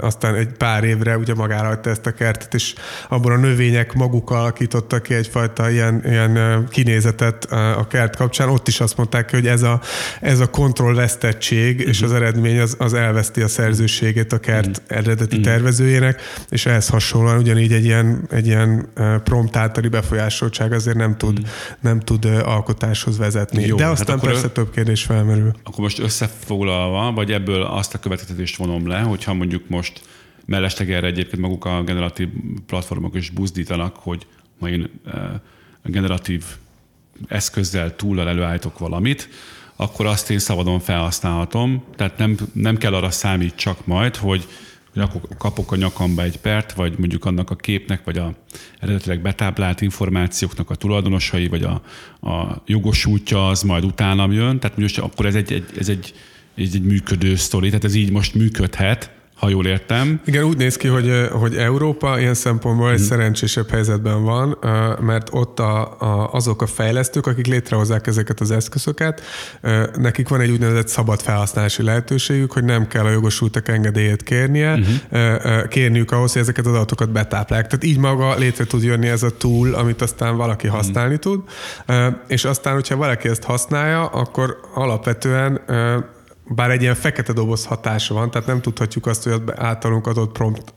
aztán 0.00 0.35
egy 0.35 0.48
pár 0.48 0.85
évre 0.85 1.16
ugye 1.16 1.35
magára 1.35 1.66
hagyta 1.66 1.90
ezt 1.90 2.07
a 2.07 2.11
kertet, 2.12 2.55
és 2.55 2.74
abban 3.09 3.33
a 3.33 3.37
növények 3.37 3.92
maguk 3.92 4.31
alakítottak 4.31 5.02
ki 5.02 5.14
egyfajta 5.14 5.70
ilyen, 5.70 6.02
ilyen 6.05 6.66
kinézetet 6.70 7.44
a 7.52 7.87
kert 7.88 8.16
kapcsán. 8.16 8.48
Ott 8.48 8.68
is 8.68 8.81
azt 8.81 8.96
mondták, 8.96 9.31
hogy 9.31 9.46
ez 9.46 9.62
a, 9.62 9.81
ez 10.20 10.40
a 10.40 10.46
kontrollvesztettség, 10.46 11.74
uh-huh. 11.74 11.88
és 11.90 12.00
mhm. 12.00 12.11
az 12.11 12.16
eredmény 12.16 12.61
az, 12.61 12.74
az 12.78 12.94
elveszti 12.94 13.40
a 13.40 13.48
szerzőségét 13.48 14.33
a 14.33 14.38
kert 14.38 14.66
uh-huh. 14.66 14.85
eredeti 14.87 15.37
uh-huh. 15.37 15.52
tervezőjének, 15.52 16.20
és 16.48 16.66
ehhez 16.66 16.88
hasonlóan 17.33 17.38
ugyanígy 17.38 17.73
egy 17.73 17.85
ilyen, 17.85 18.27
egy 18.31 18.47
ilyen 18.47 18.88
prompt 19.25 19.57
általi 19.57 19.88
befolyásoltság 19.88 20.73
azért 20.73 20.97
nem 20.97 21.16
tud, 21.16 21.40
mm. 21.40 21.45
nem 21.81 22.01
tud 22.01 22.25
alkotáshoz 22.25 23.18
vezetni. 23.18 23.66
Jó, 23.66 23.77
De 23.77 23.83
hát 23.83 23.92
aztán 23.92 24.18
hát 24.18 24.27
persze 24.27 24.51
több 24.51 24.71
kérdés 24.71 25.03
felmerül. 25.03 25.53
Akkor 25.62 25.81
most 25.81 25.99
összefoglalva, 25.99 27.12
vagy 27.12 27.33
ebből 27.33 27.62
azt 27.62 27.95
a 27.95 27.99
következtetést 27.99 28.57
vonom 28.57 28.88
le, 28.88 28.99
hogyha 28.99 29.35
mondjuk 29.35 29.68
most 29.68 30.01
mellesleg 30.45 30.92
erre 30.92 31.07
egyébként 31.07 31.42
maguk 31.42 31.64
a 31.64 31.83
generatív 31.83 32.29
platformok 32.66 33.14
is 33.14 33.31
buzdítanak, 33.31 33.97
hogy 33.97 34.27
ma 34.59 34.68
én 34.68 34.90
generatív 35.85 36.45
eszközzel 37.29 37.97
túllal 37.97 38.29
előállítok 38.29 38.79
valamit, 38.79 39.29
akkor 39.77 40.07
azt 40.07 40.31
én 40.31 40.38
szabadon 40.38 40.81
felhasználhatom, 40.81 41.85
tehát 41.97 42.18
nem, 42.18 42.37
nem 42.53 42.77
kell 42.77 42.95
arra 42.95 43.11
számít 43.11 43.55
csak 43.55 43.87
majd, 43.87 44.16
hogy 44.16 44.47
hogy 44.92 45.02
akkor 45.02 45.20
kapok 45.38 45.72
a 45.72 45.76
nyakamba 45.76 46.22
egy 46.22 46.37
pert, 46.37 46.72
vagy 46.72 46.94
mondjuk 46.98 47.24
annak 47.24 47.50
a 47.50 47.57
képnek, 47.57 48.05
vagy 48.05 48.18
a 48.18 48.35
eredetileg 48.78 49.22
betáplált 49.22 49.81
információknak 49.81 50.70
a 50.70 50.74
tulajdonosai, 50.74 51.48
vagy 51.48 51.62
a, 51.62 51.83
a 52.28 52.62
jogosultja 52.66 53.48
az 53.48 53.62
majd 53.62 53.85
utánam 53.85 54.33
jön. 54.33 54.59
Tehát 54.59 54.78
most 54.78 54.98
akkor 54.98 55.26
ez 55.26 55.35
egy, 55.35 55.52
egy, 55.52 55.64
ez 55.78 55.88
egy, 55.88 56.14
egy, 56.55 56.74
egy 56.74 56.83
működő 56.83 57.37
sztori, 57.37 57.68
tehát 57.68 57.85
ez 57.85 57.94
így 57.94 58.11
most 58.11 58.35
működhet, 58.35 59.11
ha 59.42 59.48
jól 59.48 59.66
értem. 59.66 60.20
Igen, 60.24 60.42
úgy 60.42 60.57
néz 60.57 60.76
ki, 60.76 60.88
hogy, 60.88 61.28
hogy 61.33 61.57
Európa 61.57 62.18
ilyen 62.20 62.35
szempontból 62.35 62.90
egy 62.90 62.96
hmm. 62.96 63.07
szerencsésebb 63.07 63.70
helyzetben 63.70 64.24
van, 64.24 64.59
mert 65.00 65.28
ott 65.31 65.59
a, 65.59 65.96
a, 65.98 66.33
azok 66.33 66.62
a 66.62 66.66
fejlesztők, 66.66 67.26
akik 67.26 67.46
létrehozzák 67.46 68.07
ezeket 68.07 68.40
az 68.40 68.50
eszközöket, 68.50 69.22
nekik 69.98 70.28
van 70.28 70.40
egy 70.40 70.50
úgynevezett 70.50 70.88
szabad 70.88 71.20
felhasználási 71.20 71.83
lehetőségük, 71.83 72.52
hogy 72.52 72.64
nem 72.64 72.87
kell 72.87 73.05
a 73.05 73.11
jogosultak 73.11 73.68
engedélyét 73.68 74.22
kérnie, 74.22 74.72
uh-huh. 74.72 75.68
kérniük 75.68 76.11
ahhoz, 76.11 76.33
hogy 76.33 76.42
ezeket 76.42 76.66
az 76.66 76.72
adatokat 76.72 77.11
betáplálják. 77.11 77.68
Tehát 77.68 77.85
így 77.85 77.98
maga 77.98 78.35
létre 78.35 78.64
tud 78.64 78.83
jönni 78.83 79.09
ez 79.09 79.22
a 79.22 79.31
tool, 79.31 79.74
amit 79.74 80.02
aztán 80.02 80.37
valaki 80.37 80.66
hmm. 80.66 80.76
használni 80.76 81.18
tud, 81.18 81.40
és 82.26 82.44
aztán, 82.44 82.74
hogyha 82.74 82.96
valaki 82.96 83.28
ezt 83.28 83.42
használja, 83.42 84.07
akkor 84.07 84.61
alapvetően 84.74 85.61
bár 86.55 86.71
egy 86.71 86.83
ilyen 86.83 86.95
fekete 86.95 87.33
doboz 87.33 87.65
hatása 87.65 88.15
van, 88.15 88.31
tehát 88.31 88.47
nem 88.47 88.61
tudhatjuk 88.61 89.07
azt, 89.07 89.23
hogy 89.23 89.33
az 89.33 89.41
általunk 89.55 90.07
adott 90.07 90.33
prompt 90.33 90.75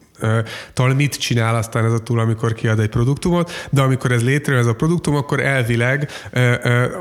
tal 0.73 0.93
mit 0.93 1.15
csinál 1.15 1.55
aztán 1.55 1.85
ez 1.85 1.91
a 1.91 1.99
túl, 1.99 2.19
amikor 2.19 2.53
kiad 2.53 2.79
egy 2.79 2.89
produktumot, 2.89 3.51
de 3.69 3.81
amikor 3.81 4.11
ez 4.11 4.23
létrejön 4.23 4.61
ez 4.61 4.67
a 4.67 4.73
produktum, 4.73 5.15
akkor 5.15 5.39
elvileg 5.39 6.09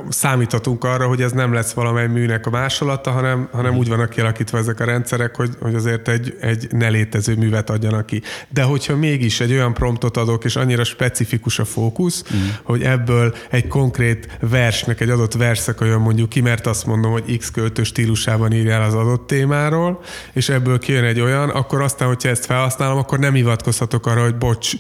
számíthatunk 0.08 0.84
arra, 0.84 1.06
hogy 1.06 1.22
ez 1.22 1.32
nem 1.32 1.52
lesz 1.52 1.72
valamely 1.72 2.06
műnek 2.06 2.46
a 2.46 2.50
másolata, 2.50 3.10
hanem, 3.10 3.48
hanem 3.52 3.76
úgy 3.76 3.88
vannak 3.88 4.10
kialakítva 4.10 4.58
ezek 4.58 4.80
a 4.80 4.84
rendszerek, 4.84 5.36
hogy, 5.36 5.50
hogy 5.60 5.74
azért 5.74 6.08
egy, 6.08 6.36
egy 6.40 6.66
ne 6.70 6.88
létező 6.88 7.34
művet 7.36 7.70
adjanak 7.70 8.06
ki. 8.06 8.22
De 8.48 8.62
hogyha 8.62 8.96
mégis 8.96 9.40
egy 9.40 9.52
olyan 9.52 9.74
promptot 9.74 10.16
adok, 10.16 10.44
és 10.44 10.56
annyira 10.56 10.84
specifikus 10.84 11.58
a 11.58 11.64
fókusz, 11.64 12.24
mm. 12.34 12.38
hogy 12.62 12.82
ebből 12.82 13.34
egy 13.50 13.68
konkrét 13.68 14.38
versnek 14.40 15.00
egy 15.00 15.10
adott 15.10 15.32
verszak 15.34 15.80
olyan 15.80 16.00
mondjuk 16.00 16.28
ki, 16.28 16.40
mert 16.40 16.66
azt 16.66 16.86
mondom, 16.86 17.12
hogy 17.12 17.38
X 17.38 17.50
költő 17.50 17.82
stílusában 17.82 18.52
írjál 18.52 18.82
az 18.82 18.94
adott 18.94 19.26
témáról, 19.26 20.00
és 20.32 20.48
ebből 20.48 20.78
kijön 20.78 21.04
egy 21.04 21.20
olyan, 21.20 21.48
akkor 21.48 21.82
aztán, 21.82 22.08
hogyha 22.08 22.28
ezt 22.28 22.44
felhasználom, 22.44 22.98
akkor 23.04 23.18
nem 23.18 23.34
hivatkozhatok 23.34 24.06
arra, 24.06 24.22
hogy 24.22 24.36
bocs, 24.36 24.72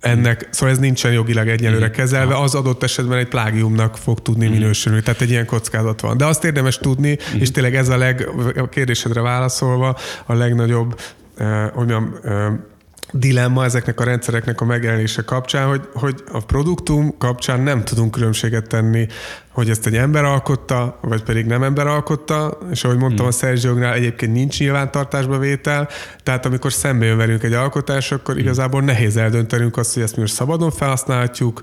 ennek, 0.00 0.48
szóval 0.50 0.74
ez 0.74 0.78
nincsen 0.80 1.12
jogilag 1.12 1.48
egyelőre 1.48 1.90
kezelve, 1.90 2.36
az 2.36 2.54
adott 2.54 2.82
esetben 2.82 3.18
egy 3.18 3.28
plágiumnak 3.28 3.96
fog 3.96 4.22
tudni 4.22 4.48
minősülni, 4.48 5.02
tehát 5.02 5.20
egy 5.20 5.30
ilyen 5.30 5.46
kockázat 5.46 6.00
van. 6.00 6.16
De 6.16 6.24
azt 6.24 6.44
érdemes 6.44 6.76
tudni, 6.76 7.18
és 7.38 7.50
tényleg 7.50 7.74
ez 7.76 7.88
a 7.88 7.96
leg, 7.96 8.28
a 8.56 8.68
kérdésedre 8.68 9.20
válaszolva, 9.20 9.96
a 10.26 10.34
legnagyobb, 10.34 11.00
eh, 11.36 11.62
hogy 11.62 11.72
mondjam, 11.74 12.16
eh, 12.24 12.52
dilemma 13.16 13.64
ezeknek 13.64 14.00
a 14.00 14.04
rendszereknek 14.04 14.60
a 14.60 14.64
megjelenése 14.64 15.22
kapcsán, 15.22 15.68
hogy, 15.68 15.88
hogy 15.92 16.22
a 16.32 16.44
produktum 16.44 17.18
kapcsán 17.18 17.60
nem 17.60 17.84
tudunk 17.84 18.10
különbséget 18.10 18.68
tenni, 18.68 19.06
hogy 19.50 19.70
ezt 19.70 19.86
egy 19.86 19.96
ember 19.96 20.24
alkotta, 20.24 20.98
vagy 21.00 21.22
pedig 21.22 21.46
nem 21.46 21.62
ember 21.62 21.86
alkotta, 21.86 22.58
és 22.70 22.84
ahogy 22.84 22.98
mondtam, 22.98 23.26
hmm. 23.26 23.34
a 23.34 23.38
szerzőjognál 23.38 23.92
egyébként 23.92 24.32
nincs 24.32 24.58
nyilvántartásba 24.58 25.38
vétel, 25.38 25.88
tehát 26.22 26.46
amikor 26.46 26.72
szembe 26.72 27.04
jön 27.04 27.16
velünk 27.16 27.42
egy 27.42 27.52
alkotás, 27.52 28.12
akkor 28.12 28.34
hmm. 28.34 28.42
igazából 28.42 28.82
nehéz 28.82 29.16
eldöntenünk 29.16 29.76
azt, 29.76 29.94
hogy 29.94 30.02
ezt 30.02 30.14
mi 30.14 30.20
most 30.20 30.34
szabadon 30.34 30.70
felhasználhatjuk, 30.70 31.60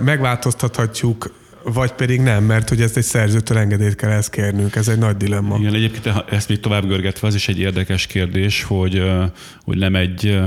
megváltoztathatjuk, 0.00 1.30
vagy 1.72 1.92
pedig 1.92 2.20
nem, 2.20 2.44
mert 2.44 2.68
hogy 2.68 2.80
ezt 2.80 2.96
egy 2.96 3.04
szerzőtől 3.04 3.58
engedélyt 3.58 3.94
kell 3.94 4.10
ezt 4.10 4.30
kérnünk, 4.30 4.76
ez 4.76 4.88
egy 4.88 4.98
nagy 4.98 5.16
dilemma. 5.16 5.58
Igen, 5.58 5.74
egyébként 5.74 6.24
ezt 6.30 6.48
még 6.48 6.60
tovább 6.60 6.86
görgetve, 6.86 7.26
az 7.26 7.34
is 7.34 7.48
egy 7.48 7.58
érdekes 7.58 8.06
kérdés, 8.06 8.62
hogy, 8.62 9.02
hogy 9.64 9.78
nem 9.78 9.94
egy 9.94 10.38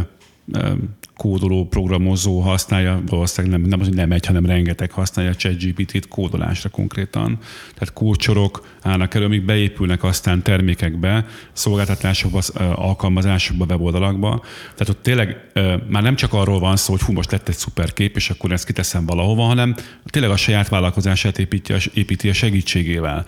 kódoló 1.20 1.68
programozó 1.68 2.40
használja, 2.40 3.02
valószínűleg 3.06 3.60
nem, 3.60 3.70
nem 3.70 3.80
az, 3.80 3.86
hogy 3.86 3.96
nem 3.96 4.12
egy, 4.12 4.26
hanem 4.26 4.46
rengeteg 4.46 4.92
használja 4.92 5.32
a 5.32 5.36
ChatGPT-t 5.36 6.08
kódolásra 6.08 6.70
konkrétan. 6.70 7.38
Tehát 7.74 7.94
kócsorok 7.94 8.68
állnak 8.82 9.14
elő, 9.14 9.26
amik 9.26 9.46
beépülnek 9.46 10.04
aztán 10.04 10.42
termékekbe, 10.42 11.26
szolgáltatásokba, 11.54 12.42
alkalmazásokba, 12.76 13.66
weboldalakba. 13.66 14.44
Tehát 14.76 14.90
ott 14.90 15.04
tényleg 15.04 15.52
már 15.88 16.04
nem 16.04 16.16
csak 16.16 16.34
arról 16.34 16.60
van 16.60 16.76
szó, 16.76 16.92
hogy 16.92 17.02
hú, 17.02 17.14
most 17.14 17.32
lett 17.32 17.48
egy 17.48 17.58
szuper 17.58 17.94
kép, 17.94 18.16
és 18.16 18.30
akkor 18.30 18.52
ezt 18.52 18.66
kiteszem 18.66 19.06
valahova, 19.06 19.44
hanem 19.44 19.76
tényleg 20.06 20.32
a 20.32 20.38
saját 20.38 20.70
vállalkozását 20.70 21.40
építi, 21.40 21.74
építi 21.94 22.30
a 22.30 22.34
segítségével. 22.34 23.26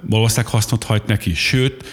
Valószínűleg 0.00 0.52
hasznot 0.52 0.84
hajt 0.84 1.06
neki, 1.06 1.34
sőt, 1.34 1.84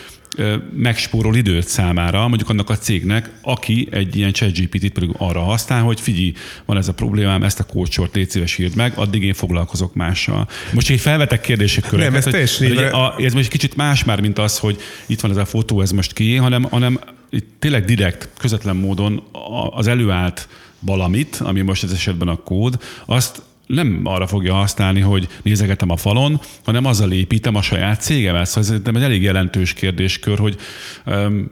megspórol 0.74 1.36
időt 1.36 1.68
számára, 1.68 2.28
mondjuk 2.28 2.50
annak 2.50 2.70
a 2.70 2.78
cégnek, 2.78 3.32
aki 3.42 3.88
egy 3.92 4.16
ilyen 4.16 4.32
ChatGPT-t 4.32 4.92
pedig 4.92 5.10
arra 5.18 5.40
használ, 5.40 5.82
hogy 5.82 6.02
figyelj, 6.02 6.34
van 6.66 6.78
ez 6.78 6.88
a 6.88 6.94
problémám, 6.94 7.44
ezt 7.44 7.60
a 7.60 7.64
kócsort 7.64 8.16
légy 8.16 8.30
szíves 8.30 8.58
írd 8.58 8.76
meg, 8.76 8.92
addig 8.96 9.24
én 9.24 9.34
foglalkozok 9.34 9.96
mással. 9.96 10.48
Most 10.74 10.90
egy 10.90 11.00
felvetek 11.00 11.42
kérdések 11.42 11.92
Nem, 11.92 12.16
ez 12.16 12.58
hogy, 12.58 12.68
hogy 12.68 12.78
a, 12.78 13.16
ez 13.18 13.34
most 13.34 13.50
kicsit 13.50 13.76
más 13.76 14.04
már, 14.04 14.22
mint 14.22 14.40
az, 14.40 14.58
hogy 14.58 14.82
itt 15.06 15.20
van 15.20 15.32
ez 15.32 15.38
a 15.38 15.46
fotó, 15.46 15.82
ez 15.82 15.92
most 15.92 16.14
ki, 16.14 16.36
hanem, 16.36 16.64
hanem 16.64 17.00
itt 17.30 17.48
tényleg 17.60 17.86
direkt, 17.86 18.30
közvetlen 18.38 18.76
módon 18.76 19.24
az 19.72 19.88
előállt 19.88 20.48
valamit, 20.80 21.36
ami 21.36 21.62
most 21.62 21.84
ez 21.84 21.92
esetben 21.92 22.28
a 22.28 22.36
kód, 22.36 22.78
azt 23.06 23.42
nem 23.68 24.02
arra 24.04 24.28
fogja 24.28 24.54
használni, 24.54 25.00
hogy 25.00 25.28
nézegetem 25.42 25.90
a 25.90 25.98
falon, 25.98 26.40
hanem 26.64 26.86
azzal 26.86 27.12
építem 27.12 27.56
a 27.56 27.62
saját 27.62 28.02
cégemet. 28.02 28.46
Szóval 28.46 28.64
ez 28.64 28.82
egy 28.94 29.04
elég 29.04 29.22
jelentős 29.22 29.74
kérdéskör, 29.74 30.38
hogy 30.40 30.56
um, 31.06 31.52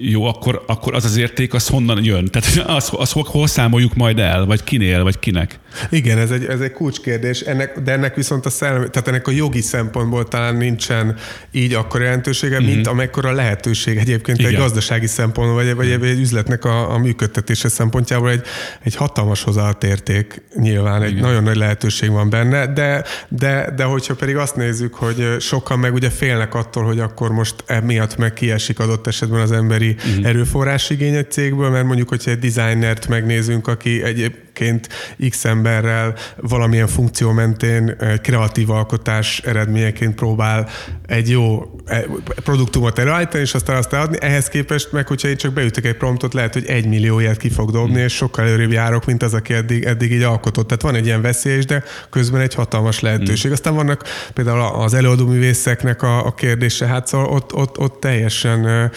jó, 0.00 0.24
akkor, 0.24 0.64
akkor 0.66 0.94
az 0.94 1.04
az 1.04 1.16
érték, 1.16 1.54
az 1.54 1.68
honnan 1.68 2.04
jön? 2.04 2.24
Tehát 2.24 2.68
az, 2.76 2.90
az 2.92 3.12
hol 3.12 3.46
számoljuk 3.46 3.94
majd 3.94 4.18
el, 4.18 4.44
vagy 4.44 4.64
kinél, 4.64 5.02
vagy 5.02 5.18
kinek? 5.18 5.58
Igen, 5.90 6.18
ez 6.18 6.30
egy, 6.30 6.44
ez 6.44 6.60
egy 6.60 6.72
kulcskérdés, 6.72 7.40
ennek, 7.40 7.78
de 7.78 7.92
ennek 7.92 8.14
viszont 8.14 8.46
a 8.46 8.50
szellemi, 8.50 8.90
tehát 8.90 9.08
ennek 9.08 9.28
a 9.28 9.30
jogi 9.30 9.60
szempontból 9.60 10.28
talán 10.28 10.56
nincsen 10.56 11.16
így 11.52 11.74
akkor 11.74 12.00
jelentősége, 12.00 12.60
mm-hmm. 12.60 12.66
mint 12.66 12.86
amekkora 12.86 13.32
lehetőség 13.32 13.96
egyébként 13.96 14.38
Igen. 14.38 14.50
egy 14.50 14.56
gazdasági 14.56 15.06
szempontból, 15.06 15.64
vagy, 15.74 15.74
vagy 15.74 15.90
egy 16.08 16.20
üzletnek 16.20 16.64
a, 16.64 16.92
a 16.92 16.98
működtetése 16.98 17.68
szempontjából 17.68 18.30
egy, 18.30 18.42
egy 18.82 18.94
hatalmas 18.94 19.42
hozzáadott 19.42 19.84
érték 19.84 20.42
nyilván, 20.54 21.02
egy 21.02 21.10
Igen. 21.10 21.22
nagyon 21.22 21.42
nagy 21.42 21.56
lehetőség 21.56 22.10
van 22.10 22.30
benne, 22.30 22.66
de, 22.66 23.04
de, 23.28 23.72
de 23.76 23.84
hogyha 23.84 24.14
pedig 24.14 24.36
azt 24.36 24.56
nézzük, 24.56 24.94
hogy 24.94 25.26
sokan 25.40 25.78
meg 25.78 25.94
ugye 25.94 26.10
félnek 26.10 26.54
attól, 26.54 26.84
hogy 26.84 26.98
akkor 26.98 27.30
most 27.30 27.54
emiatt 27.66 28.16
meg 28.16 28.32
kiesik 28.32 28.78
adott 28.78 29.06
esetben 29.06 29.40
az 29.40 29.52
emberi 29.74 29.96
uh-huh. 29.98 30.26
erőforrás 30.26 30.90
igény 30.90 31.14
egy 31.14 31.30
cégből, 31.30 31.70
mert 31.70 31.86
mondjuk, 31.86 32.08
hogyha 32.08 32.30
egy 32.30 32.38
designert 32.38 33.08
megnézünk, 33.08 33.68
aki 33.68 34.02
egyébként 34.60 34.88
X 35.30 35.44
emberrel 35.44 36.14
valamilyen 36.36 36.86
funkció 36.86 37.32
mentén 37.32 37.96
kreatív 38.22 38.70
alkotás 38.70 39.38
eredményeként 39.38 40.14
próbál 40.14 40.68
egy 41.06 41.30
jó 41.30 41.62
e, 41.84 42.04
produktumot 42.44 42.98
előállítani, 42.98 43.42
és 43.42 43.54
aztán 43.54 43.76
azt 43.76 43.92
eladni. 43.92 44.16
Ehhez 44.20 44.48
képest 44.48 44.92
meg, 44.92 45.06
hogyha 45.06 45.28
én 45.28 45.36
csak 45.36 45.52
beütök 45.52 45.84
egy 45.84 45.96
promptot, 45.96 46.34
lehet, 46.34 46.52
hogy 46.52 46.66
egy 46.66 46.86
millió 46.86 47.20
ilyet 47.20 47.36
ki 47.36 47.48
fog 47.48 47.70
dobni, 47.70 48.00
és 48.00 48.14
sokkal 48.14 48.44
előrébb 48.44 48.72
járok, 48.72 49.04
mint 49.04 49.22
az, 49.22 49.34
aki 49.34 49.54
eddig, 49.54 49.84
eddig 49.84 50.12
így 50.12 50.22
alkotott. 50.22 50.66
Tehát 50.66 50.82
van 50.82 50.94
egy 50.94 51.06
ilyen 51.06 51.22
veszély 51.22 51.56
is, 51.56 51.64
de 51.64 51.82
közben 52.10 52.40
egy 52.40 52.54
hatalmas 52.54 53.00
lehetőség. 53.00 53.36
Uh-huh. 53.36 53.52
Aztán 53.52 53.74
vannak 53.74 54.04
például 54.34 54.60
az 54.60 54.94
előadó 54.94 55.26
művészeknek 55.26 56.02
a, 56.02 56.26
a 56.26 56.34
kérdése, 56.34 56.86
hát 56.86 57.06
szóval 57.06 57.26
ott, 57.26 57.54
ott, 57.54 57.78
ott 57.78 58.00
teljesen 58.00 58.90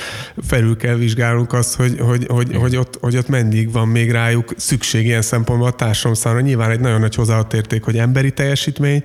felül 0.47 0.78
kell 0.78 0.95
vizsgálnunk 0.95 1.53
azt, 1.53 1.76
hogy, 1.76 1.99
hogy, 1.99 2.26
hogy, 2.28 2.55
hogy, 2.55 2.76
ott, 2.76 2.97
hogy 3.01 3.18
ott 3.18 3.28
mennyig 3.28 3.72
van 3.72 3.88
még 3.88 4.12
rájuk 4.12 4.53
szükség 4.58 5.05
ilyen 5.05 5.22
szempontból 5.22 5.46
a 5.49 5.71
társadalom 5.71 6.17
számára. 6.17 6.41
Nyilván 6.41 6.71
egy 6.71 6.79
nagyon 6.79 6.99
nagy 6.99 7.15
hozzáadott 7.15 7.53
érték, 7.53 7.83
hogy 7.83 7.97
emberi 7.97 8.31
teljesítmény, 8.31 9.03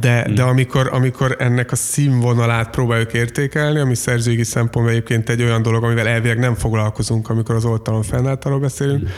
de, 0.00 0.22
hmm. 0.22 0.34
de 0.34 0.42
amikor, 0.42 0.88
amikor 0.92 1.36
ennek 1.38 1.72
a 1.72 1.76
színvonalát 1.76 2.70
próbáljuk 2.70 3.12
értékelni, 3.12 3.78
ami 3.78 3.94
szerzői 3.94 4.44
szempontból 4.44 4.92
egyébként 4.92 5.28
egy 5.28 5.42
olyan 5.42 5.62
dolog, 5.62 5.84
amivel 5.84 6.08
elvileg 6.08 6.38
nem 6.38 6.54
foglalkozunk, 6.54 7.28
amikor 7.28 7.54
az 7.54 7.64
oltalon 7.64 8.02
fennálltalról 8.02 8.60
beszélünk, 8.60 9.00
hmm. 9.00 9.12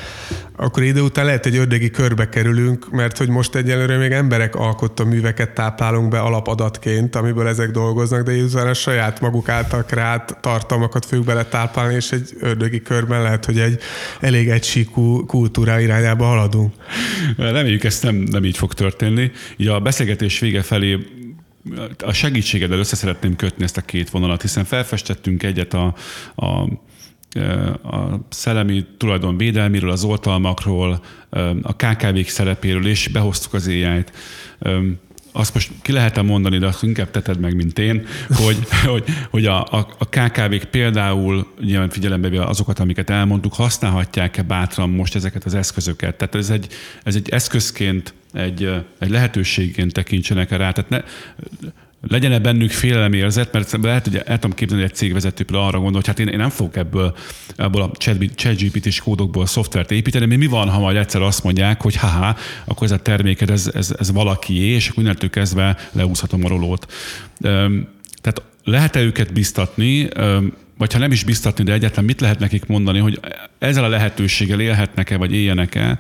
akkor 0.57 0.83
idő 0.83 1.01
után 1.01 1.25
lehet 1.25 1.47
egy 1.47 1.57
ördögi 1.57 1.91
körbe 1.91 2.29
kerülünk, 2.29 2.91
mert 2.91 3.19
hogy 3.19 3.29
most 3.29 3.55
egyelőre 3.55 3.97
még 3.97 4.11
emberek 4.11 4.55
alkotta 4.55 5.05
műveket 5.05 5.51
táplálunk 5.51 6.09
be 6.09 6.19
alapadatként, 6.19 7.17
amiből 7.17 7.49
ezek 7.49 7.71
dolgoznak, 7.71 8.23
de 8.23 8.33
utána 8.33 8.71
a 8.71 8.75
saját 8.75 9.21
maguk 9.21 9.49
által 9.49 9.85
kreált 9.85 10.37
tartalmakat 10.41 11.07
fogjuk 11.07 11.27
bele 11.27 11.45
táplálni, 11.45 11.95
és 11.95 12.13
egy 12.13 12.31
ördögi 12.41 12.83
körben 12.83 13.23
lehet, 13.23 13.45
hogy 13.45 13.59
egy 13.59 13.79
elég 14.21 14.49
egysíkú 14.49 15.27
kultúrá 15.27 15.81
irányába 15.81 16.25
haladunk. 16.25 16.75
Reméljük, 17.37 17.85
ezt 17.85 18.03
nem, 18.03 18.15
nem 18.15 18.45
így 18.45 18.57
fog 18.57 18.75
történni. 18.75 19.31
Ugye 19.59 19.71
a 19.71 19.81
beszélgetés 19.81 20.39
vége 20.39 20.60
vége 20.61 20.63
felé 20.63 20.99
a 22.05 22.13
segítségeddel 22.13 22.79
össze 22.79 22.97
szeretném 22.97 23.37
kötni 23.37 23.65
ezt 23.65 23.77
a 23.77 23.81
két 23.81 24.11
vonalat, 24.11 24.43
hiszen 24.43 24.65
felfestettünk 24.65 25.43
egyet 25.43 25.75
a, 25.75 25.95
a 26.37 26.69
a 27.83 28.21
szellemi 28.29 28.87
tulajdon 28.97 29.37
védelméről, 29.37 29.91
az 29.91 30.05
oltalmakról, 30.05 31.03
a 31.63 31.77
KKV-k 31.77 32.29
szerepéről, 32.29 32.87
és 32.87 33.09
behoztuk 33.09 33.55
az 33.55 33.67
AI-t 33.67 34.13
azt 35.33 35.55
most 35.55 35.71
ki 35.83 35.93
lehet 35.93 36.23
mondani, 36.23 36.59
de 36.59 36.67
azt 36.67 36.83
inkább 36.83 37.11
teted 37.11 37.41
meg, 37.41 37.55
mint 37.55 37.79
én, 37.79 38.07
hogy, 38.29 38.57
hogy, 38.91 39.05
hogy 39.31 39.47
a, 39.47 39.65
a, 39.65 39.89
a 39.99 40.09
KKV-k 40.09 40.65
például, 40.65 41.47
nyilván 41.61 41.89
figyelembe 41.91 42.29
véve 42.29 42.45
azokat, 42.45 42.79
amiket 42.79 43.11
elmondtuk, 43.11 43.55
használhatják-e 43.55 44.43
bátran 44.43 44.91
most 44.91 45.15
ezeket 45.15 45.45
az 45.45 45.55
eszközöket? 45.55 46.17
Tehát 46.17 46.35
ez 46.35 46.51
egy, 46.51 46.67
ez 47.03 47.15
egy 47.15 47.29
eszközként, 47.29 48.15
egy, 48.33 48.85
egy 48.99 49.11
lehetőségként 49.11 49.93
tekintsenek 49.93 50.51
rá. 50.51 50.73
Tehát 50.73 50.89
ne, 50.89 51.01
legyen-e 52.09 52.39
bennük 52.39 52.71
félelemérzet, 52.71 53.53
mert 53.53 53.77
lehet, 53.83 54.05
hogy 54.05 54.17
el 54.17 54.39
tudom 54.39 54.57
képzelni, 54.57 54.83
hogy 54.83 54.93
egy 54.93 54.97
cégvezető 54.97 55.45
például 55.45 55.67
arra 55.67 55.79
gondol, 55.79 55.97
hogy 55.97 56.07
hát 56.07 56.19
én, 56.19 56.29
én 56.29 56.39
nem 56.39 56.51
fogok 56.51 56.77
ebből, 56.77 57.17
ebből 57.57 57.83
a 57.83 57.91
ChatGPT-s 58.35 59.01
kódokból 59.01 59.47
szoftvert 59.47 59.91
építeni, 59.91 60.27
mert 60.27 60.41
mi 60.41 60.47
van, 60.47 60.69
ha 60.69 60.81
majd 60.81 60.97
egyszer 60.97 61.23
azt 61.23 61.45
mondják, 61.45 61.83
hogy 61.83 61.97
haha, 61.97 62.37
akkor 62.65 62.87
ez 62.87 62.93
a 62.93 62.99
terméked, 62.99 63.51
ez, 63.51 63.71
ez, 63.75 63.95
ez 63.99 64.13
valakié, 64.13 64.67
és 64.67 64.85
akkor 64.89 65.03
mindentől 65.03 65.31
kezdve 65.31 65.77
leúszhatom 65.93 66.45
a 66.45 66.49
rolót. 66.49 66.93
Tehát 68.21 68.43
lehet-e 68.65 69.01
őket 69.01 69.33
biztatni, 69.33 70.09
vagy 70.81 70.93
ha 70.93 70.99
nem 70.99 71.13
is 71.13 71.25
biztatni, 71.25 71.65
de 71.65 71.73
egyáltalán 71.73 72.05
mit 72.05 72.21
lehet 72.21 72.39
nekik 72.39 72.67
mondani, 72.67 72.99
hogy 72.99 73.21
ezzel 73.59 73.85
a 73.85 73.89
lehetőséggel 73.89 74.61
élhetnek-e, 74.61 75.17
vagy 75.17 75.33
éljenek-e, 75.33 75.99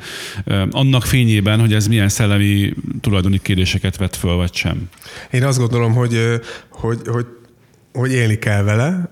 annak 0.70 1.04
fényében, 1.04 1.60
hogy 1.60 1.72
ez 1.72 1.86
milyen 1.86 2.08
szellemi 2.08 2.74
tulajdoni 3.00 3.38
kérdéseket 3.42 3.96
vet 3.96 4.16
föl, 4.16 4.34
vagy 4.34 4.54
sem? 4.54 4.88
Én 5.30 5.44
azt 5.44 5.58
gondolom, 5.58 5.92
hogy, 5.92 6.40
hogy, 6.70 6.98
hogy 7.06 7.26
hogy 7.92 8.12
élni 8.12 8.38
kell 8.38 8.62
vele 8.62 9.10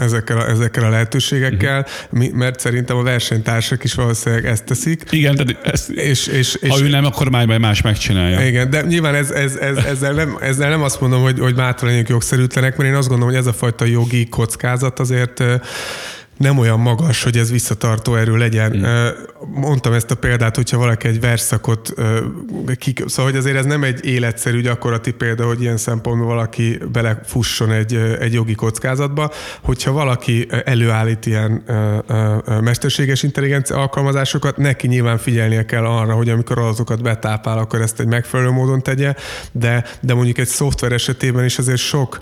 ezekkel 0.00 0.38
a, 0.38 0.48
ezekkel 0.48 0.84
a 0.84 0.88
lehetőségekkel, 0.88 1.86
uh-huh. 2.10 2.32
mert 2.32 2.60
szerintem 2.60 2.96
a 2.96 3.02
versenytársak 3.02 3.84
is 3.84 3.94
valószínűleg 3.94 4.46
ezt 4.46 4.64
teszik. 4.64 5.02
Igen, 5.10 5.34
tehát 5.34 5.66
ezt, 5.66 5.90
és, 5.90 6.26
és, 6.26 6.54
és, 6.60 6.70
ha 6.70 6.80
ő 6.80 6.88
nem, 6.88 7.04
akkor 7.04 7.30
már 7.30 7.58
más 7.58 7.82
megcsinálja. 7.82 8.46
Igen, 8.46 8.70
de 8.70 8.82
nyilván 8.82 9.14
ez, 9.14 9.30
ez, 9.30 9.56
ez, 9.56 9.76
ezzel, 9.76 10.12
nem, 10.12 10.38
ezzel 10.40 10.68
nem 10.68 10.82
azt 10.82 11.00
mondom, 11.00 11.22
hogy, 11.22 11.38
hogy 11.38 11.54
mátra 11.54 11.88
legyünk 11.88 12.08
jogszerűtlenek, 12.08 12.76
mert 12.76 12.90
én 12.90 12.96
azt 12.96 13.08
gondolom, 13.08 13.32
hogy 13.32 13.42
ez 13.42 13.48
a 13.48 13.52
fajta 13.52 13.84
jogi 13.84 14.28
kockázat 14.28 14.98
azért 14.98 15.42
nem 16.40 16.58
olyan 16.58 16.80
magas, 16.80 17.22
hogy 17.22 17.36
ez 17.36 17.50
visszatartó 17.50 18.14
erő 18.14 18.36
legyen. 18.36 18.76
Mm. 18.76 19.06
Mondtam 19.60 19.92
ezt 19.92 20.10
a 20.10 20.14
példát, 20.14 20.56
hogyha 20.56 20.78
valaki 20.78 21.08
egy 21.08 21.20
verszakot, 21.20 21.94
kik, 22.78 23.02
szóval 23.06 23.30
hogy 23.30 23.40
azért 23.40 23.56
ez 23.56 23.64
nem 23.64 23.82
egy 23.84 24.04
életszerű 24.04 24.60
gyakorlati 24.60 25.10
példa, 25.10 25.46
hogy 25.46 25.60
ilyen 25.60 25.76
szempontból 25.76 26.26
valaki 26.26 26.78
belefusson 26.92 27.72
egy, 27.72 27.94
egy 28.20 28.32
jogi 28.32 28.54
kockázatba. 28.54 29.32
Hogyha 29.60 29.92
valaki 29.92 30.48
előállít 30.64 31.26
ilyen 31.26 31.62
mesterséges 32.60 33.22
intelligencia 33.22 33.76
alkalmazásokat, 33.76 34.56
neki 34.56 34.86
nyilván 34.86 35.18
figyelnie 35.18 35.64
kell 35.64 35.84
arra, 35.84 36.12
hogy 36.12 36.28
amikor 36.28 36.58
azokat 36.58 37.02
betápál, 37.02 37.58
akkor 37.58 37.80
ezt 37.80 38.00
egy 38.00 38.06
megfelelő 38.06 38.50
módon 38.50 38.82
tegye, 38.82 39.14
de, 39.52 39.84
de 40.00 40.14
mondjuk 40.14 40.38
egy 40.38 40.48
szoftver 40.48 40.92
esetében 40.92 41.44
is 41.44 41.58
azért 41.58 41.78
sok 41.78 42.18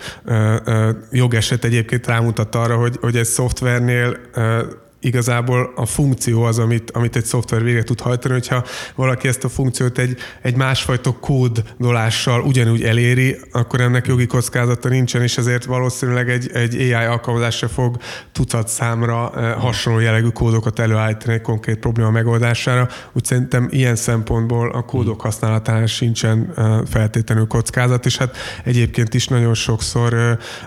jogeset 1.11 1.63
egyébként 1.63 2.07
rámutat 2.07 2.55
arra, 2.55 2.75
hogy, 2.75 2.97
hogy 3.01 3.15
egy 3.15 3.25
szoftvernél 3.25 4.08
weil 4.09 4.19
äh, 4.35 4.61
eh, 4.61 4.75
igazából 5.01 5.71
a 5.75 5.85
funkció 5.85 6.43
az, 6.43 6.59
amit, 6.59 6.91
amit 6.91 7.15
egy 7.15 7.25
szoftver 7.25 7.63
végre 7.63 7.83
tud 7.83 8.01
hajtani, 8.01 8.33
hogyha 8.33 8.63
valaki 8.95 9.27
ezt 9.27 9.43
a 9.43 9.49
funkciót 9.49 9.97
egy, 9.97 10.17
egy 10.41 10.55
másfajta 10.55 11.11
kódolással 11.19 12.41
ugyanúgy 12.41 12.83
eléri, 12.83 13.37
akkor 13.51 13.81
ennek 13.81 14.07
jogi 14.07 14.25
kockázata 14.25 14.89
nincsen, 14.89 15.21
és 15.21 15.37
ezért 15.37 15.65
valószínűleg 15.65 16.29
egy, 16.29 16.49
egy 16.53 16.75
AI 16.75 16.91
alkalmazásra 16.91 17.67
fog 17.67 17.97
tucat 18.31 18.67
számra 18.67 19.31
eh, 19.35 19.53
hasonló 19.53 19.99
jellegű 19.99 20.27
kódokat 20.27 20.79
előállítani 20.79 21.33
egy 21.33 21.41
konkrét 21.41 21.77
probléma 21.77 22.09
megoldására. 22.09 22.87
Úgy 23.13 23.25
szerintem 23.25 23.67
ilyen 23.71 23.95
szempontból 23.95 24.69
a 24.69 24.81
kódok 24.81 25.21
használatánál 25.21 25.85
sincsen 25.85 26.53
eh, 26.55 26.79
feltétlenül 26.89 27.47
kockázat, 27.47 28.05
és 28.05 28.17
hát 28.17 28.37
egyébként 28.63 29.13
is 29.13 29.27
nagyon 29.27 29.53
sokszor 29.53 30.13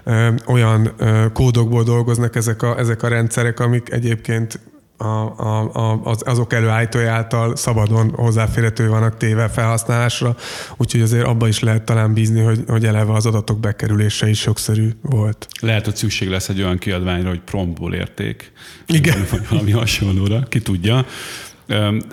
eh, 0.05 0.35
olyan 0.47 0.95
kódokból 1.33 1.83
dolgoznak 1.83 2.37
ezek 2.37 2.62
a, 2.62 2.78
ezek 2.78 3.03
a 3.03 3.09
rendszerek, 3.09 3.61
amik 3.61 3.93
egyébként 3.93 4.22
egyébként 4.29 4.61
a, 4.97 5.05
a, 5.05 5.70
a, 5.73 6.01
az, 6.05 6.23
azok 6.25 6.53
előállítói 6.53 7.05
által 7.05 7.57
szabadon 7.57 8.11
hozzáférhető 8.11 8.89
vannak 8.89 9.16
téve 9.16 9.49
felhasználásra, 9.49 10.37
úgyhogy 10.77 11.01
azért 11.01 11.27
abba 11.27 11.49
is 11.49 11.61
lehet 11.61 11.83
talán 11.83 12.12
bízni, 12.12 12.41
hogy, 12.41 12.64
hogy 12.66 12.85
eleve 12.85 13.12
az 13.12 13.27
adatok 13.27 13.61
bekerülése 13.61 14.29
is 14.29 14.39
sokszerű 14.39 14.91
volt. 15.01 15.47
Lehet, 15.61 15.85
hogy 15.85 15.97
szükség 15.97 16.29
lesz 16.29 16.49
egy 16.49 16.62
olyan 16.62 16.79
kiadványra, 16.79 17.29
hogy 17.29 17.41
promptból 17.41 17.95
érték. 17.95 18.53
Igen. 18.87 19.27
Vagy 19.31 19.49
valami 19.49 19.70
hasonlóra, 19.70 20.43
ki 20.49 20.61
tudja. 20.61 21.07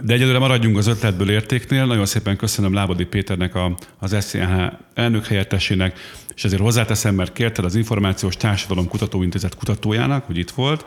De 0.03 0.13
egyelőre 0.13 0.39
maradjunk 0.39 0.77
az 0.77 0.87
ötletből 0.87 1.29
értéknél. 1.29 1.85
Nagyon 1.85 2.05
szépen 2.05 2.37
köszönöm 2.37 2.73
Lábodi 2.73 3.05
Péternek, 3.05 3.55
a, 3.55 3.75
az 3.99 4.15
SZNH 4.19 4.71
elnök 4.93 5.25
helyettesének, 5.25 5.99
és 6.35 6.43
ezért 6.43 6.61
hozzáteszem, 6.61 7.15
mert 7.15 7.33
kérted 7.33 7.65
az 7.65 7.75
Információs 7.75 8.37
Társadalom 8.37 8.87
Kutatóintézet 8.87 9.55
kutatójának, 9.55 10.25
hogy 10.25 10.37
itt 10.37 10.51
volt, 10.51 10.85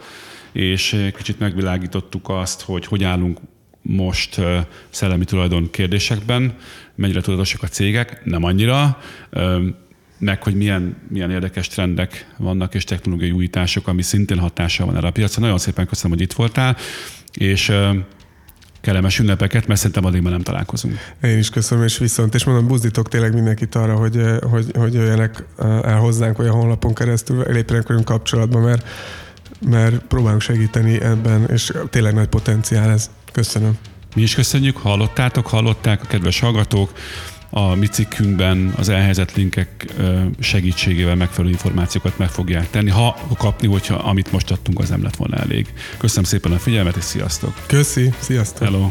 és 0.52 0.92
eh, 0.92 1.10
kicsit 1.10 1.38
megvilágítottuk 1.38 2.28
azt, 2.28 2.62
hogy 2.62 2.86
hogy 2.86 3.04
állunk 3.04 3.38
most 3.82 4.38
eh, 4.38 4.64
szellemi 4.90 5.24
tulajdon 5.24 5.70
kérdésekben, 5.70 6.56
mennyire 6.94 7.20
tudatosak 7.20 7.62
a 7.62 7.66
cégek, 7.66 8.24
nem 8.24 8.44
annyira, 8.44 8.98
meg 10.18 10.42
hogy 10.42 10.54
milyen, 10.54 10.96
milyen 11.08 11.30
érdekes 11.30 11.68
trendek 11.68 12.26
vannak 12.36 12.74
és 12.74 12.84
technológiai 12.84 13.30
újítások, 13.30 13.88
ami 13.88 14.02
szintén 14.02 14.38
hatással 14.38 14.86
van 14.86 14.96
erre 14.96 15.06
a 15.06 15.10
piacra. 15.10 15.40
Nagyon 15.40 15.58
szépen 15.58 15.86
köszönöm, 15.86 16.16
hogy 16.16 16.26
itt 16.26 16.32
voltál, 16.32 16.76
és 17.32 17.72
kellemes 18.80 19.18
ünnepeket, 19.18 19.66
mert 19.66 19.78
szerintem 19.78 20.04
addig 20.04 20.22
már 20.22 20.32
nem 20.32 20.42
találkozunk. 20.42 20.98
Én 21.22 21.38
is 21.38 21.50
köszönöm, 21.50 21.84
és 21.84 21.98
viszont, 21.98 22.34
és 22.34 22.44
mondom, 22.44 22.66
buzdítok 22.66 23.08
tényleg 23.08 23.34
mindenkit 23.34 23.74
arra, 23.74 23.94
hogy, 23.94 24.20
hogy, 24.50 24.66
hogy 24.74 24.94
jöjjenek 24.94 25.44
el 25.58 25.98
hozzánk 25.98 26.38
olyan 26.38 26.54
honlapon 26.54 26.94
keresztül, 26.94 27.44
lépjenek 27.48 27.86
velünk 27.86 28.04
kapcsolatba, 28.04 28.60
mert 28.60 28.88
mert 29.60 30.02
próbálunk 30.02 30.40
segíteni 30.40 31.00
ebben, 31.00 31.46
és 31.46 31.72
tényleg 31.90 32.14
nagy 32.14 32.28
potenciál 32.28 32.90
ez. 32.90 33.10
Köszönöm. 33.32 33.78
Mi 34.14 34.22
is 34.22 34.34
köszönjük, 34.34 34.76
hallottátok, 34.76 35.46
hallották 35.46 36.02
a 36.02 36.06
kedves 36.06 36.40
hallgatók. 36.40 36.92
A 37.50 37.74
mi 37.74 37.86
cikkünkben 37.86 38.74
az 38.76 38.88
elhelyezett 38.88 39.34
linkek 39.34 39.86
segítségével 40.40 41.14
megfelelő 41.14 41.52
információkat 41.52 42.18
meg 42.18 42.28
fogják 42.28 42.70
tenni, 42.70 42.90
ha 42.90 43.16
kapni, 43.38 43.68
hogyha 43.68 43.94
amit 43.94 44.32
most 44.32 44.50
adtunk, 44.50 44.78
az 44.78 44.88
nem 44.88 45.02
lett 45.02 45.16
volna 45.16 45.36
elég. 45.36 45.72
Köszönöm 45.98 46.24
szépen 46.24 46.52
a 46.52 46.58
figyelmet, 46.58 46.96
és 46.96 47.04
sziasztok! 47.04 47.54
Köszi, 47.66 48.14
sziasztok! 48.18 48.64
Hello! 48.64 48.90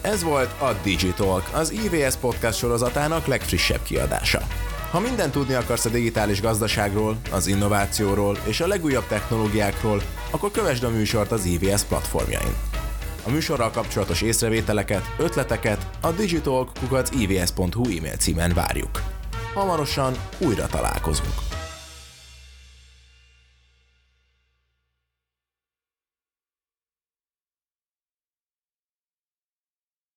Ez 0.00 0.22
volt 0.22 0.60
a 0.60 0.76
Digitalk, 0.82 1.50
az 1.52 1.72
IVS 1.72 2.16
podcast 2.20 2.58
sorozatának 2.58 3.26
legfrissebb 3.26 3.82
kiadása. 3.82 4.46
Ha 4.90 5.00
mindent 5.00 5.32
tudni 5.32 5.54
akarsz 5.54 5.84
a 5.84 5.88
digitális 5.88 6.40
gazdaságról, 6.40 7.16
az 7.30 7.46
innovációról 7.46 8.38
és 8.44 8.60
a 8.60 8.66
legújabb 8.66 9.06
technológiákról, 9.06 10.02
akkor 10.30 10.50
kövesd 10.50 10.84
a 10.84 10.90
műsort 10.90 11.32
az 11.32 11.44
IVS 11.44 11.82
platformjain. 11.82 12.54
A 13.26 13.30
műsorral 13.30 13.70
kapcsolatos 13.70 14.22
észrevételeket, 14.22 15.14
ötleteket 15.18 15.90
a 16.00 16.10
digitalk.ivs.hu 16.10 17.96
e-mail 17.96 18.16
címen 18.16 18.54
várjuk. 18.54 19.02
Hamarosan 19.54 20.14
újra 20.38 20.66
találkozunk. 20.66 21.47